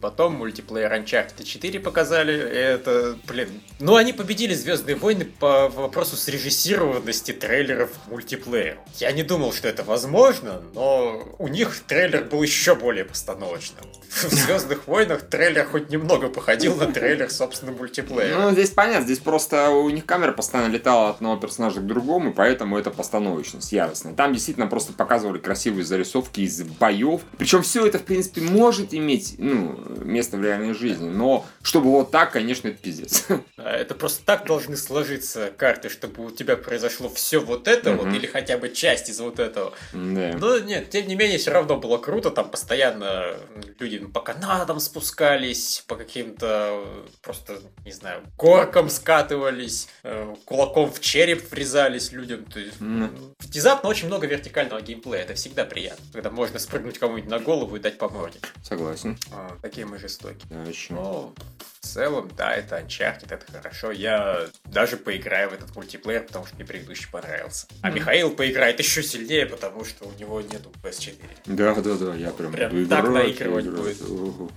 Потом 0.00 0.34
мультиплеер 0.34 0.92
Uncharted 0.92 1.44
4 1.44 1.80
показали. 1.80 2.34
Это, 2.34 3.16
блин, 3.26 3.48
ну 3.78 3.96
они 3.96 4.12
победили 4.12 4.54
Звездные 4.54 4.96
войны 4.96 5.24
по 5.24 5.68
вопросу 5.68 6.16
срежиссированности 6.16 7.32
трейлеров 7.32 7.90
мультиплеер. 8.08 8.78
Я 8.96 9.12
не 9.12 9.22
думал, 9.22 9.52
что 9.52 9.68
это 9.68 9.84
возможно, 9.84 10.62
но 10.74 11.34
у 11.38 11.48
них 11.48 11.80
трейлер 11.86 12.24
был 12.24 12.42
еще 12.42 12.74
более 12.74 13.04
постановочным. 13.04 13.84
В 14.08 14.22
Звездных 14.30 14.86
войнах 14.86 15.22
трейлер 15.22 15.66
хоть 15.66 15.90
немного 15.90 16.28
походил 16.28 16.76
на 16.76 16.86
трейлер, 16.86 17.30
собственно, 17.30 17.72
мультиплеера. 17.72 18.40
Ну, 18.40 18.50
здесь 18.52 18.70
понятно, 18.70 19.04
здесь 19.04 19.18
просто 19.18 19.70
у 19.70 19.88
них 19.90 20.06
камера 20.06 20.32
постоянно 20.32 20.72
летала 20.72 21.10
от 21.10 21.16
одного 21.16 21.36
персонажа 21.36 21.80
к 21.80 21.86
другому, 21.86 22.32
поэтому 22.32 22.78
это 22.78 22.90
постановочность 22.90 23.72
яростная. 23.72 24.14
Там 24.14 24.32
действительно 24.32 24.66
просто 24.66 24.92
показывали 24.92 25.38
красивые 25.38 25.84
зарисовки 25.84 26.40
из 26.40 26.62
боев. 26.62 27.20
Причем 27.38 27.62
все 27.62 27.86
это, 27.86 27.98
в 27.98 28.02
принципе, 28.02 28.29
может 28.38 28.94
иметь, 28.94 29.34
ну, 29.38 29.78
место 30.02 30.36
в 30.36 30.44
реальной 30.44 30.74
жизни, 30.74 31.08
но 31.08 31.46
чтобы 31.62 31.90
вот 31.90 32.10
так, 32.10 32.32
конечно, 32.32 32.68
это 32.68 32.78
пиздец. 32.78 33.26
Это 33.70 33.94
просто 33.94 34.24
так 34.24 34.46
должны 34.46 34.76
сложиться 34.76 35.50
карты, 35.56 35.88
чтобы 35.88 36.24
у 36.26 36.30
тебя 36.30 36.56
произошло 36.56 37.08
все 37.08 37.38
вот 37.38 37.68
это 37.68 37.92
вот, 37.94 38.06
Мгм. 38.06 38.14
или 38.16 38.26
хотя 38.26 38.58
бы 38.58 38.68
часть 38.68 39.08
из 39.08 39.20
вот 39.20 39.38
этого. 39.38 39.72
Да. 39.92 40.32
Но 40.38 40.58
нет, 40.58 40.90
тем 40.90 41.06
не 41.08 41.14
менее, 41.16 41.38
все 41.38 41.50
равно 41.50 41.76
было 41.76 41.98
круто. 41.98 42.30
Там 42.30 42.50
постоянно 42.50 43.36
люди 43.78 43.98
по 43.98 44.20
канатам 44.20 44.80
спускались, 44.80 45.84
по 45.86 45.96
каким-то 45.96 46.84
просто, 47.22 47.60
не 47.84 47.92
знаю, 47.92 48.22
горкам 48.38 48.88
скатывались, 48.90 49.88
э, 50.02 50.34
кулаком 50.44 50.90
в 50.92 51.00
череп 51.00 51.50
врезались 51.50 52.12
людям. 52.12 52.44
То 52.44 52.60
есть, 52.60 52.80
Мгм. 52.80 53.34
Внезапно 53.38 53.88
очень 53.88 54.06
много 54.06 54.26
вертикального 54.26 54.80
геймплея. 54.80 55.22
Это 55.22 55.34
всегда 55.34 55.64
приятно, 55.64 56.04
когда 56.12 56.30
можно 56.30 56.58
спрыгнуть 56.58 56.98
кому-нибудь 56.98 57.30
на 57.30 57.38
голову 57.40 57.76
и 57.76 57.80
дать 57.80 57.98
по 57.98 58.08
морде. 58.08 58.38
Согласен. 58.62 59.18
А, 59.32 59.56
Такие 59.62 59.86
мы 59.86 59.98
жестокие. 59.98 60.40
Да, 60.50 60.62
еще. 60.62 60.92
Ну, 60.94 61.34
в 61.80 61.86
целом, 61.86 62.30
да, 62.36 62.54
это 62.54 62.78
Uncharted, 62.78 63.32
это 63.32 63.46
хорошо. 63.60 63.90
Я 63.90 64.46
даже 64.64 64.96
поиграю 64.96 65.50
в 65.50 65.52
этот 65.52 65.74
мультиплеер, 65.76 66.22
потому 66.24 66.46
что 66.46 66.56
мне 66.56 66.64
предыдущий 66.64 67.08
понравился. 67.10 67.66
А 67.82 67.88
Мгм. 67.88 67.96
Михаил 67.96 68.30
поиграет 68.30 68.78
еще 68.78 69.02
сильнее, 69.02 69.46
потому 69.46 69.84
что 69.84 70.06
у 70.06 70.12
него 70.18 70.40
нету 70.40 70.72
PS4. 70.82 71.14
Да, 71.46 71.74
да, 71.74 71.94
да, 71.94 72.14
я 72.14 72.30
прям, 72.30 72.52
Прям 72.52 72.70
буду 72.70 72.86
так 72.88 73.04
играть, 73.04 73.24
наигрывать 73.24 73.66
играть. 73.66 73.80
будет. 73.98 74.02
Ого. 74.02 74.50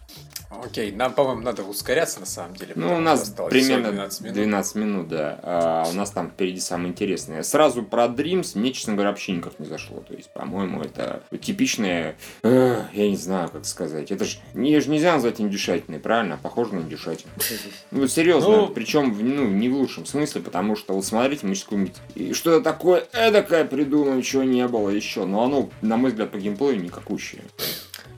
Окей, 0.64 0.92
нам, 0.92 1.14
по-моему, 1.14 1.42
надо 1.42 1.64
ускоряться 1.64 2.20
на 2.20 2.26
самом 2.26 2.56
деле. 2.56 2.74
Ну, 2.76 2.96
у 2.96 3.00
нас 3.00 3.34
примерно 3.50 4.10
всего 4.10 4.30
12 4.30 4.34
12 4.34 4.76
минут. 4.76 4.88
минут. 4.96 5.08
да. 5.10 5.40
А 5.44 5.84
у 5.90 5.94
нас 5.94 6.12
там 6.12 6.30
впереди 6.30 6.60
самое 6.60 6.90
интересное. 6.90 7.44
Сразу 7.44 7.84
про 7.84 8.06
Dreams 8.06 8.58
мне, 8.58 8.72
честно 8.72 8.94
говоря, 8.94 9.10
вообще 9.10 9.34
никак 9.34 9.60
не 9.60 9.66
зашло. 9.66 10.02
То 10.02 10.14
есть, 10.14 10.32
по-моему, 10.32 10.82
это 10.82 11.24
типичное... 11.42 12.16
э, 12.44 12.82
я 12.94 13.10
не 13.10 13.18
знаю, 13.18 13.50
как 13.50 13.66
сказать. 13.66 14.12
Это 14.12 14.26
же... 14.26 14.38
Ее 14.54 14.82
же 14.82 14.90
нельзя 14.90 15.14
назвать 15.14 15.40
индюшатиной, 15.42 16.00
правильно? 16.00 16.40
Похоже 16.42 16.76
на 16.76 16.80
индюшатину. 16.82 17.32
Ну, 17.92 18.08
серьезно. 18.08 18.50
Ну- 18.50 18.68
Причем, 18.68 19.16
ну, 19.20 19.48
не 19.48 19.70
в 19.70 19.76
лучшем 19.76 20.06
смысле, 20.06 20.42
потому 20.42 20.76
что, 20.76 20.94
вот 20.94 21.06
смотрите, 21.06 21.46
мы 21.46 21.56
сейчас 21.56 21.66
какое-нибудь... 21.66 21.96
и 22.16 22.34
Что-то 22.34 22.64
такое 22.64 23.06
эдакое 23.14 23.66
придумаем, 23.66 24.22
чего 24.22 24.44
не 24.44 24.68
было 24.68 24.90
еще. 24.90 25.26
Но 25.26 25.44
оно, 25.44 25.70
на 25.82 25.98
мой 25.98 26.12
взгляд, 26.12 26.32
по 26.32 26.38
геймплею 26.38 26.82
никакущее. 26.82 27.42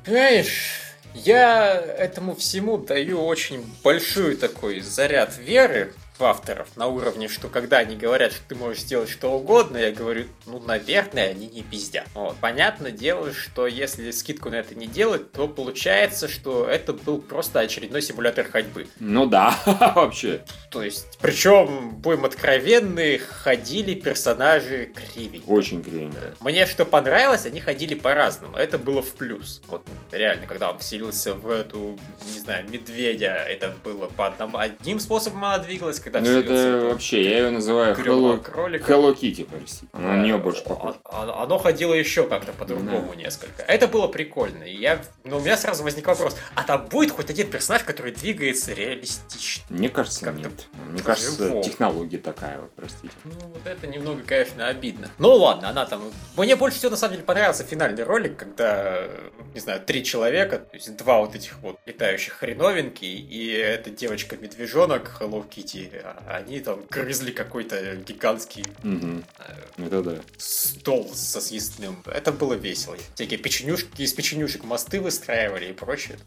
Понимаешь, 0.06 0.85
я 1.16 1.74
этому 1.98 2.36
всему 2.36 2.78
даю 2.78 3.26
очень 3.26 3.64
большой 3.84 4.36
такой 4.36 4.82
заряд 4.82 5.38
веры, 5.38 5.94
авторов 6.24 6.68
на 6.76 6.88
уровне, 6.88 7.28
что 7.28 7.48
когда 7.48 7.80
они 7.80 7.96
говорят, 7.96 8.34
что 8.34 8.42
ты 8.48 8.56
можешь 8.56 8.84
сделать 8.84 9.10
что 9.10 9.32
угодно, 9.32 9.78
я 9.78 9.92
говорю, 9.92 10.26
ну, 10.46 10.60
наверное, 10.60 11.32
они 11.32 11.48
не 11.48 11.64
пиздят. 11.64 12.08
Вот. 12.14 12.38
Понятное 12.38 12.92
дело, 12.92 13.34
что 13.34 13.68
если 13.68 14.12
скидку 14.12 14.50
на 14.50 14.56
это 14.56 14.76
не 14.76 14.88
делать, 14.88 15.32
то 15.32 15.48
получается, 15.48 16.28
что 16.28 16.68
это 16.68 16.94
был 16.94 17.20
просто 17.20 17.60
очередной 17.60 18.02
симулятор 18.02 18.46
ходьбы. 18.50 18.88
Ну 19.00 19.26
да, 19.26 19.58
вообще. 19.96 20.46
То 20.72 20.84
есть, 20.84 21.18
причем, 21.22 21.92
будем 21.96 22.26
откровенны, 22.26 23.18
ходили 23.18 23.94
персонажи 23.94 24.92
кривенько. 24.94 25.50
Очень 25.50 25.84
кривенько. 25.84 26.18
Мне 26.40 26.66
что 26.66 26.86
понравилось, 26.86 27.46
они 27.46 27.60
ходили 27.60 27.96
по-разному. 27.96 28.58
Это 28.58 28.78
было 28.78 29.02
в 29.02 29.12
плюс. 29.14 29.62
Вот 29.68 29.86
реально, 30.12 30.48
когда 30.48 30.72
он 30.72 30.80
вселился 30.80 31.34
в 31.34 31.50
эту, 31.50 31.98
не 32.34 32.40
знаю, 32.40 32.66
медведя, 32.70 33.34
это 33.34 33.74
было 33.84 34.08
по 34.08 34.28
одному, 34.28 34.58
одним 34.58 35.00
способом 35.00 35.46
она 35.46 35.60
двигалась, 35.60 36.00
когда 36.06 36.22
Ну 36.22 36.38
это 36.38 36.88
вообще, 36.92 37.24
я 37.24 37.38
ее 37.40 37.50
называю 37.50 37.96
Hello, 37.96 38.40
кролика. 38.40 38.94
Hello 38.94 39.14
Kitty, 39.14 39.44
прости. 39.44 39.88
Она 39.92 40.14
на 40.14 40.24
нее 40.24 40.38
больше 40.38 40.64
похожа. 40.64 41.00
Оно, 41.04 41.42
оно 41.42 41.58
ходило 41.58 41.96
еще 41.96 42.28
как-то 42.28 42.54
по-другому 42.54 43.16
несколько. 43.16 43.64
Это 43.64 43.88
было 43.88 44.08
прикольно. 44.08 44.64
И 44.64 44.76
я, 44.76 45.02
но 45.24 45.38
у 45.38 45.40
меня 45.40 45.58
сразу 45.58 45.84
возник 45.84 46.06
вопрос, 46.06 46.38
а 46.54 46.64
там 46.64 46.86
будет 46.86 47.10
хоть 47.10 47.32
один 47.32 47.50
персонаж, 47.50 47.84
который 47.84 48.12
двигается 48.12 48.74
реалистично? 48.74 49.66
Мне 49.70 49.90
кажется, 49.90 50.26
Как-то 50.26 50.42
нет. 50.42 50.68
Мне 50.92 51.02
кажется, 51.02 51.62
технология 51.64 52.20
такая 52.20 52.60
вот, 52.60 52.72
простите. 52.76 53.14
Ну, 53.24 53.32
вот 53.48 53.66
это 53.66 53.88
немного, 53.88 54.22
конечно, 54.22 54.68
обидно. 54.68 55.10
Ну 55.18 55.34
ладно, 55.34 55.70
она 55.70 55.88
там... 55.88 56.04
Мне 56.38 56.56
больше 56.56 56.78
всего, 56.78 56.92
на 56.92 56.98
самом 56.98 57.14
деле, 57.14 57.26
понравился 57.26 57.64
финальный 57.64 58.04
ролик, 58.04 58.38
когда, 58.38 59.08
не 59.56 59.60
знаю, 59.60 59.82
три 59.82 60.04
человека, 60.04 60.60
то 60.60 60.76
есть 60.76 60.96
два 60.98 61.20
вот 61.22 61.34
этих 61.34 61.58
вот 61.62 61.80
летающих 61.88 62.34
хреновинки, 62.34 63.06
и 63.06 63.52
эта 63.54 63.90
девочка-медвежонок 63.90 65.18
Hello 65.20 65.44
Kitty, 65.50 65.95
а 65.95 65.95
они 66.28 66.60
там 66.60 66.84
грызли 66.90 67.32
какой-то 67.32 67.96
гигантский 67.98 68.64
Угу. 68.84 69.24
э, 69.40 69.86
Это 69.86 70.02
да. 70.04 70.16
стол 70.38 71.12
со 71.14 71.42
съестным. 71.42 72.02
Это 72.06 72.32
было 72.32 72.54
весело. 72.54 72.98
Всякие 73.16 73.40
печенюшки, 73.40 74.02
из 74.02 74.14
печенюшек 74.14 74.64
мосты 74.64 75.00
выстраивали 75.02 75.70
и 75.70 75.74
прочее. 75.74 76.18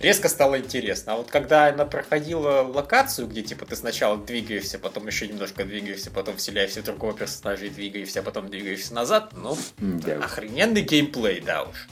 Резко 0.00 0.28
стало 0.28 0.58
интересно. 0.58 1.14
А 1.14 1.16
вот 1.16 1.30
когда 1.30 1.66
она 1.68 1.84
проходила 1.84 2.62
локацию, 2.62 3.28
где 3.28 3.42
типа 3.42 3.66
ты 3.66 3.76
сначала 3.76 4.16
двигаешься, 4.16 4.78
потом 4.78 5.06
еще 5.06 5.26
немножко 5.28 5.64
двигаешься, 5.64 6.10
потом 6.10 6.36
вселяешься 6.36 6.80
в 6.82 6.84
другого 6.84 7.14
персонажа 7.14 7.66
и 7.66 7.70
двигаешься, 7.70 8.20
а 8.20 8.22
потом 8.22 8.48
двигаешься 8.48 8.94
назад, 8.94 9.32
ну, 9.36 9.56
Да. 9.78 10.16
охрененный 10.24 10.82
геймплей, 10.82 11.40
да 11.40 11.64
уж. 11.64 11.86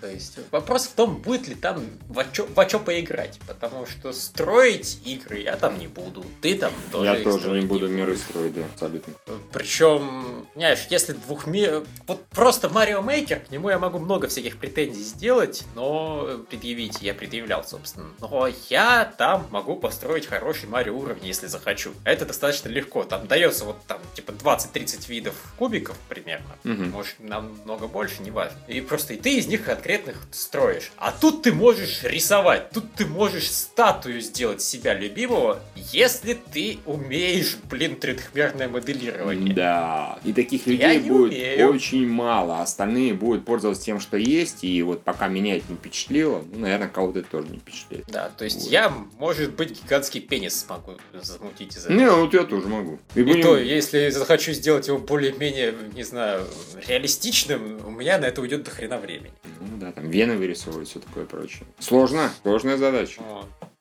То 0.00 0.08
есть 0.10 0.38
вопрос 0.50 0.86
в 0.86 0.92
том, 0.94 1.16
будет 1.22 1.46
ли 1.46 1.54
там 1.54 1.84
во 2.08 2.24
чё, 2.24 2.46
во 2.54 2.64
чё 2.66 2.80
поиграть. 2.80 3.38
Потому 3.46 3.86
что 3.86 4.12
строить 4.12 4.98
игры 5.04 5.38
я 5.40 5.56
там 5.56 5.78
не 5.78 5.86
буду. 5.86 6.24
Ты 6.42 6.57
там 6.58 6.72
тоже 6.92 7.10
Я 7.10 7.22
тоже 7.22 7.50
не 7.50 7.66
буду 7.66 7.88
миры 7.88 8.16
строить, 8.16 8.54
да, 8.54 8.64
абсолютно. 8.72 9.14
причем, 9.52 10.46
знаешь, 10.54 10.86
если 10.90 11.12
двухмер... 11.12 11.84
Вот 12.06 12.24
просто 12.26 12.68
Марио 12.68 13.02
Мейкер, 13.02 13.40
к 13.40 13.50
нему 13.50 13.70
я 13.70 13.78
могу 13.78 13.98
много 13.98 14.28
всяких 14.28 14.58
претензий 14.58 15.02
сделать, 15.02 15.64
но 15.74 16.28
предъявить 16.50 17.00
я 17.00 17.14
предъявлял, 17.14 17.64
собственно. 17.64 18.10
Но 18.20 18.48
я 18.68 19.04
там 19.16 19.46
могу 19.50 19.76
построить 19.76 20.26
хороший 20.26 20.68
Марио 20.68 20.96
уровень, 20.96 21.26
если 21.26 21.46
захочу. 21.46 21.92
Это 22.04 22.26
достаточно 22.26 22.68
легко. 22.68 23.04
Там 23.04 23.26
дается 23.26 23.64
вот 23.64 23.76
там 23.86 23.98
типа 24.14 24.32
20-30 24.32 25.08
видов 25.08 25.34
кубиков 25.58 25.96
примерно. 26.08 26.56
Мгм. 26.64 26.90
Может, 26.90 27.14
намного 27.20 27.86
больше, 27.86 28.22
неважно. 28.22 28.58
И 28.66 28.80
просто 28.80 29.14
и 29.14 29.16
ты 29.16 29.38
из 29.38 29.46
них 29.46 29.64
конкретных 29.64 30.16
строишь. 30.30 30.92
А 30.96 31.12
тут 31.12 31.42
ты 31.42 31.52
можешь 31.52 32.02
рисовать, 32.02 32.70
тут 32.70 32.92
ты 32.94 33.06
можешь 33.06 33.50
статую 33.50 34.20
сделать 34.20 34.62
себя 34.62 34.94
любимого, 34.94 35.60
если 35.74 36.34
ты 36.52 36.78
умеешь, 36.86 37.56
блин, 37.70 37.96
трехмерное 37.96 38.68
моделирование. 38.68 39.54
Да. 39.54 40.18
И 40.24 40.32
таких 40.32 40.66
Я 40.66 40.92
людей 40.94 41.00
не 41.04 41.10
будет 41.10 41.32
умею. 41.32 41.70
очень 41.74 42.08
мало. 42.08 42.60
Остальные 42.62 43.14
будут 43.14 43.44
пользоваться 43.44 43.82
тем, 43.84 44.00
что 44.00 44.16
есть. 44.16 44.64
И 44.64 44.82
вот 44.82 45.02
пока 45.02 45.28
меня 45.28 45.56
это 45.56 45.66
не 45.68 45.76
впечатлило, 45.76 46.44
ну, 46.52 46.60
наверное, 46.60 46.88
кого-то 46.88 47.20
это 47.20 47.28
тоже 47.30 47.48
не 47.48 47.58
впечатлит. 47.58 48.04
Да, 48.08 48.30
то 48.36 48.44
есть 48.44 48.62
Вот. 48.62 48.70
я, 48.70 48.92
может 49.18 49.52
быть, 49.54 49.82
гигантский 49.82 50.20
пенис 50.20 50.60
смогу 50.60 50.92
замутить 51.20 51.76
из 51.76 51.84
этого. 51.84 51.96
Не, 51.98 52.10
вот 52.10 52.32
я 52.34 52.44
тоже 52.44 52.68
могу. 52.68 52.98
И 53.14 53.20
И 53.20 53.22
будем- 53.24 53.42
то, 53.42 53.58
если 53.58 54.08
захочу 54.10 54.52
сделать 54.52 54.88
его 54.88 54.98
более-менее, 54.98 55.74
не 55.94 56.02
знаю, 56.02 56.46
реалистичным, 56.86 57.86
у 57.86 57.90
меня 57.90 58.18
на 58.18 58.26
это 58.26 58.40
уйдет 58.40 58.64
до 58.64 58.70
хрена 58.70 58.98
времени. 58.98 59.32
Ну 59.60 59.76
да, 59.78 59.92
там 59.92 60.10
вены 60.10 60.36
вырисовывать, 60.36 60.88
все 60.88 60.98
такое 61.00 61.24
прочее. 61.24 61.64
Сложно, 61.78 62.30
сложная 62.42 62.76
задача. 62.76 63.20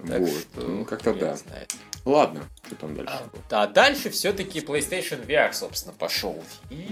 Так 0.07 0.19
Вот, 0.19 0.45
ну, 0.55 0.85
как-то 0.85 1.13
да. 1.13 1.35
знает. 1.35 1.73
Ладно, 2.07 2.39
что 2.65 2.75
там 2.75 2.95
дальше? 2.95 3.13
А, 3.13 3.29
да, 3.49 3.67
дальше 3.67 4.09
все-таки 4.09 4.61
PlayStation 4.61 5.27
VR, 5.27 5.51
собственно, 5.51 5.93
пошел. 5.93 6.41
И 6.69 6.87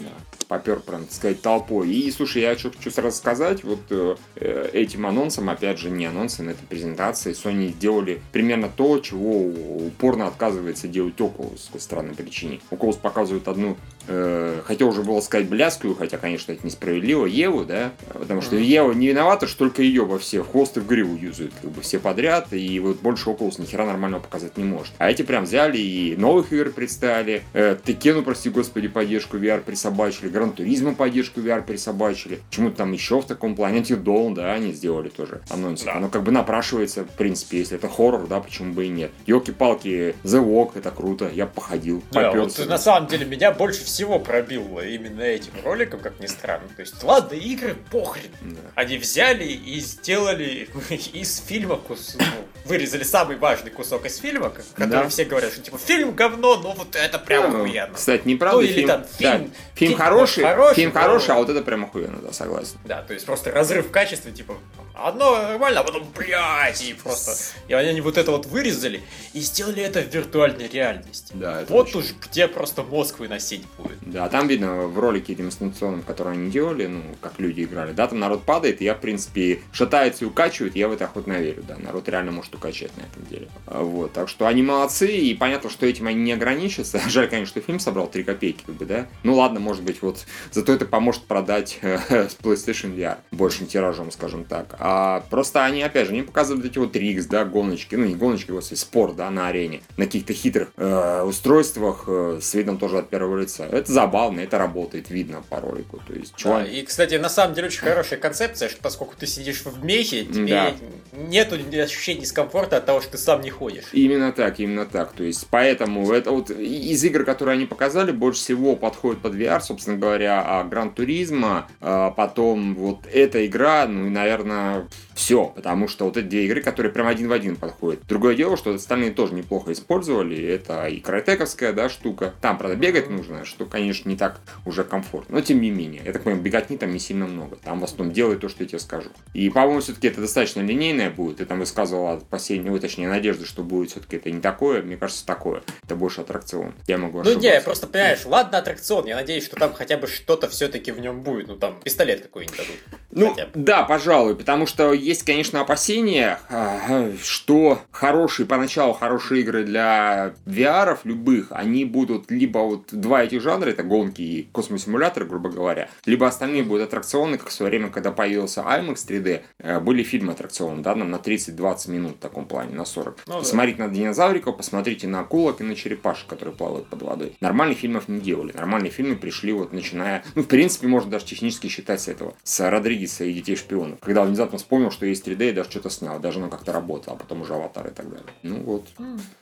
попер, 0.49 0.82
прям, 0.82 1.06
так 1.06 1.13
сказать, 1.13 1.41
толпой. 1.41 1.89
И, 1.89 2.12
слушай, 2.12 2.41
я 2.41 2.58
что 2.58 2.69
хочу 2.71 2.91
сразу 2.91 3.15
сказать, 3.15 3.63
вот 3.63 3.80
э, 3.91 4.15
э, 4.36 4.69
этим 4.73 5.06
анонсом, 5.06 5.49
опять 5.49 5.80
же, 5.80 5.89
не 5.89 6.06
анонсом, 6.06 6.49
это 6.49 6.60
презентации, 6.67 7.32
Sony 7.32 7.69
сделали 7.69 8.21
примерно 8.34 8.69
то, 8.69 8.99
чего 8.99 9.47
упорно 9.88 10.28
отказывается 10.28 10.89
делать 10.89 11.15
Oculus 11.15 11.71
по 11.71 11.80
странной 11.80 12.13
причине. 12.13 12.60
Oculus 12.69 12.99
показывает 12.99 13.47
одну, 13.47 13.78
э, 14.08 14.62
хотел 14.65 14.89
уже 14.89 15.01
было 15.01 15.21
сказать 15.21 15.47
бляскую, 15.47 15.95
хотя, 15.95 16.17
конечно, 16.17 16.51
это 16.51 16.65
несправедливо, 16.65 17.25
Еву, 17.25 17.63
да, 17.63 17.93
потому 18.13 18.41
что 18.41 18.56
Мгм. 18.56 18.63
Ева 18.63 18.91
не 18.91 19.08
виновата, 19.08 19.47
что 19.47 19.60
только 19.60 19.82
ее 19.82 20.06
во 20.06 20.19
все 20.19 20.41
в 20.43 20.51
хвост 20.51 20.75
и 20.75 20.82
в 20.82 20.88
гриву 20.88 21.15
юзают, 21.15 21.54
как 21.62 21.71
бы 21.71 21.82
все 21.82 21.99
подряд, 21.99 22.51
и 22.51 22.80
вот 22.80 22.99
больше 22.99 23.30
Oculus 23.30 23.62
ни 23.62 23.65
хера 23.65 23.86
нормального 23.86 24.21
показать 24.21 24.58
не 24.58 24.63
может. 24.63 24.93
А 25.05 25.11
эти 25.11 25.21
прям 25.21 25.43
взяли 25.43 25.77
и 25.77 26.15
новых 26.15 26.51
игр 26.51 26.71
представили, 26.71 27.43
э, 27.53 27.77
Текену, 27.85 28.23
прости 28.23 28.49
господи, 28.49 28.87
поддержку 28.87 29.37
VR 29.37 29.61
присобачили, 29.61 30.29
Гран 30.29 30.51
Туризма 30.51 30.95
поддержку 30.95 31.41
VR 31.41 31.63
присобачили, 31.63 32.39
почему-то 32.49 32.77
там 32.77 32.91
еще 32.91 33.21
в 33.21 33.25
таком 33.25 33.55
плане, 33.55 33.81
Until 33.81 34.01
Dawn, 34.01 34.33
да, 34.33 34.51
они 34.51 34.71
сделали 34.71 35.09
тоже 35.09 35.41
анонсик. 35.51 35.85
Да. 35.85 35.97
Оно 35.97 36.09
как 36.09 36.23
бы 36.23 36.31
напрашивается, 36.31 37.03
в 37.03 37.11
принципе, 37.11 37.59
если 37.59 37.77
это 37.77 37.87
хоррор, 37.87 38.25
да, 38.25 38.39
почему 38.39 38.73
бы 38.73 38.87
и 38.87 38.89
нет. 38.89 39.11
Елки-палки, 39.27 40.15
The 40.23 40.43
Walk, 40.43 40.71
это 40.73 40.89
круто, 40.89 41.29
я 41.31 41.45
походил, 41.45 42.01
Да, 42.11 42.31
вот 42.31 42.57
на 42.67 42.79
самом 42.79 43.07
деле 43.07 43.27
меня 43.27 43.51
больше 43.51 43.85
всего 43.85 44.17
пробило 44.17 44.83
именно 44.83 45.21
этим 45.21 45.51
роликом, 45.63 45.99
как 45.99 46.19
ни 46.19 46.25
странно. 46.25 46.67
То 46.75 46.81
есть, 46.81 47.03
ладно, 47.03 47.35
игры 47.35 47.75
похрен. 47.91 48.31
Да. 48.41 48.57
Они 48.73 48.97
взяли 48.97 49.43
и 49.43 49.79
сделали 49.81 50.67
из 51.13 51.37
фильма 51.45 51.75
кус... 51.75 52.17
ну, 52.65 52.69
вырезали 52.69 53.04
самый 53.04 53.38
важный 53.38 53.71
кусок 53.71 54.06
из 54.06 54.17
фильма, 54.17 54.49
который 54.49 54.89
Да. 54.89 55.10
все 55.10 55.25
говорят, 55.25 55.54
что 55.54 55.62
типа 55.62 55.78
фильм 55.78 56.12
говно, 56.13 56.58
но 56.58 56.73
вот 56.73 56.95
это 56.95 57.19
прям 57.19 57.51
Ну, 57.51 57.63
охуенно. 57.63 57.93
Кстати, 57.93 58.23
неправда, 58.28 58.58
Ну, 58.58 58.63
или 58.63 58.73
фильм, 58.73 58.88
там 58.88 59.01
да, 59.01 59.08
фильм- 59.17 59.32
фильм, 59.41 59.54
фильм 59.75 59.97
хороший, 59.97 60.43
хороший, 60.43 60.75
фильм 60.75 60.91
но- 60.93 60.99
хороший, 60.99 61.32
а 61.32 61.36
вот 61.36 61.49
это 61.49 61.62
прям 61.62 61.84
охуенно, 61.86 62.17
да, 62.21 62.34
согласен. 62.34 62.78
Да, 62.86 63.01
то 63.04 63.13
есть 63.13 63.25
просто 63.25 63.51
разрыв 63.51 63.88
в 63.88 63.91
качестве, 63.91 64.32
типа, 64.32 64.56
одно 64.93 65.38
нормально, 65.41 65.82
а 65.82 65.84
потом, 65.84 66.08
блядь, 66.15 66.82
и 66.84 66.93
просто... 66.93 67.32
И 67.67 67.73
они 67.73 68.01
вот 68.01 68.17
это 68.17 68.32
вот 68.32 68.45
вырезали 68.45 69.01
и 69.34 69.39
сделали 69.41 69.84
это 69.84 70.01
в 70.01 70.13
виртуальной 70.13 70.67
реальности. 70.67 71.34
Да, 71.36 71.62
это 71.62 71.71
Вот 71.71 71.88
очень- 71.89 71.99
уж 71.99 72.06
где 72.30 72.47
просто 72.47 72.84
мозг 72.84 73.19
выносить 73.19 73.63
будет. 73.78 73.97
Да, 74.01 74.30
там 74.30 74.47
видно 74.47 74.84
в 74.88 74.97
ролике 74.99 75.36
демонстрационном, 75.36 76.01
который 76.04 76.34
они 76.34 76.49
делали, 76.49 76.88
ну, 76.88 77.01
как 77.21 77.34
люди 77.39 77.63
играли, 77.63 77.91
да, 77.91 78.08
там 78.08 78.19
народ 78.19 78.43
падает, 78.43 78.82
и 78.82 78.86
я, 78.86 78.95
в 78.95 79.01
принципе, 79.01 79.60
шатается 79.73 80.23
и 80.25 80.28
укачивает, 80.28 80.75
я 80.75 80.88
в 80.88 80.93
это 80.93 81.06
охотно 81.06 81.34
верю, 81.34 81.63
да, 81.67 81.75
народ 81.78 82.08
реально 82.08 82.32
может 82.32 82.54
укачать 82.55 82.91
на 82.97 83.01
этом 83.01 83.25
деле. 83.29 83.47
А, 83.67 83.83
Вот, 83.83 84.13
так 84.13 84.29
что 84.29 84.47
они 84.47 84.63
молодцы, 84.63 85.15
и 85.15 85.33
понятно, 85.35 85.69
что 85.69 85.85
этим 85.85 86.07
они 86.07 86.21
не 86.21 86.33
ограничатся. 86.33 86.99
Жаль, 87.09 87.29
конечно, 87.29 87.51
что 87.51 87.61
фильм 87.65 87.79
собрал 87.79 88.07
3 88.07 88.23
копейки, 88.23 88.63
как 88.65 88.75
бы, 88.75 88.85
да. 88.85 89.07
Ну 89.23 89.35
ладно, 89.35 89.59
может 89.59 89.83
быть, 89.83 90.01
вот, 90.01 90.25
зато 90.51 90.73
это 90.73 90.85
поможет 90.85 91.23
продать 91.23 91.77
э, 91.81 91.97
с 92.29 92.35
PlayStation 92.41 92.95
VR 92.95 93.17
большим 93.31 93.67
тиражом, 93.67 94.11
скажем 94.11 94.45
так. 94.45 94.75
А 94.79 95.21
просто 95.29 95.63
они, 95.65 95.81
опять 95.83 96.07
же, 96.07 96.13
не 96.13 96.21
показывают 96.23 96.65
эти 96.65 96.77
вот 96.77 96.95
рикс, 96.95 97.25
да, 97.25 97.45
гоночки, 97.45 97.95
ну, 97.95 98.05
не 98.05 98.15
гоночки, 98.15 98.51
господи, 98.51 98.79
спорт, 98.79 99.15
да, 99.15 99.29
на 99.29 99.47
арене, 99.47 99.81
на 99.97 100.05
каких-то 100.05 100.33
хитрых 100.33 100.69
э, 100.77 101.21
устройствах 101.23 102.05
э, 102.07 102.39
с 102.41 102.53
видом 102.53 102.77
тоже 102.77 102.97
от 102.99 103.09
первого 103.09 103.39
лица. 103.41 103.65
Это 103.65 103.91
забавно, 103.91 104.39
это 104.39 104.57
работает, 104.57 105.09
видно 105.09 105.43
по 105.49 105.59
ролику. 105.59 106.01
То 106.07 106.13
есть, 106.13 106.31
Да, 106.33 106.37
чувак, 106.37 106.67
и, 106.69 106.81
кстати, 106.83 107.15
на 107.15 107.29
самом 107.29 107.53
деле 107.55 107.67
очень 107.67 107.81
хорошая 107.81 108.19
концепция, 108.19 108.69
что 108.69 108.81
поскольку 108.81 109.15
ты 109.17 109.27
сидишь 109.27 109.63
в 109.65 109.83
мехе, 109.83 110.25
тебе 110.25 110.45
Да. 110.47 110.73
нету 111.17 111.55
ощущения 111.83 112.25
дискомфорта 112.45 112.77
от 112.77 112.86
того, 112.86 113.01
что 113.01 113.12
ты 113.12 113.17
сам 113.17 113.41
не 113.41 113.49
ходишь. 113.49 113.86
Именно 113.91 114.31
так, 114.31 114.60
именно 114.60 114.86
так. 114.86 115.13
То 115.13 115.23
есть, 115.23 115.47
поэтому 115.49 116.12
это 116.12 116.31
вот 116.31 116.49
из 116.49 117.03
игр, 117.03 117.23
которые 117.23 117.53
они 117.53 117.65
показали, 117.65 118.12
больше 118.12 118.39
всего 118.39 118.75
подходит 118.75 119.21
под 119.21 119.36
VR, 119.36 119.62
собственно 119.62 119.97
говоря, 119.97 120.65
Гран 120.69 120.91
Туризма, 120.91 121.67
а 121.81 122.12
потом 122.12 122.75
вот 122.75 122.99
эта 123.12 123.45
игра, 123.45 123.88
ну 123.88 124.08
и, 124.08 124.10
наверное, 124.10 124.88
все, 125.13 125.45
потому 125.47 125.88
что 125.88 126.05
вот 126.05 126.17
эти 126.17 126.25
две 126.25 126.45
игры, 126.45 126.62
которые 126.62 126.91
прям 126.91 127.08
один 127.08 127.27
в 127.27 127.31
один 127.31 127.55
подходят. 127.55 128.01
Другое 128.08 128.36
дело, 128.36 128.58
что 128.58 128.73
остальные 128.73 129.12
тоже 129.12 129.34
неплохо 129.34 129.71
использовали, 129.71 130.41
это 130.41 130.88
и 130.88 130.99
крайтековская, 130.99 131.73
да, 131.73 131.89
штука. 131.89 132.34
Там, 132.41 132.58
правда, 132.58 132.75
бегать 132.75 133.10
нужно, 133.10 133.45
что, 133.45 133.65
конечно, 133.65 134.10
не 134.10 134.17
так 134.17 134.39
уже 134.65 134.84
комфортно, 134.84 135.36
но 135.36 135.41
тем 135.41 135.62
не 135.62 135.71
менее. 135.71 136.01
Я 136.05 136.13
так 136.13 136.23
понимаю, 136.23 136.43
беготни 136.43 136.77
там 136.77 136.91
не 136.91 136.99
сильно 136.99 137.25
много. 137.25 137.55
Там 137.55 137.79
в 137.79 137.84
основном 137.84 138.13
делай 138.13 138.36
то, 138.36 138.49
что 138.49 138.63
я 138.63 138.69
тебе 138.69 138.79
скажу. 138.79 139.10
И, 139.34 139.49
по-моему, 139.49 139.81
все-таки 139.81 140.08
это 140.08 140.21
достаточно 140.21 140.62
линейное 140.62 141.10
будет. 141.10 141.38
Ты 141.38 141.45
там 141.45 141.60
высказывала 141.60 142.19
опасения, 142.35 142.69
ой, 142.69 142.79
точнее, 142.79 143.07
надежды, 143.07 143.45
что 143.45 143.63
будет 143.63 143.91
все-таки 143.91 144.17
это 144.17 144.29
не 144.29 144.41
такое, 144.41 144.81
мне 144.81 144.97
кажется, 144.97 145.25
такое. 145.25 145.63
Это 145.83 145.95
больше 145.95 146.21
аттракцион. 146.21 146.73
Я 146.85 146.97
могу 146.97 147.19
Ну 147.19 147.21
ошибаться. 147.21 147.49
не, 147.49 147.61
просто 147.61 147.87
понимаешь, 147.87 148.25
ладно 148.25 148.57
аттракцион, 148.57 149.05
я 149.05 149.15
надеюсь, 149.15 149.45
что 149.45 149.55
там 149.55 149.73
хотя 149.73 149.97
бы 149.97 150.07
что-то 150.07 150.49
все-таки 150.49 150.91
в 150.91 150.99
нем 150.99 151.21
будет, 151.21 151.47
ну 151.47 151.55
там 151.55 151.79
пистолет 151.81 152.21
какой-нибудь 152.21 152.57
дадут. 152.57 152.75
Ну, 153.11 153.33
да, 153.53 153.83
пожалуй, 153.83 154.35
потому 154.35 154.67
что 154.67 154.91
есть, 154.91 155.23
конечно, 155.23 155.61
опасения, 155.61 156.39
а, 156.49 157.09
что 157.23 157.81
хорошие, 157.91 158.45
поначалу 158.45 158.91
хорошие 158.93 159.41
игры 159.41 159.63
для 159.63 160.33
VR 160.45 160.97
любых, 161.05 161.47
они 161.51 161.85
будут 161.85 162.29
либо 162.29 162.59
вот 162.59 162.87
два 162.91 163.23
этих 163.23 163.41
жанра, 163.41 163.69
это 163.69 163.83
гонки 163.83 164.21
и 164.21 164.49
космосимуляторы, 164.51 165.25
грубо 165.25 165.49
говоря, 165.49 165.87
либо 166.05 166.27
остальные 166.27 166.63
будут 166.63 166.87
аттракционы, 166.87 167.37
как 167.37 167.47
в 167.47 167.53
свое 167.53 167.69
время, 167.69 167.89
когда 167.89 168.11
появился 168.11 168.61
IMAX 168.61 168.95
3D, 169.07 169.41
э, 169.59 169.79
были 169.79 170.03
фильмы 170.03 170.33
аттракционы, 170.33 170.81
да, 170.81 170.93
нам 170.95 171.09
на 171.09 171.15
30-20 171.17 171.89
минут 171.91 172.24
таком 172.29 172.45
плане, 172.45 172.75
на 172.75 172.85
40. 172.85 173.17
Ну 173.27 173.33
да. 173.33 173.39
Посмотрите 173.39 173.81
на 173.83 173.89
динозавриков, 173.89 174.57
посмотрите 174.57 175.07
на 175.07 175.21
акулок 175.21 175.61
и 175.61 175.63
на 175.63 175.75
черепашек, 175.75 176.27
которые 176.27 176.55
плавают 176.55 176.88
под 176.88 177.01
водой. 177.01 177.33
Нормальных 177.41 177.77
фильмов 177.79 178.07
не 178.07 178.19
делали. 178.19 178.51
Нормальные 178.53 178.91
фильмы 178.91 179.15
пришли 179.15 179.53
вот 179.53 179.73
начиная... 179.73 180.23
Ну, 180.35 180.43
в 180.43 180.47
принципе, 180.47 180.88
можно 180.88 181.11
даже 181.11 181.25
технически 181.25 181.67
считать 181.67 182.01
с 182.01 182.07
этого. 182.07 182.33
С 182.43 182.69
Родригеса 182.69 183.23
и 183.25 183.33
Детей 183.33 183.55
шпионов. 183.55 183.99
Когда 183.99 184.21
он 184.21 184.27
внезапно 184.29 184.57
вспомнил, 184.57 184.91
что 184.91 185.05
есть 185.05 185.27
3D 185.27 185.49
и 185.49 185.53
даже 185.53 185.69
что-то 185.69 185.89
снял. 185.89 186.19
Даже 186.19 186.39
оно 186.39 186.49
как-то 186.49 186.71
работало, 186.71 187.15
а 187.17 187.19
потом 187.19 187.41
уже 187.41 187.53
аватар 187.53 187.88
и 187.88 187.91
так 187.91 188.09
далее. 188.09 188.25
Ну 188.43 188.57
вот. 188.61 188.85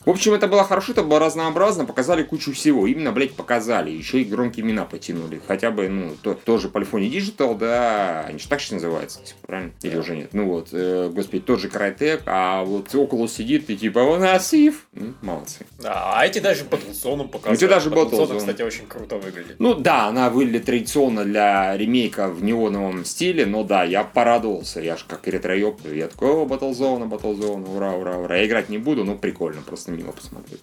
В 0.05 0.09
общем, 0.09 0.33
это 0.33 0.47
было 0.47 0.63
хорошо, 0.63 0.91
это 0.93 1.03
было 1.03 1.19
разнообразно, 1.19 1.85
показали 1.85 2.23
кучу 2.23 2.53
всего. 2.53 2.87
Именно, 2.87 3.11
блядь, 3.11 3.35
показали. 3.35 3.91
Еще 3.91 4.21
и 4.21 4.25
громкие 4.25 4.65
имена 4.65 4.85
потянули. 4.85 5.41
Хотя 5.47 5.71
бы, 5.71 5.87
ну, 5.89 6.15
то, 6.21 6.33
тоже 6.33 6.67
Polyphony 6.69 7.09
Digital, 7.09 7.57
да, 7.57 8.21
они 8.27 8.39
же 8.39 8.47
так 8.47 8.59
сейчас 8.59 8.71
называются, 8.73 9.19
правильно? 9.45 9.71
Или 9.81 9.93
Да. 9.93 9.99
уже 9.99 10.15
нет? 10.15 10.29
Ну 10.33 10.47
вот, 10.47 10.69
э, 10.71 11.09
господи, 11.13 11.41
тот 11.43 11.59
же 11.59 11.67
Crytek, 11.67 12.23
а 12.25 12.62
вот 12.63 12.93
около 12.95 13.27
сидит 13.27 13.69
и 13.69 13.77
типа, 13.77 13.99
у 13.99 14.17
нас 14.17 14.53
ИФ. 14.53 14.87
Ну, 14.93 15.13
молодцы. 15.21 15.65
Да, 15.79 16.13
а 16.15 16.25
эти 16.25 16.39
даже 16.39 16.63
Battlezone 16.63 17.27
показывают. 17.27 17.61
Эти 17.61 17.69
даже 17.69 17.89
Battlezone. 17.89 18.37
кстати, 18.37 18.61
очень 18.61 18.87
круто 18.87 19.17
выглядит. 19.17 19.55
Ну 19.59 19.75
да, 19.75 20.07
она 20.07 20.29
выглядит 20.29 20.65
традиционно 20.65 21.23
для 21.23 21.75
ремейка 21.77 22.27
в 22.29 22.43
неоновом 22.43 23.05
стиле, 23.05 23.45
но 23.45 23.63
да, 23.63 23.83
я 23.83 24.03
порадовался, 24.03 24.81
я 24.81 24.97
ж 24.97 25.05
как 25.07 25.27
ретроёб, 25.27 25.81
я 25.87 26.07
такой, 26.07 26.29
о, 26.29 26.45
Battlezone, 26.45 27.09
Battlezone, 27.09 27.75
ура, 27.75 27.91
ура, 27.93 28.17
ура. 28.17 28.37
Я 28.37 28.45
играть 28.45 28.69
не 28.69 28.77
буду, 28.77 29.03
но 29.03 29.15
прикольно, 29.15 29.61
просто 29.61 29.91
мило 29.91 30.11
посмотреть. 30.11 30.61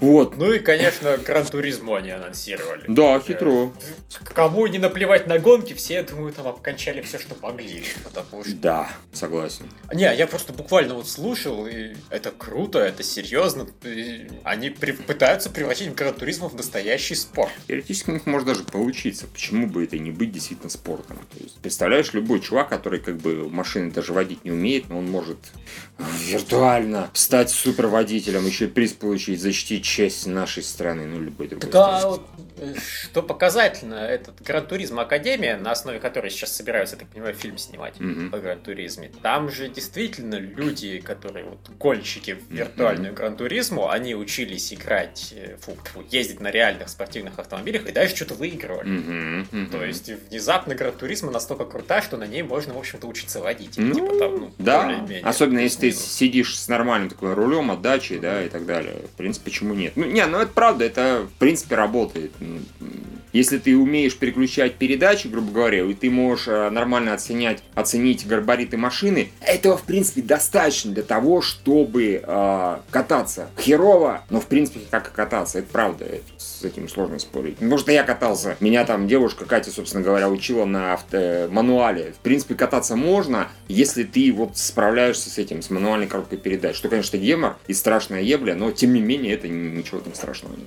Вот. 0.00 0.36
Ну 0.36 0.52
и, 0.52 0.60
конечно, 0.60 1.16
Гран 1.18 1.44
Туризму 1.44 1.94
они 1.94 2.10
анонсировали. 2.10 2.84
Да, 2.86 3.20
хитро. 3.20 3.72
Кому 4.24 4.66
не 4.68 4.78
наплевать 4.78 5.26
на 5.26 5.38
гонки, 5.38 5.72
все, 5.74 5.94
я 5.94 6.02
думаю, 6.04 6.32
там 6.32 6.46
обкончали 6.46 7.00
все, 7.02 7.18
что 7.18 7.34
могли. 7.42 7.82
Потому 8.04 8.44
что... 8.44 8.54
Да, 8.54 8.88
согласен. 9.12 9.68
Не, 9.92 10.14
я 10.14 10.26
просто 10.28 10.52
буквально 10.52 10.94
вот 10.94 11.08
слушал, 11.08 11.66
и 11.66 11.94
это 12.10 12.30
круто, 12.30 12.78
это 12.78 13.02
серьезно. 13.02 13.66
И 13.82 14.28
Они 14.44 14.70
при- 14.70 14.92
пытаются 14.92 15.50
превратить 15.50 15.94
Гран 15.94 16.14
Туризма 16.14 16.48
в 16.48 16.54
настоящий 16.54 17.16
спорт. 17.16 17.52
Теоретически 17.66 18.10
у 18.10 18.14
них 18.14 18.26
может 18.26 18.46
даже 18.46 18.62
получиться. 18.62 19.26
Почему 19.26 19.66
бы 19.66 19.82
это 19.84 19.98
не 19.98 20.12
быть 20.12 20.30
действительно 20.30 20.70
спортом? 20.70 21.18
То 21.36 21.42
есть, 21.42 21.58
представляешь, 21.60 22.12
любой 22.12 22.40
чувак, 22.40 22.68
который 22.68 23.00
как 23.00 23.16
бы 23.16 23.48
машины 23.50 23.90
даже 23.90 24.12
водить 24.12 24.44
не 24.44 24.52
умеет, 24.52 24.88
но 24.88 24.98
он 24.98 25.10
может 25.10 25.38
э, 25.98 26.04
виртуально 26.26 27.10
стать 27.14 27.50
суперводителем, 27.50 28.46
еще 28.46 28.66
и 28.66 28.68
приз 28.68 28.92
получить, 28.92 29.40
защитить 29.58 29.84
честь 29.84 30.26
нашей 30.26 30.62
страны, 30.62 31.06
ну, 31.06 31.20
любой 31.20 31.48
другой 31.48 31.70
Так 31.70 31.82
а 31.82 31.98
страны. 32.00 32.20
э, 32.58 32.74
что 33.10 33.22
показательно, 33.22 33.94
этот 33.96 34.40
Гран 34.42 34.66
Туризм 34.66 35.00
Академия, 35.00 35.56
на 35.56 35.72
основе 35.72 35.98
которой 35.98 36.30
сейчас 36.30 36.56
собираются, 36.56 36.94
я 36.96 37.00
так 37.00 37.08
понимаю, 37.08 37.34
фильм 37.34 37.58
снимать 37.58 37.98
Мгм. 37.98 38.30
по 38.30 38.38
Гран 38.38 38.60
Туризме, 38.60 39.10
там 39.22 39.50
же 39.50 39.68
действительно 39.68 40.36
люди, 40.36 41.00
которые 41.00 41.44
вот 41.44 41.58
гонщики 41.78 42.34
в 42.34 42.52
виртуальную 42.52 43.12
Гран 43.14 43.36
Туризму, 43.36 43.88
они 43.90 44.14
учились 44.14 44.72
играть, 44.72 45.34
э, 45.36 45.56
фу, 45.60 45.76
фу, 45.92 46.04
ездить 46.10 46.40
на 46.40 46.50
реальных 46.50 46.88
спортивных 46.88 47.38
автомобилях 47.38 47.86
и 47.88 47.92
даже 47.92 48.14
что-то 48.14 48.34
выигрывали. 48.34 48.88
Мгм, 48.88 49.48
мгм. 49.50 49.70
То 49.70 49.84
есть 49.84 50.08
внезапно 50.30 50.74
Гран 50.76 50.92
Туризма 50.92 51.32
настолько 51.32 51.64
крута, 51.64 52.00
что 52.02 52.16
на 52.16 52.26
ней 52.26 52.42
можно, 52.42 52.74
в 52.74 52.78
общем-то, 52.78 53.06
учиться 53.08 53.40
водить. 53.40 53.74
Ну, 53.76 53.92
типа 53.94 54.18
там, 54.18 54.40
ну, 54.40 54.52
Да, 54.58 55.04
особенно 55.24 55.60
если 55.60 55.90
ты 55.90 55.92
сидишь 55.92 56.56
с 56.58 56.68
нормальным 56.68 57.08
такой 57.10 57.34
рулем, 57.34 57.70
отдачей, 57.72 58.18
да, 58.18 58.44
и 58.44 58.48
так 58.48 58.66
далее. 58.66 58.94
В 59.12 59.16
принципе, 59.16 59.47
почему 59.48 59.74
нет? 59.74 59.94
Ну, 59.96 60.04
не, 60.04 60.24
ну 60.26 60.38
это 60.38 60.52
правда, 60.52 60.84
это 60.84 61.26
в 61.34 61.38
принципе 61.38 61.74
работает. 61.74 62.32
Если 63.32 63.58
ты 63.58 63.76
умеешь 63.76 64.16
переключать 64.16 64.74
передачи, 64.76 65.28
грубо 65.28 65.50
говоря, 65.52 65.84
и 65.84 65.94
ты 65.94 66.10
можешь 66.10 66.48
э, 66.48 66.70
нормально 66.70 67.14
оценять, 67.14 67.62
оценить 67.74 68.26
габариты 68.26 68.76
машины, 68.76 69.30
этого, 69.40 69.76
в 69.76 69.82
принципе, 69.82 70.22
достаточно 70.22 70.92
для 70.92 71.02
того, 71.02 71.40
чтобы 71.40 72.22
э, 72.24 72.76
кататься. 72.90 73.50
Херово, 73.58 74.24
но, 74.30 74.40
в 74.40 74.46
принципе, 74.46 74.80
как 74.90 75.08
и 75.08 75.14
кататься, 75.14 75.58
это 75.60 75.68
правда. 75.70 76.06
с 76.36 76.64
этим 76.64 76.88
сложно 76.88 77.18
спорить. 77.18 77.56
Что 77.78 77.92
я 77.92 78.02
катался. 78.02 78.56
Меня 78.60 78.84
там 78.84 79.06
девушка 79.06 79.44
Катя, 79.44 79.70
собственно 79.70 80.02
говоря, 80.02 80.28
учила 80.28 80.64
на 80.64 80.94
авто- 80.94 81.48
мануале. 81.50 82.12
В 82.18 82.22
принципе, 82.22 82.54
кататься 82.54 82.96
можно, 82.96 83.48
если 83.68 84.02
ты 84.02 84.32
вот 84.32 84.56
справляешься 84.58 85.30
с 85.30 85.38
этим, 85.38 85.62
с 85.62 85.70
мануальной 85.70 86.06
коробкой 86.08 86.38
передач. 86.38 86.74
Что, 86.76 86.88
конечно, 86.88 87.16
гемор 87.16 87.56
и 87.68 87.72
страшная 87.74 88.22
ебля, 88.22 88.54
но, 88.56 88.72
тем 88.72 88.92
не 88.94 89.00
менее, 89.00 89.34
это 89.34 89.46
ни- 89.48 89.76
ничего 89.76 90.00
там 90.00 90.14
страшного 90.14 90.56
нет. 90.56 90.66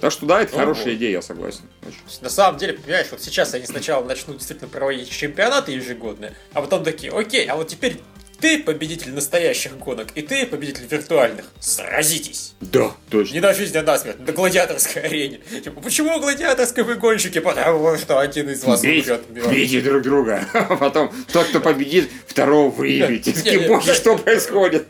Так 0.00 0.12
что 0.12 0.26
да, 0.26 0.40
это 0.40 0.52
Ну 0.52 0.58
хорошая 0.58 0.94
идея, 0.94 1.12
я 1.12 1.22
согласен. 1.22 1.62
Очень. 1.82 2.22
На 2.22 2.30
самом 2.30 2.58
деле, 2.58 2.74
понимаешь, 2.74 3.08
вот 3.10 3.20
сейчас 3.20 3.52
они 3.54 3.66
сначала 3.66 4.04
начнут 4.04 4.38
действительно 4.38 4.70
проводить 4.70 5.10
чемпионаты 5.10 5.72
ежегодные, 5.72 6.34
а 6.52 6.62
потом 6.62 6.84
такие, 6.84 7.12
окей, 7.12 7.46
а 7.46 7.56
вот 7.56 7.68
теперь 7.68 7.98
ты 8.40 8.58
победитель 8.58 9.12
настоящих 9.12 9.76
гонок, 9.78 10.08
и 10.14 10.22
ты 10.22 10.46
победитель 10.46 10.86
виртуальных. 10.90 11.44
Сразитесь. 11.60 12.54
Да, 12.60 12.92
точно. 13.10 13.34
Не 13.34 13.40
на 13.40 13.52
жизнь, 13.52 13.76
а 13.76 13.82
на 13.82 13.98
смерть, 13.98 14.18
на 14.18 14.32
гладиаторской 14.32 15.02
арене. 15.02 15.40
Типа, 15.62 15.80
почему 15.80 16.18
гладиаторской 16.18 16.84
вы 16.84 16.94
гонщики? 16.94 17.38
Потому 17.38 17.96
что 17.98 18.18
один 18.18 18.48
из 18.48 18.64
вас 18.64 18.80
Бейте, 18.82 19.14
умрет 19.14 19.50
бейте 19.50 19.80
друг 19.80 20.02
друга. 20.02 20.46
А 20.70 20.76
потом 20.76 21.12
тот, 21.32 21.48
кто 21.48 21.60
победит, 21.60 22.10
второго 22.26 22.70
выявите. 22.70 23.68
Боже, 23.68 23.94
что 23.94 24.16
происходит? 24.16 24.86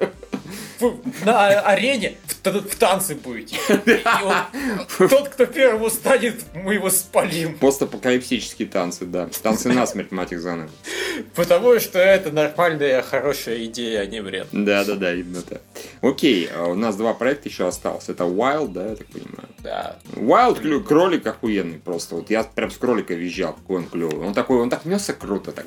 На 1.25 1.61
арене 1.61 2.17
в, 2.45 2.61
в 2.61 2.77
танцы 2.77 3.15
будете. 3.15 3.57
И 3.87 5.09
тот, 5.09 5.29
кто 5.29 5.47
первым 5.47 5.83
устанет, 5.83 6.37
мы 6.55 6.75
его 6.75 6.91
спалим. 6.91 7.59
Постапокалиптические 7.59 8.69
танцы, 8.69 9.05
да. 9.05 9.29
Танцы 9.43 9.69
насмерть, 9.69 10.13
мать 10.13 10.33
их 10.33 10.41
за 10.41 10.57
ноги. 10.57 10.71
Потому 11.35 11.79
что 11.81 11.99
это 11.99 12.31
нормальная, 12.33 13.03
хорошая 13.03 13.65
идея, 13.65 14.01
а 14.01 14.07
не 14.07 14.21
вред. 14.21 14.49
Да, 14.53 14.85
да, 14.85 14.95
да, 14.95 15.15
именно 15.15 15.43
так. 15.43 15.61
Окей, 16.01 16.49
а 16.55 16.67
у 16.67 16.75
нас 16.75 16.97
два 16.97 17.15
проекта 17.15 17.49
еще 17.49 17.67
осталось. 17.67 18.09
Это 18.09 18.25
Wild, 18.25 18.73
да, 18.73 18.89
я 18.89 18.97
так 18.97 19.07
понимаю. 19.09 19.49
Да. 19.59 19.97
Wild 20.15 20.85
кролик 20.85 21.27
охуенный 21.27 21.79
просто. 21.79 22.15
Вот 22.17 22.31
я 22.31 22.43
прям 22.43 22.71
с 22.71 22.77
кролика 22.77 23.15
визжал, 23.15 23.55
какой 23.55 23.79
он 23.79 23.87
клевый. 23.87 24.27
Он 24.27 24.35
такой, 24.35 24.59
он 24.59 24.71
так 24.71 24.85
несся 24.85 25.13
круто, 25.13 25.53
так. 25.53 25.67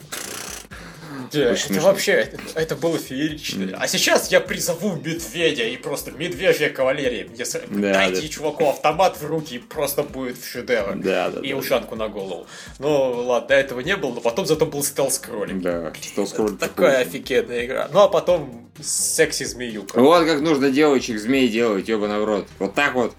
Это 1.31 1.81
вообще, 1.81 2.29
это, 2.55 2.75
было 2.75 2.97
феерично. 2.97 3.77
А 3.79 3.88
сейчас 3.88 4.31
я 4.31 4.39
призову 4.39 4.95
медведя 4.95 5.63
и 5.63 5.77
просто 5.77 6.12
медвежья 6.12 6.69
кавалерия. 6.69 7.27
Дайте 7.69 8.21
да. 8.21 8.27
чуваку 8.27 8.69
автомат 8.69 9.17
в 9.19 9.25
руки 9.25 9.55
и 9.55 9.59
просто 9.59 10.03
будет 10.03 10.43
шедевр. 10.43 10.97
И 11.41 11.53
ушанку 11.53 11.95
на 11.95 12.07
голову. 12.07 12.47
Ну, 12.79 13.23
ладно, 13.25 13.47
до 13.49 13.55
этого 13.55 13.79
не 13.81 13.95
было, 13.95 14.13
но 14.13 14.21
потом 14.21 14.45
зато 14.45 14.65
был 14.65 14.83
стелс-кролик. 14.83 15.62
Да, 15.62 15.93
что 16.01 16.23
Это 16.23 16.36
кролик 16.36 16.59
такая 16.59 17.01
офигенная 17.01 17.65
игра. 17.65 17.89
Ну, 17.91 17.99
а 17.99 18.07
потом 18.07 18.71
секси-змеюка. 18.81 19.99
Вот 19.99 20.25
как 20.25 20.41
нужно 20.41 20.71
девочек 20.71 21.19
змей 21.19 21.47
делать, 21.47 21.88
ёбаный 21.88 22.19
в 22.19 22.25
рот. 22.25 22.47
Вот 22.59 22.73
так 22.73 22.93
вот. 22.95 23.13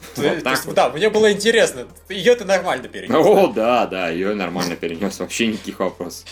Да, 0.74 0.90
мне 0.90 1.10
было 1.10 1.32
интересно. 1.32 1.86
Ее 2.08 2.34
ты 2.34 2.44
нормально 2.44 2.88
перенес. 2.88 3.14
О, 3.14 3.48
да, 3.48 3.86
да, 3.86 4.08
ее 4.08 4.34
нормально 4.34 4.76
перенес, 4.76 5.18
вообще 5.18 5.48
никаких 5.48 5.80
вопросов. 5.80 6.28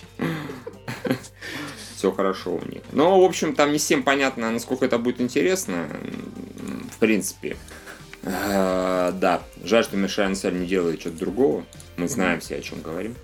Все 2.02 2.10
хорошо 2.10 2.56
у 2.56 2.68
них. 2.68 2.82
Но, 2.90 3.20
в 3.20 3.24
общем, 3.24 3.54
там 3.54 3.70
не 3.70 3.78
всем 3.78 4.02
понятно, 4.02 4.50
насколько 4.50 4.84
это 4.84 4.98
будет 4.98 5.20
интересно. 5.20 5.86
В 6.90 6.98
принципе. 6.98 7.56
Э, 8.24 9.12
Да, 9.14 9.40
жаль, 9.62 9.84
что 9.84 9.96
Мишель 9.96 10.24
Ансаль 10.24 10.58
не 10.58 10.66
делает 10.66 10.98
что-то 11.00 11.18
другого. 11.18 11.64
Мы 11.96 12.08
знаем 12.08 12.40
все, 12.40 12.56
о 12.56 12.60
чем 12.60 12.82
говорим. 12.82 13.14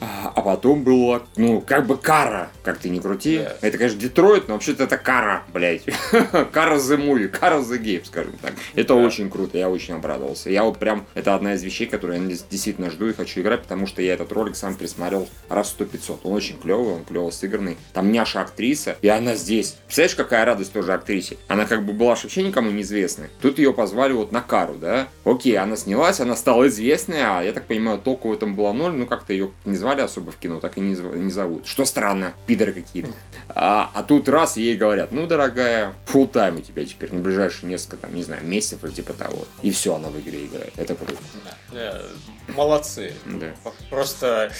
А 0.00 0.32
а 0.34 0.42
потом 0.42 0.82
было, 0.84 1.22
ну, 1.36 1.60
как 1.60 1.86
бы 1.86 1.96
кара, 1.96 2.50
как 2.62 2.78
ты 2.78 2.90
не 2.90 3.00
крути. 3.00 3.38
Да. 3.38 3.56
Это, 3.62 3.78
конечно, 3.78 3.98
Детройт, 3.98 4.48
но 4.48 4.54
вообще-то 4.54 4.84
это 4.84 4.98
кара, 4.98 5.44
блядь. 5.54 5.82
кара 6.52 6.76
the 6.76 6.96
movie, 6.98 7.28
кара 7.28 7.56
the 7.60 7.78
game, 7.80 8.04
скажем 8.04 8.34
так. 8.42 8.52
Это 8.74 8.88
Да. 8.94 8.94
очень 8.96 9.30
круто, 9.30 9.56
я 9.56 9.70
очень 9.70 9.94
обрадовался. 9.94 10.50
Я 10.50 10.64
вот 10.64 10.78
прям, 10.78 11.06
это 11.14 11.34
одна 11.34 11.54
из 11.54 11.62
вещей, 11.62 11.86
которые 11.86 12.20
я 12.20 12.26
действительно 12.28 12.90
жду 12.90 13.08
и 13.08 13.14
хочу 13.14 13.40
играть, 13.40 13.62
потому 13.62 13.86
что 13.86 14.02
я 14.02 14.12
этот 14.14 14.30
ролик 14.32 14.56
сам 14.56 14.74
пересмотрел 14.74 15.26
раз 15.48 15.70
сто 15.70 15.84
500 15.86 16.20
Он 16.24 16.32
очень 16.32 16.58
клевый, 16.58 16.92
он 16.94 17.04
клево 17.04 17.30
сыгранный. 17.30 17.78
Там 17.94 18.12
няша 18.12 18.42
актриса, 18.42 18.96
и 19.00 19.08
она 19.08 19.34
здесь. 19.36 19.76
Представляешь, 19.86 20.16
какая 20.16 20.44
радость 20.44 20.72
тоже 20.72 20.92
актрисе? 20.92 21.38
Она 21.48 21.64
как 21.64 21.84
бы 21.86 21.92
была 21.94 22.10
вообще 22.10 22.42
никому 22.42 22.70
неизвестной. 22.70 23.28
Тут 23.40 23.58
ее 23.58 23.72
позвали 23.72 24.12
вот 24.12 24.32
на 24.32 24.42
кару, 24.42 24.74
да? 24.74 25.08
Окей, 25.24 25.56
она 25.56 25.76
снялась, 25.76 26.20
она 26.20 26.36
стала 26.36 26.68
известной, 26.68 27.22
а 27.22 27.42
я 27.42 27.52
так 27.52 27.64
понимаю, 27.66 27.98
толку 27.98 28.28
в 28.28 28.32
этом 28.32 28.54
было 28.54 28.72
ноль, 28.72 28.92
ну 28.92 29.06
как-то 29.06 29.32
ее 29.32 29.50
не 29.64 29.76
звали 29.76 29.85
особо 29.90 30.32
в 30.32 30.36
кино 30.36 30.60
так 30.60 30.76
и 30.78 30.80
не, 30.80 30.94
не 30.94 31.30
зовут. 31.30 31.66
Что 31.66 31.84
странно, 31.84 32.34
пидоры 32.46 32.72
какие-то. 32.72 33.10
А, 33.48 33.90
а 33.94 34.02
тут 34.02 34.28
раз 34.28 34.56
ей 34.56 34.76
говорят, 34.76 35.12
ну, 35.12 35.26
дорогая, 35.26 35.94
full 36.06 36.28
тайм 36.28 36.56
у 36.56 36.60
тебя 36.60 36.84
теперь 36.84 37.12
на 37.12 37.20
ближайшие 37.20 37.68
несколько, 37.68 37.96
там, 37.96 38.14
не 38.14 38.22
знаю, 38.22 38.44
месяцев 38.44 38.84
или 38.84 38.92
типа 38.92 39.12
того. 39.12 39.46
И 39.62 39.70
все, 39.70 39.94
она 39.94 40.08
в 40.08 40.18
игре 40.20 40.46
играет. 40.46 40.72
Это 40.76 40.94
круто. 40.94 41.14
Да. 41.44 41.56
Э, 41.72 42.02
Молодцы. 42.48 43.12
Да. 43.26 43.52
Просто 43.90 44.52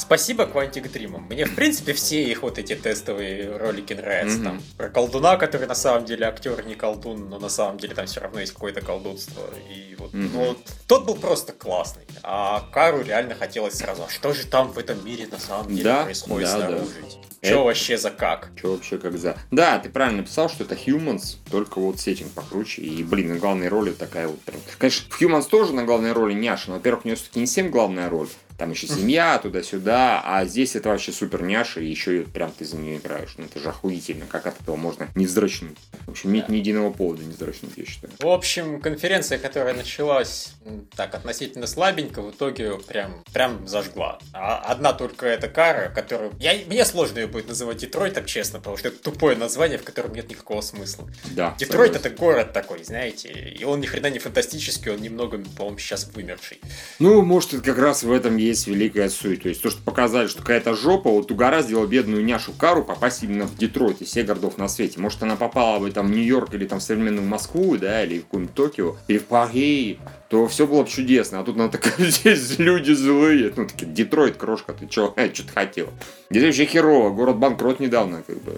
спасибо 0.00 0.44
Quantic 0.44 0.90
Dream. 0.92 1.18
Мне, 1.28 1.44
в 1.44 1.54
принципе, 1.54 1.92
все 1.92 2.22
их 2.24 2.42
вот 2.42 2.58
эти 2.58 2.74
тестовые 2.74 3.56
ролики 3.56 3.92
нравятся. 3.92 4.38
Мгм. 4.38 4.44
Там 4.44 4.62
про 4.76 4.88
колдуна, 4.88 5.36
который 5.36 5.66
на 5.68 5.74
самом 5.74 6.04
деле 6.04 6.26
актер 6.26 6.64
не 6.66 6.74
колдун, 6.74 7.28
но 7.28 7.38
на 7.38 7.48
самом 7.48 7.78
деле 7.78 7.94
там 7.94 8.06
все 8.06 8.20
равно 8.20 8.40
есть 8.40 8.52
какое-то 8.52 8.80
колдунство. 8.80 9.42
И 9.70 9.94
вот, 9.98 10.12
Мгм. 10.12 10.30
ну, 10.32 10.44
вот 10.46 10.58
тот 10.86 11.06
был 11.06 11.14
просто 11.14 11.52
классный. 11.52 12.02
А 12.22 12.68
Кару 12.72 13.02
реально 13.02 13.34
хотелось 13.34 13.74
сразу, 13.74 14.04
а 14.04 14.08
что 14.10 14.32
же 14.32 14.46
там 14.46 14.72
в 14.72 14.78
этом 14.78 15.04
мире 15.04 15.26
на 15.30 15.38
самом 15.38 15.68
деле 15.68 15.84
Да, 15.84 16.04
происходит 16.04 16.48
да, 16.48 16.58
да. 16.58 16.66
снаружи? 16.68 17.04
Это- 17.42 17.58
вообще 17.60 17.96
за 17.96 18.10
как? 18.10 18.50
Че 18.60 18.68
вообще 18.68 18.98
как 18.98 19.16
за... 19.16 19.34
Да, 19.50 19.78
ты 19.78 19.88
правильно 19.88 20.22
писал, 20.22 20.50
что 20.50 20.64
это 20.64 20.74
Humans, 20.74 21.36
только 21.50 21.78
вот 21.80 21.98
сеттинг 21.98 22.32
покруче. 22.32 22.82
И, 22.82 23.02
блин, 23.02 23.28
на 23.28 23.36
главной 23.38 23.68
роли 23.68 23.92
такая 23.92 24.28
вот 24.28 24.38
прям... 24.42 24.60
Конечно, 24.76 25.06
в 25.08 25.18
Humans 25.22 25.48
тоже 25.48 25.72
на 25.72 25.84
главной 25.84 26.12
роли 26.12 26.34
няша, 26.34 26.64
но, 26.68 26.74
во-первых, 26.74 27.06
у 27.06 27.08
нее 27.08 27.16
все-таки 27.16 27.40
не 27.40 27.46
всем 27.46 27.70
главная 27.70 28.10
роль. 28.10 28.28
Там 28.60 28.72
еще 28.72 28.88
семья, 28.88 29.38
туда-сюда, 29.38 30.20
а 30.22 30.44
здесь 30.44 30.76
это 30.76 30.90
вообще 30.90 31.12
супер 31.12 31.40
няша, 31.40 31.80
и 31.80 31.86
еще 31.86 32.20
и 32.20 32.24
прям 32.24 32.52
ты 32.52 32.66
за 32.66 32.76
нее 32.76 32.98
играешь. 32.98 33.34
Ну, 33.38 33.46
это 33.46 33.58
же 33.58 33.70
охуительно, 33.70 34.26
как 34.26 34.46
от 34.46 34.60
этого 34.60 34.76
можно 34.76 35.08
не 35.14 35.24
вздрочнуть. 35.24 35.78
В 36.06 36.10
общем, 36.10 36.30
нет 36.30 36.44
Да. 36.46 36.52
ни 36.52 36.58
единого 36.58 36.92
повода 36.92 37.24
не 37.24 37.30
вздрочнуть, 37.30 37.72
я 37.76 37.86
считаю. 37.86 38.12
В 38.18 38.28
общем, 38.28 38.82
конференция, 38.82 39.38
которая 39.38 39.72
началась 39.72 40.52
так 40.94 41.14
относительно 41.14 41.66
слабенько, 41.66 42.20
в 42.20 42.32
итоге 42.32 42.76
прям, 42.86 43.24
прям 43.32 43.66
зажгла. 43.66 44.18
А 44.34 44.58
одна 44.58 44.92
только 44.92 45.24
эта 45.24 45.48
кара, 45.48 45.88
которую... 45.88 46.34
Я, 46.38 46.52
мне 46.66 46.84
сложно 46.84 47.20
ее 47.20 47.28
будет 47.28 47.48
называть 47.48 47.78
Детройтом, 47.78 48.26
честно, 48.26 48.58
потому 48.58 48.76
что 48.76 48.88
это 48.88 49.02
тупое 49.02 49.38
название, 49.38 49.78
в 49.78 49.84
котором 49.84 50.12
нет 50.12 50.28
никакого 50.28 50.60
смысла. 50.60 51.08
Да. 51.30 51.54
Детройт 51.58 51.96
это 51.96 52.10
город 52.10 52.52
такой, 52.52 52.84
знаете, 52.84 53.30
и 53.30 53.64
он 53.64 53.80
ни 53.80 53.86
хрена 53.86 54.10
не 54.10 54.18
фантастический, 54.18 54.90
он 54.92 55.00
немного, 55.00 55.38
по-моему, 55.56 55.78
сейчас 55.78 56.10
вымерший. 56.14 56.60
Ну, 56.98 57.22
может, 57.22 57.54
это 57.54 57.62
как 57.62 57.78
раз 57.78 58.02
в 58.02 58.12
этом 58.12 58.36
есть 58.36 58.49
великая 58.66 59.08
суть. 59.08 59.42
То 59.42 59.48
есть, 59.48 59.62
то, 59.62 59.70
что 59.70 59.82
показали, 59.82 60.26
что 60.26 60.42
какая-то 60.42 60.74
жопа 60.74 61.10
вот 61.10 61.30
угораздила 61.30 61.86
бедную 61.86 62.24
няшу 62.24 62.52
Кару 62.52 62.84
попасть 62.84 63.22
именно 63.22 63.46
в 63.46 63.56
Детройт 63.56 64.02
из 64.02 64.08
всех 64.08 64.26
городов 64.26 64.58
на 64.58 64.68
свете. 64.68 65.00
Может, 65.00 65.22
она 65.22 65.36
попала 65.36 65.78
бы 65.78 65.90
там 65.90 66.08
в 66.08 66.10
Нью-Йорк 66.10 66.54
или 66.54 66.66
там 66.66 66.80
в 66.80 66.82
современную 66.82 67.26
Москву, 67.26 67.76
да, 67.76 68.04
или 68.04 68.18
в 68.18 68.24
какую-нибудь 68.24 68.54
Токио, 68.54 68.96
или 69.08 69.18
в 69.18 69.24
Париж, 69.24 69.98
то 70.30 70.46
все 70.46 70.64
было 70.64 70.84
бы 70.84 70.88
чудесно. 70.88 71.40
А 71.40 71.44
тут 71.44 71.56
она 71.56 71.68
такая, 71.68 71.92
здесь 72.08 72.56
люди 72.60 72.92
злые. 72.92 73.52
Ну, 73.56 73.66
такие, 73.66 73.90
Детройт, 73.90 74.36
крошка, 74.36 74.72
ты 74.72 74.86
чё, 74.86 75.12
что 75.34 75.42
ты 75.44 75.52
хотел? 75.52 75.88
Здесь 76.30 76.44
вообще 76.44 76.66
херово, 76.66 77.10
город 77.10 77.36
банкрот 77.38 77.80
недавно, 77.80 78.22
как 78.24 78.40
бы. 78.42 78.54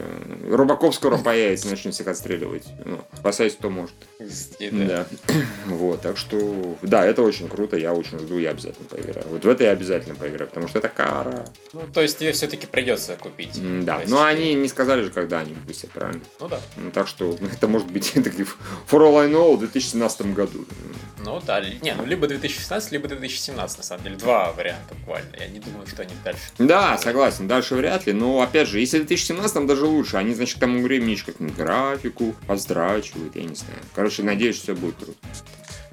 Рыбаков 0.55 0.95
скоро 0.95 1.17
появится, 1.17 1.71
начнет 1.71 1.95
всех 1.95 2.09
отстреливать. 2.09 2.65
Ну, 2.85 3.01
спасайся, 3.19 3.57
кто 3.57 3.71
может. 3.71 3.95
Да. 4.61 4.69
Да. 4.71 5.07
Вот, 5.67 6.03
так 6.03 6.19
что, 6.19 6.77
да, 6.83 7.07
это 7.07 7.23
очень 7.23 7.49
круто, 7.49 7.77
я 7.79 7.95
очень 7.95 8.19
жду, 8.19 8.39
я 8.39 8.51
обязательно 8.51 8.87
поиграю. 8.89 9.27
Вот 9.31 9.45
в 9.45 9.49
это 9.49 9.65
я 9.65 9.71
обязательно 9.71 10.15
поиграю, 10.15 10.49
потому 10.49 10.69
что 10.69 10.79
это 10.81 10.89
кара. 10.89 11.47
Ну, 11.73 11.83
то 11.95 12.03
есть 12.03 12.19
тебе 12.19 12.33
все-таки 12.33 12.67
придется 12.67 13.17
купить. 13.17 13.59
Да, 13.85 14.01
есть- 14.01 14.11
но 14.11 14.23
они 14.23 14.53
не 14.55 14.69
сказали 14.69 15.03
же, 15.05 15.11
когда 15.11 15.39
они 15.41 15.55
выпустят, 15.55 15.91
правильно? 15.93 16.21
Ну 16.41 16.49
да. 16.49 16.61
Ну, 16.77 16.91
так 16.91 17.09
что 17.09 17.35
это 17.53 17.67
может 17.67 17.91
быть 17.91 18.13
For 18.17 19.01
All 19.01 19.19
I 19.25 19.31
Know 19.31 19.57
в 19.57 19.61
2017 19.61 20.35
году. 20.35 20.67
Ну 21.25 21.41
да, 21.47 21.62
не, 21.83 21.95
ну 21.95 22.05
либо 22.05 22.27
2016, 22.27 22.93
либо 22.93 23.09
2017, 23.09 23.79
на 23.79 23.85
самом 23.85 24.05
деле. 24.05 24.17
Два 24.17 24.53
варианта 24.53 24.95
буквально. 24.95 25.37
Я 25.39 25.49
не 25.49 25.61
думаю, 25.61 25.87
что 25.87 26.03
они 26.03 26.13
дальше. 26.25 26.41
Да, 26.59 26.99
согласен, 26.99 27.49
дальше 27.49 27.75
вряд 27.75 28.07
ли, 28.07 28.13
но 28.13 28.43
опять 28.43 28.69
же, 28.69 28.81
если 28.81 28.99
в 28.99 29.07
2017 29.07 29.55
там 29.55 29.67
даже 29.67 29.87
лучше, 29.87 30.17
они, 30.17 30.35
значит, 30.35 30.57
к 30.57 30.61
тому 30.61 30.83
времени 30.83 31.15
как-нибудь 31.15 31.57
графику 31.57 32.35
поздрачивают, 32.47 33.37
я 33.37 33.45
не 33.45 33.55
знаю. 33.55 33.79
Короче, 33.95 34.23
надеюсь, 34.23 34.61
все 34.61 34.75
будет 34.75 34.97
круто. 34.97 35.19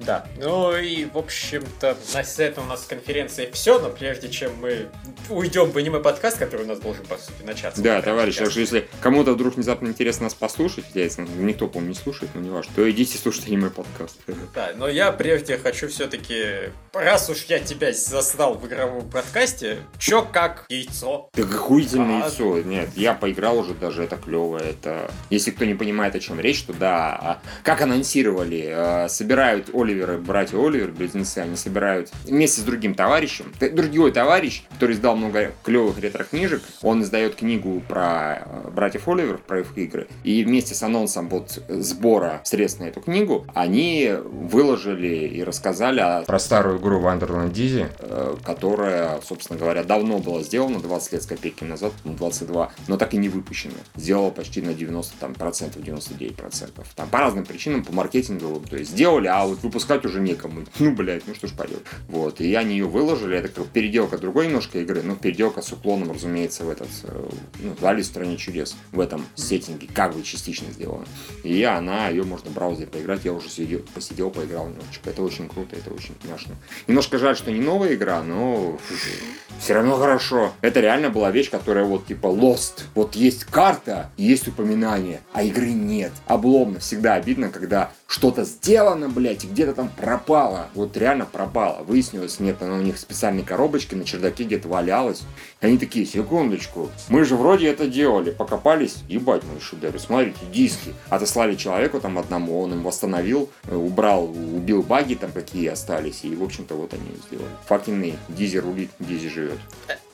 Да, 0.04 0.26
ну 0.38 0.76
и, 0.76 1.04
в 1.04 1.18
общем-то, 1.18 1.96
на 2.14 2.42
этом 2.42 2.64
у 2.64 2.66
нас 2.68 2.84
конференция 2.88 3.50
все, 3.52 3.78
но 3.78 3.90
прежде 3.90 4.28
чем 4.28 4.52
мы 4.60 4.88
уйдем 5.28 5.70
в 5.70 5.76
аниме-подкаст, 5.76 6.38
который 6.38 6.64
у 6.64 6.68
нас 6.68 6.78
должен, 6.78 7.04
по 7.06 7.16
сути, 7.16 7.42
начаться. 7.44 7.82
Да, 7.82 8.00
товарищи, 8.02 8.36
сейчас. 8.36 8.44
так 8.44 8.50
что 8.52 8.60
если 8.60 8.88
кому-то 9.00 9.32
вдруг 9.32 9.54
внезапно 9.54 9.88
интересно 9.88 10.24
нас 10.24 10.34
послушать, 10.34 10.84
я, 10.94 11.08
никто, 11.38 11.66
по-моему, 11.66 11.90
не 11.90 11.94
слушает, 11.94 12.30
но 12.34 12.40
не 12.40 12.50
важно, 12.50 12.72
то 12.74 12.90
идите 12.90 13.18
слушать 13.18 13.46
аниме-подкаст. 13.46 14.16
Да, 14.54 14.70
но 14.76 14.88
я 14.88 15.12
прежде 15.12 15.58
хочу 15.58 15.88
все-таки, 15.88 16.70
раз 16.92 17.28
уж 17.28 17.44
я 17.44 17.58
тебя 17.58 17.92
застал 17.92 18.54
в 18.54 18.66
игровом 18.66 19.08
подкасте, 19.10 19.78
чё 19.98 20.22
как 20.22 20.64
яйцо? 20.68 21.28
Так 21.32 21.46
охуительное 21.46 22.22
А. 22.22 22.24
яйцо. 22.26 22.60
Нет, 22.60 22.90
я 22.96 23.14
поиграл 23.14 23.58
уже 23.58 23.74
даже, 23.74 24.04
это 24.04 24.16
клево. 24.16 24.58
Это... 24.58 25.10
Если 25.30 25.50
кто 25.50 25.64
не 25.64 25.74
понимает, 25.74 26.14
о 26.14 26.20
чем 26.20 26.40
речь, 26.40 26.62
то 26.62 26.72
да. 26.72 27.18
а 27.20 27.42
Как 27.62 27.82
анонсировали, 27.82 29.04
э, 29.04 29.08
собирают 29.08 29.70
Оливеры, 29.90 30.18
братья 30.18 30.56
Оливер, 30.56 30.92
близнецы, 30.92 31.38
они 31.38 31.56
собирают 31.56 32.10
вместе 32.24 32.60
с 32.60 32.64
другим 32.64 32.94
товарищем. 32.94 33.52
Другой 33.58 34.12
товарищ, 34.12 34.62
который 34.70 34.94
издал 34.94 35.16
много 35.16 35.52
клевых 35.64 35.98
ретро-книжек, 35.98 36.62
он 36.82 37.02
издает 37.02 37.34
книгу 37.34 37.82
про 37.88 38.44
э, 38.46 38.70
братьев 38.70 39.08
Оливер, 39.08 39.38
про 39.38 39.60
их 39.60 39.76
игры. 39.76 40.06
И 40.22 40.44
вместе 40.44 40.74
с 40.76 40.82
анонсом 40.84 41.28
вот 41.28 41.60
сбора 41.68 42.40
средств 42.44 42.78
на 42.80 42.84
эту 42.84 43.00
книгу, 43.00 43.46
они 43.54 44.12
выложили 44.22 45.26
и 45.26 45.42
рассказали 45.42 45.98
о- 46.00 46.22
про 46.22 46.38
старую 46.38 46.78
игру 46.78 47.00
Wonderland 47.00 47.50
Dizzy, 47.52 47.88
э, 47.98 48.36
которая, 48.44 49.20
собственно 49.26 49.58
говоря, 49.58 49.82
давно 49.82 50.18
была 50.18 50.42
сделана, 50.42 50.78
20 50.78 51.12
лет 51.14 51.22
с 51.22 51.26
копейками 51.26 51.70
назад, 51.70 51.92
ну, 52.04 52.12
22, 52.14 52.70
но 52.86 52.96
так 52.96 53.12
и 53.14 53.16
не 53.16 53.28
выпущена. 53.28 53.74
Сделала 53.96 54.30
почти 54.30 54.62
на 54.62 54.72
90 54.72 55.14
там, 55.18 55.34
процентов, 55.34 55.82
99 55.82 56.36
процентов. 56.36 56.86
Там 56.94 57.08
по 57.08 57.18
разным 57.18 57.44
причинам, 57.44 57.82
по 57.84 57.92
маркетинговым, 57.92 58.62
то 58.64 58.76
есть 58.76 58.92
сделали, 58.92 59.26
а 59.26 59.46
вот 59.46 59.58
выпускать 59.80 60.04
уже 60.04 60.20
некому. 60.20 60.64
Ну, 60.80 60.92
блядь, 60.92 61.26
ну 61.26 61.34
что 61.34 61.46
ж 61.46 61.52
поделать. 61.52 61.84
Вот, 62.08 62.40
и 62.40 62.54
они 62.54 62.72
ее 62.72 62.86
выложили, 62.86 63.36
это 63.36 63.48
как 63.48 63.66
переделка 63.66 64.18
другой 64.18 64.46
немножко 64.46 64.78
игры, 64.78 65.02
но 65.02 65.14
переделка 65.14 65.62
с 65.62 65.72
уклоном, 65.72 66.10
разумеется, 66.12 66.64
в 66.64 66.70
этот, 66.70 66.88
э, 67.04 67.28
ну, 67.60 67.76
в 67.78 67.86
Алис 67.86 68.06
стране 68.06 68.36
чудес, 68.36 68.76
в 68.92 69.00
этом 69.00 69.24
сеттинге, 69.34 69.88
как 69.92 70.14
бы 70.14 70.22
частично 70.22 70.70
сделана. 70.72 71.06
И 71.44 71.62
она, 71.62 72.08
ее 72.08 72.24
можно 72.24 72.50
в 72.50 72.54
браузере 72.54 72.86
поиграть, 72.86 73.24
я 73.24 73.32
уже 73.32 73.48
сидел, 73.48 73.80
посидел, 73.94 74.30
поиграл 74.30 74.68
немножечко. 74.68 75.10
Это 75.10 75.22
очень 75.22 75.48
круто, 75.48 75.76
это 75.76 75.92
очень 75.92 76.14
няшно. 76.24 76.56
Немножко 76.86 77.18
жаль, 77.18 77.36
что 77.36 77.50
не 77.50 77.60
новая 77.60 77.94
игра, 77.94 78.22
но 78.22 78.78
все 79.60 79.74
равно 79.74 79.96
хорошо. 79.96 80.52
Это 80.62 80.80
реально 80.80 81.10
была 81.10 81.30
вещь, 81.30 81.50
которая 81.50 81.84
вот 81.84 82.06
типа 82.06 82.26
Lost. 82.26 82.84
Вот 82.94 83.14
есть 83.14 83.44
карта, 83.44 84.10
есть 84.16 84.48
упоминание, 84.48 85.20
а 85.32 85.42
игры 85.42 85.70
нет. 85.70 86.12
Обломно, 86.26 86.80
всегда 86.80 87.14
обидно, 87.14 87.50
когда 87.50 87.92
что-то 88.10 88.42
сделано, 88.42 89.08
блядь, 89.08 89.44
и 89.44 89.46
где-то 89.46 89.72
там 89.72 89.88
пропало. 89.88 90.66
Вот 90.74 90.96
реально 90.96 91.26
пропало. 91.26 91.84
Выяснилось, 91.84 92.40
нет, 92.40 92.60
оно 92.60 92.74
у 92.74 92.82
них 92.82 92.96
в 92.96 92.98
специальной 92.98 93.44
коробочке 93.44 93.94
на 93.94 94.04
чердаке 94.04 94.42
где-то 94.42 94.66
валялось. 94.66 95.22
Они 95.60 95.76
такие, 95.76 96.06
секундочку, 96.06 96.90
мы 97.08 97.24
же 97.24 97.36
вроде 97.36 97.68
это 97.68 97.86
делали. 97.86 98.30
Покопались, 98.30 98.96
ебать 99.08 99.42
мои 99.44 99.60
шедевры, 99.60 99.98
смотрите, 99.98 100.38
диски. 100.50 100.94
Отослали 101.10 101.54
человеку 101.54 102.00
там 102.00 102.18
одному, 102.18 102.60
он 102.62 102.72
им 102.72 102.82
восстановил, 102.82 103.50
э, 103.64 103.76
убрал, 103.76 104.24
убил 104.24 104.82
баги 104.82 105.14
там 105.14 105.32
какие 105.32 105.68
остались. 105.68 106.24
И, 106.24 106.34
в 106.34 106.42
общем-то, 106.42 106.74
вот 106.76 106.94
они 106.94 107.02
сделали. 107.26 107.50
Факинный 107.66 108.14
Дизи 108.30 108.56
рулит, 108.56 108.90
Дизи 108.98 109.28
живет. 109.28 109.58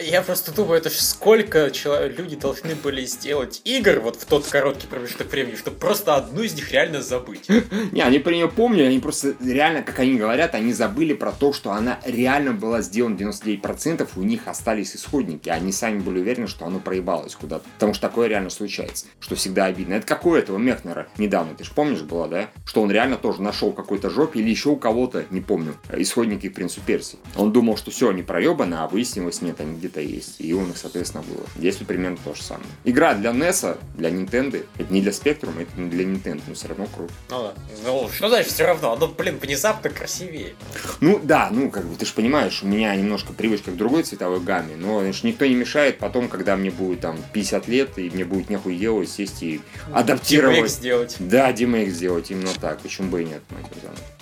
Я 0.00 0.22
просто 0.22 0.52
думаю, 0.52 0.78
это 0.78 0.90
ж 0.90 0.94
сколько 0.94 1.70
чело- 1.70 2.06
люди 2.08 2.34
должны 2.34 2.74
были 2.74 3.04
сделать 3.04 3.60
игр 3.64 4.00
вот 4.00 4.16
в 4.16 4.24
тот 4.24 4.46
короткий 4.46 4.88
промежуток 4.88 5.30
времени, 5.30 5.54
чтобы 5.54 5.76
просто 5.78 6.16
одну 6.16 6.42
из 6.42 6.54
них 6.54 6.72
реально 6.72 7.02
забыть. 7.02 7.48
Не, 7.92 8.02
они 8.02 8.18
про 8.18 8.32
нее 8.32 8.48
помнили, 8.48 8.82
они 8.82 8.98
просто 8.98 9.36
реально, 9.40 9.82
как 9.82 10.00
они 10.00 10.16
говорят, 10.16 10.56
они 10.56 10.72
забыли 10.72 11.12
про 11.14 11.30
то, 11.30 11.52
что 11.52 11.70
она 11.70 12.00
реально 12.04 12.52
была 12.52 12.82
сделана 12.82 13.14
99%, 13.14 14.08
у 14.16 14.22
них 14.22 14.48
остались 14.48 14.96
исходники, 14.96 15.35
они 15.46 15.72
сами 15.72 15.98
были 15.98 16.20
уверены, 16.20 16.46
что 16.46 16.66
оно 16.66 16.78
проебалось 16.78 17.34
куда-то. 17.34 17.64
Потому 17.74 17.94
что 17.94 18.08
такое 18.08 18.28
реально 18.28 18.50
случается, 18.50 19.06
что 19.20 19.34
всегда 19.34 19.66
обидно. 19.66 19.94
Это 19.94 20.06
как 20.06 20.26
у 20.26 20.34
этого 20.34 20.58
Мехнера 20.58 21.08
недавно, 21.18 21.54
ты 21.54 21.64
же 21.64 21.70
помнишь 21.74 22.02
было, 22.02 22.28
да? 22.28 22.48
Что 22.64 22.82
он 22.82 22.90
реально 22.90 23.16
тоже 23.16 23.42
нашел 23.42 23.72
какой-то 23.72 24.10
жопе 24.10 24.40
или 24.40 24.50
еще 24.50 24.70
у 24.70 24.76
кого-то, 24.76 25.24
не 25.30 25.40
помню, 25.40 25.76
исходники 25.92 26.48
Принцу 26.48 26.80
Персии. 26.80 27.18
Он 27.36 27.52
думал, 27.52 27.76
что 27.76 27.90
все, 27.90 28.10
они 28.10 28.22
проебаны, 28.22 28.74
а 28.74 28.88
выяснилось, 28.88 29.42
нет, 29.42 29.60
они 29.60 29.76
где-то 29.76 30.00
есть. 30.00 30.40
И 30.40 30.52
он 30.52 30.70
их, 30.70 30.76
соответственно, 30.76 31.22
было. 31.22 31.44
Здесь 31.56 31.78
вот 31.78 31.88
примерно 31.88 32.18
то 32.24 32.34
же 32.34 32.42
самое. 32.42 32.68
Игра 32.84 33.14
для 33.14 33.30
NES, 33.30 33.78
для 33.96 34.10
Nintendo, 34.10 34.64
это 34.78 34.92
не 34.92 35.00
для 35.00 35.12
Spectrum, 35.12 35.60
это 35.60 35.80
не 35.80 35.90
для 35.90 36.04
Nintendo, 36.04 36.40
но 36.46 36.54
все 36.54 36.68
равно 36.68 36.86
круто. 36.86 37.12
Ну 37.30 37.42
да. 37.42 37.54
Ну, 37.84 38.08
что 38.08 38.28
значит 38.28 38.52
все 38.52 38.66
равно? 38.66 38.92
Оно, 38.92 39.08
блин, 39.08 39.38
внезапно 39.40 39.90
красивее. 39.90 40.54
Ну 41.00 41.20
да, 41.22 41.48
ну 41.50 41.70
как 41.70 41.84
бы 41.84 41.96
ты 41.96 42.06
же 42.06 42.12
понимаешь, 42.12 42.62
у 42.62 42.66
меня 42.66 42.94
немножко 42.94 43.32
привычка 43.32 43.70
к 43.70 43.76
другой 43.76 44.02
цветовой 44.02 44.40
гамме, 44.40 44.76
но 44.76 45.00
значит, 45.00 45.24
никто 45.26 45.46
не 45.46 45.54
мешает 45.54 45.98
потом, 45.98 46.28
когда 46.28 46.56
мне 46.56 46.70
будет 46.70 47.00
там 47.00 47.18
50 47.32 47.68
лет, 47.68 47.98
и 47.98 48.10
мне 48.10 48.24
будет 48.24 48.50
нехуй 48.50 48.76
делать, 48.76 49.10
сесть 49.10 49.42
и 49.42 49.60
адаптировать. 49.92 50.70
сделать. 50.70 51.16
Да, 51.18 51.52
демейк 51.52 51.90
сделать, 51.90 52.30
именно 52.30 52.52
так, 52.60 52.80
почему 52.80 53.10
бы 53.10 53.22
и 53.22 53.24
нет. 53.26 53.42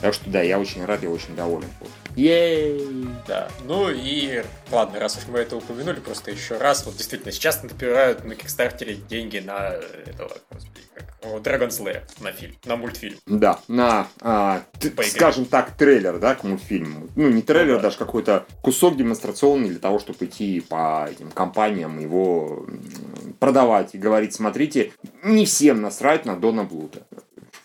Так 0.00 0.14
что 0.14 0.28
да, 0.30 0.42
я 0.42 0.58
очень 0.58 0.84
рад, 0.84 1.02
я 1.02 1.10
очень 1.10 1.34
доволен. 1.36 1.68
Вот. 1.80 1.90
Ей! 2.16 3.08
Да. 3.26 3.48
Ну 3.64 3.90
и 3.90 4.42
ладно, 4.70 5.00
раз 5.00 5.16
уж 5.16 5.26
мы 5.28 5.38
это 5.40 5.56
упомянули 5.56 6.00
просто 6.00 6.30
еще 6.30 6.58
раз. 6.58 6.84
Вот 6.86 6.96
действительно, 6.96 7.32
сейчас 7.32 7.62
набирают 7.62 8.24
на 8.24 8.34
Кикстартере 8.34 8.94
деньги 8.94 9.38
на 9.38 9.74
этого, 10.06 10.36
господи, 10.50 10.80
как, 10.94 11.14
Dragon's 11.42 11.80
Lair, 11.82 12.02
на 12.20 12.32
фильм, 12.32 12.54
на 12.64 12.76
мультфильм. 12.76 13.18
Да, 13.26 13.58
на, 13.66 14.06
а, 14.20 14.62
т- 14.78 14.92
скажем 15.04 15.46
так, 15.46 15.76
трейлер, 15.76 16.18
да, 16.18 16.34
к 16.34 16.44
мультфильму. 16.44 17.08
Ну, 17.16 17.30
не 17.30 17.42
трейлер, 17.42 17.76
ну, 17.76 17.76
да. 17.76 17.82
даже 17.84 17.96
какой-то 17.98 18.46
кусок 18.62 18.96
демонстрационный 18.96 19.70
для 19.70 19.78
того, 19.78 19.98
чтобы 19.98 20.26
идти 20.26 20.60
по 20.60 21.08
этим 21.10 21.30
компаниям 21.30 21.98
его 21.98 22.66
продавать 23.40 23.94
и 23.94 23.98
говорить, 23.98 24.34
смотрите, 24.34 24.92
не 25.22 25.46
всем 25.46 25.80
насрать 25.80 26.26
на 26.26 26.36
Дона 26.36 26.64
Блута. 26.64 27.06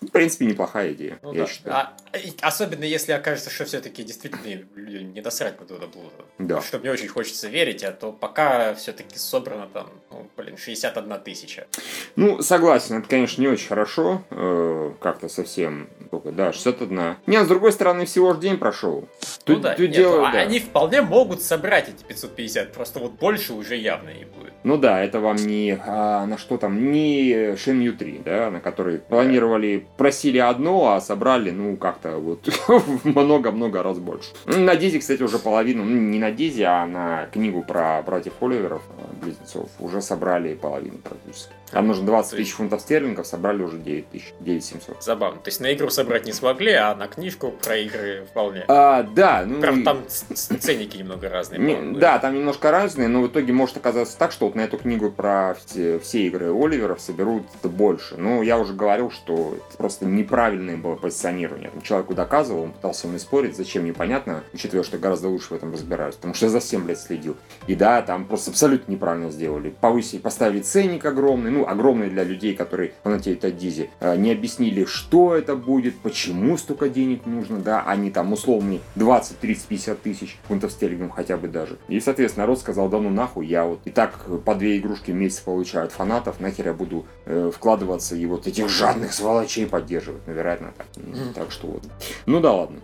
В 0.01 0.07
принципе, 0.11 0.45
неплохая 0.45 0.93
идея, 0.93 1.19
ну, 1.21 1.33
я 1.33 1.41
да. 1.41 1.47
считаю. 1.47 1.75
А, 1.75 1.93
особенно 2.41 2.83
если 2.83 3.11
окажется, 3.11 3.49
что 3.49 3.65
все-таки 3.65 4.03
действительно 4.03 4.63
не 4.75 5.21
досрать 5.21 5.59
на 5.59 5.65
Дона 5.65 5.87
Блуда. 5.87 6.25
Да. 6.37 6.61
Что 6.61 6.79
мне 6.79 6.91
очень 6.91 7.07
хочется 7.07 7.47
верить, 7.47 7.83
а 7.83 7.91
то 7.91 8.11
пока 8.11 8.73
все-таки 8.75 9.17
собрано 9.17 9.67
там, 9.67 9.89
ну, 10.11 10.29
блин, 10.37 10.57
61 10.57 11.19
тысяча. 11.21 11.67
Ну, 12.15 12.41
согласен, 12.41 12.99
это, 12.99 13.07
конечно, 13.07 13.41
не 13.41 13.47
очень 13.47 13.67
хорошо. 13.67 14.23
Э, 14.31 14.93
как-то 14.99 15.29
совсем 15.29 15.89
только, 16.09 16.31
да, 16.31 16.51
61. 16.53 17.17
Не, 17.27 17.37
а 17.37 17.45
с 17.45 17.47
другой 17.47 17.71
стороны, 17.71 18.05
всего 18.05 18.33
же 18.33 18.39
день 18.39 18.57
прошел. 18.57 19.01
Ну 19.01 19.55
тут, 19.55 19.61
да, 19.61 19.71
тут 19.71 19.87
нет, 19.87 19.91
дело, 19.91 20.25
ну, 20.25 20.31
да. 20.31 20.39
они 20.39 20.59
вполне 20.59 21.01
могут 21.01 21.41
собрать 21.41 21.89
эти 21.89 22.03
550, 22.03 22.71
просто 22.71 22.99
вот 22.99 23.13
больше 23.13 23.53
уже 23.53 23.75
явно 23.75 24.09
не 24.09 24.25
будет. 24.25 24.53
Ну 24.63 24.77
да, 24.77 25.03
это 25.03 25.19
вам 25.19 25.35
не 25.37 25.77
а, 25.79 26.25
на 26.25 26.37
что 26.37 26.57
там, 26.57 26.91
не 26.91 27.53
Shenmue 27.53 27.91
3, 27.91 28.21
да, 28.25 28.51
на 28.51 28.59
который 28.59 28.99
планировали, 28.99 29.87
просили 29.97 30.37
одно, 30.37 30.93
а 30.93 31.01
собрали, 31.01 31.51
ну, 31.51 31.75
как-то 31.99 32.17
вот 32.17 32.47
много-много 33.03 33.83
раз 33.83 33.99
больше. 33.99 34.29
Ну, 34.45 34.59
на 34.59 34.75
Дизе, 34.75 34.99
кстати, 34.99 35.21
уже 35.21 35.39
половину, 35.39 35.83
ну, 35.83 35.95
не 35.95 36.19
на 36.19 36.31
Дизе, 36.31 36.65
а 36.65 36.85
на 36.85 37.27
книгу 37.31 37.61
про 37.61 38.01
братьев 38.01 38.33
Оливеров, 38.41 38.81
э, 38.97 39.23
близнецов, 39.23 39.69
уже 39.79 40.01
собрали 40.01 40.55
половину 40.55 40.97
практически. 40.97 41.53
Там 41.71 41.87
нужно 41.87 42.05
20 42.05 42.37
тысяч 42.37 42.53
фунтов 42.53 42.81
стерлингов, 42.81 43.27
собрали 43.27 43.61
уже 43.61 43.77
9 43.77 44.09
тысяч, 44.09 44.33
9 44.39 44.63
700. 44.63 45.03
Забавно. 45.03 45.39
То 45.39 45.49
есть 45.49 45.59
на 45.59 45.71
игру 45.73 45.89
собрать 45.89 46.25
не 46.25 46.33
смогли, 46.33 46.71
а 46.71 46.95
на 46.95 47.07
книжку 47.07 47.51
про 47.51 47.77
игры 47.77 48.25
вполне. 48.29 48.65
А, 48.67 49.03
да. 49.03 49.43
Ну, 49.45 49.61
Правда, 49.61 49.83
там 49.83 50.03
ценники 50.07 50.97
немного 50.97 51.29
разные. 51.29 51.59
Не, 51.59 51.99
да, 51.99 52.17
там 52.19 52.33
немножко 52.33 52.71
разные, 52.71 53.07
но 53.07 53.21
в 53.21 53.27
итоге 53.27 53.53
может 53.53 53.77
оказаться 53.77 54.17
так, 54.17 54.31
что 54.31 54.47
вот 54.47 54.55
на 54.55 54.61
эту 54.61 54.77
книгу 54.77 55.11
про 55.11 55.55
все, 55.63 55.99
все 55.99 56.25
игры 56.25 56.47
Оливеров 56.47 57.01
соберут 57.01 57.43
больше. 57.63 58.17
Ну, 58.17 58.41
я 58.41 58.57
уже 58.57 58.73
говорил, 58.73 59.11
что 59.11 59.55
это 59.57 59.77
просто 59.77 60.05
неправильное 60.05 60.77
было 60.77 60.95
позиционирование. 60.95 61.69
Там 61.69 61.81
человеку 61.89 62.13
доказывал, 62.13 62.63
он 62.63 62.71
пытался 62.71 63.07
мне 63.07 63.17
спорить, 63.17 63.57
зачем 63.57 63.83
непонятно, 63.83 64.43
учитывая, 64.53 64.83
что 64.83 64.99
гораздо 64.99 65.27
лучше 65.27 65.47
в 65.49 65.53
этом 65.53 65.73
разбираюсь, 65.73 66.15
потому 66.15 66.35
что 66.35 66.45
я 66.45 66.51
за 66.51 66.59
всем, 66.59 66.83
блядь, 66.83 66.99
следил. 66.99 67.35
И 67.65 67.73
да, 67.73 68.01
там 68.03 68.25
просто 68.25 68.51
абсолютно 68.51 68.91
неправильно 68.91 69.31
сделали. 69.31 69.73
Повысили, 69.81 70.19
поставили 70.19 70.61
ценник 70.61 71.03
огромный, 71.05 71.49
ну, 71.49 71.67
огромный 71.67 72.09
для 72.09 72.23
людей, 72.23 72.53
которые 72.55 72.93
фанатеют 73.03 73.43
от 73.43 73.57
Дизи. 73.57 73.89
А, 73.99 74.15
не 74.15 74.31
объяснили, 74.31 74.85
что 74.85 75.33
это 75.35 75.55
будет, 75.55 75.97
почему 75.99 76.57
столько 76.57 76.89
денег 76.89 77.25
нужно, 77.25 77.59
да, 77.59 77.83
они 77.83 78.11
там 78.11 78.31
условные 78.33 78.81
20, 78.95 79.39
30, 79.39 79.65
50 79.65 80.01
тысяч 80.01 80.37
фунтов 80.47 80.71
стерлингов 80.71 81.15
хотя 81.15 81.37
бы 81.37 81.47
даже. 81.47 81.79
И, 81.87 81.99
соответственно, 81.99 82.45
народ 82.45 82.59
сказал, 82.59 82.87
да 82.89 82.99
ну 82.99 83.09
нахуй, 83.09 83.47
я 83.47 83.65
вот 83.65 83.79
и 83.85 83.89
так 83.89 84.25
по 84.45 84.53
две 84.53 84.77
игрушки 84.77 85.09
в 85.09 85.15
месяц 85.15 85.39
получаю 85.39 85.85
от 85.85 85.91
фанатов, 85.91 86.39
нахер 86.39 86.67
я 86.67 86.73
буду 86.73 87.07
э, 87.25 87.51
вкладываться 87.53 88.15
и 88.15 88.25
вот 88.27 88.45
этих 88.45 88.69
жадных 88.69 89.11
сволочей 89.13 89.65
поддерживать, 89.65 90.27
наверное, 90.27 90.73
так. 90.77 90.87
Так 91.33 91.51
что 91.51 91.78
вот. 91.81 91.91
Ну 92.25 92.39
да 92.39 92.51
ладно. 92.53 92.81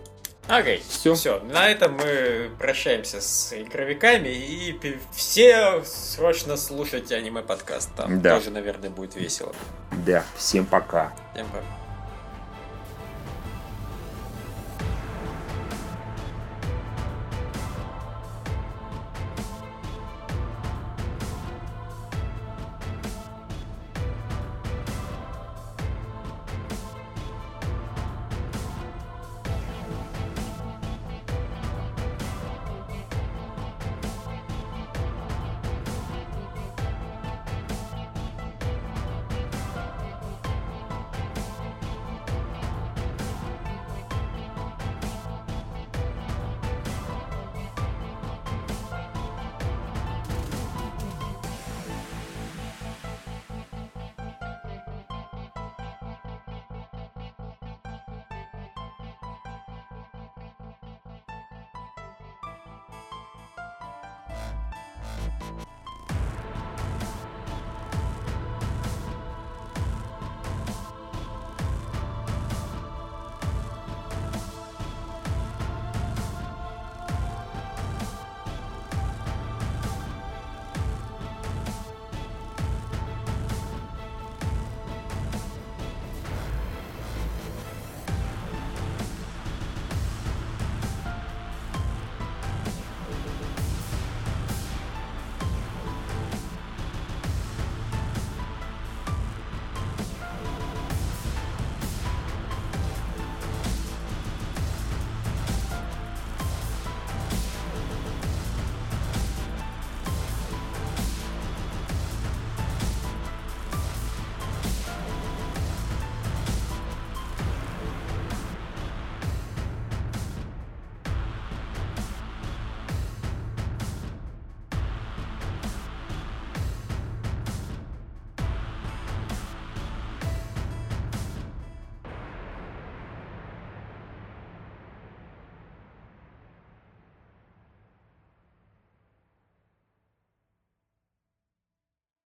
Окей, 0.48 0.80
все. 0.88 1.14
Все, 1.14 1.40
на 1.40 1.68
этом 1.68 1.94
мы 1.94 2.50
прощаемся 2.58 3.20
с 3.20 3.52
игровиками 3.52 4.28
и 4.28 4.78
все 5.12 5.82
срочно 5.84 6.56
слушайте 6.56 7.16
аниме 7.16 7.42
подкаст. 7.42 7.90
Там 7.96 8.20
да. 8.20 8.36
тоже, 8.36 8.50
наверное, 8.50 8.90
будет 8.90 9.16
весело. 9.16 9.54
Да, 10.06 10.24
всем 10.36 10.64
пока. 10.66 11.12
Всем 11.34 11.46
пока. 11.48 11.85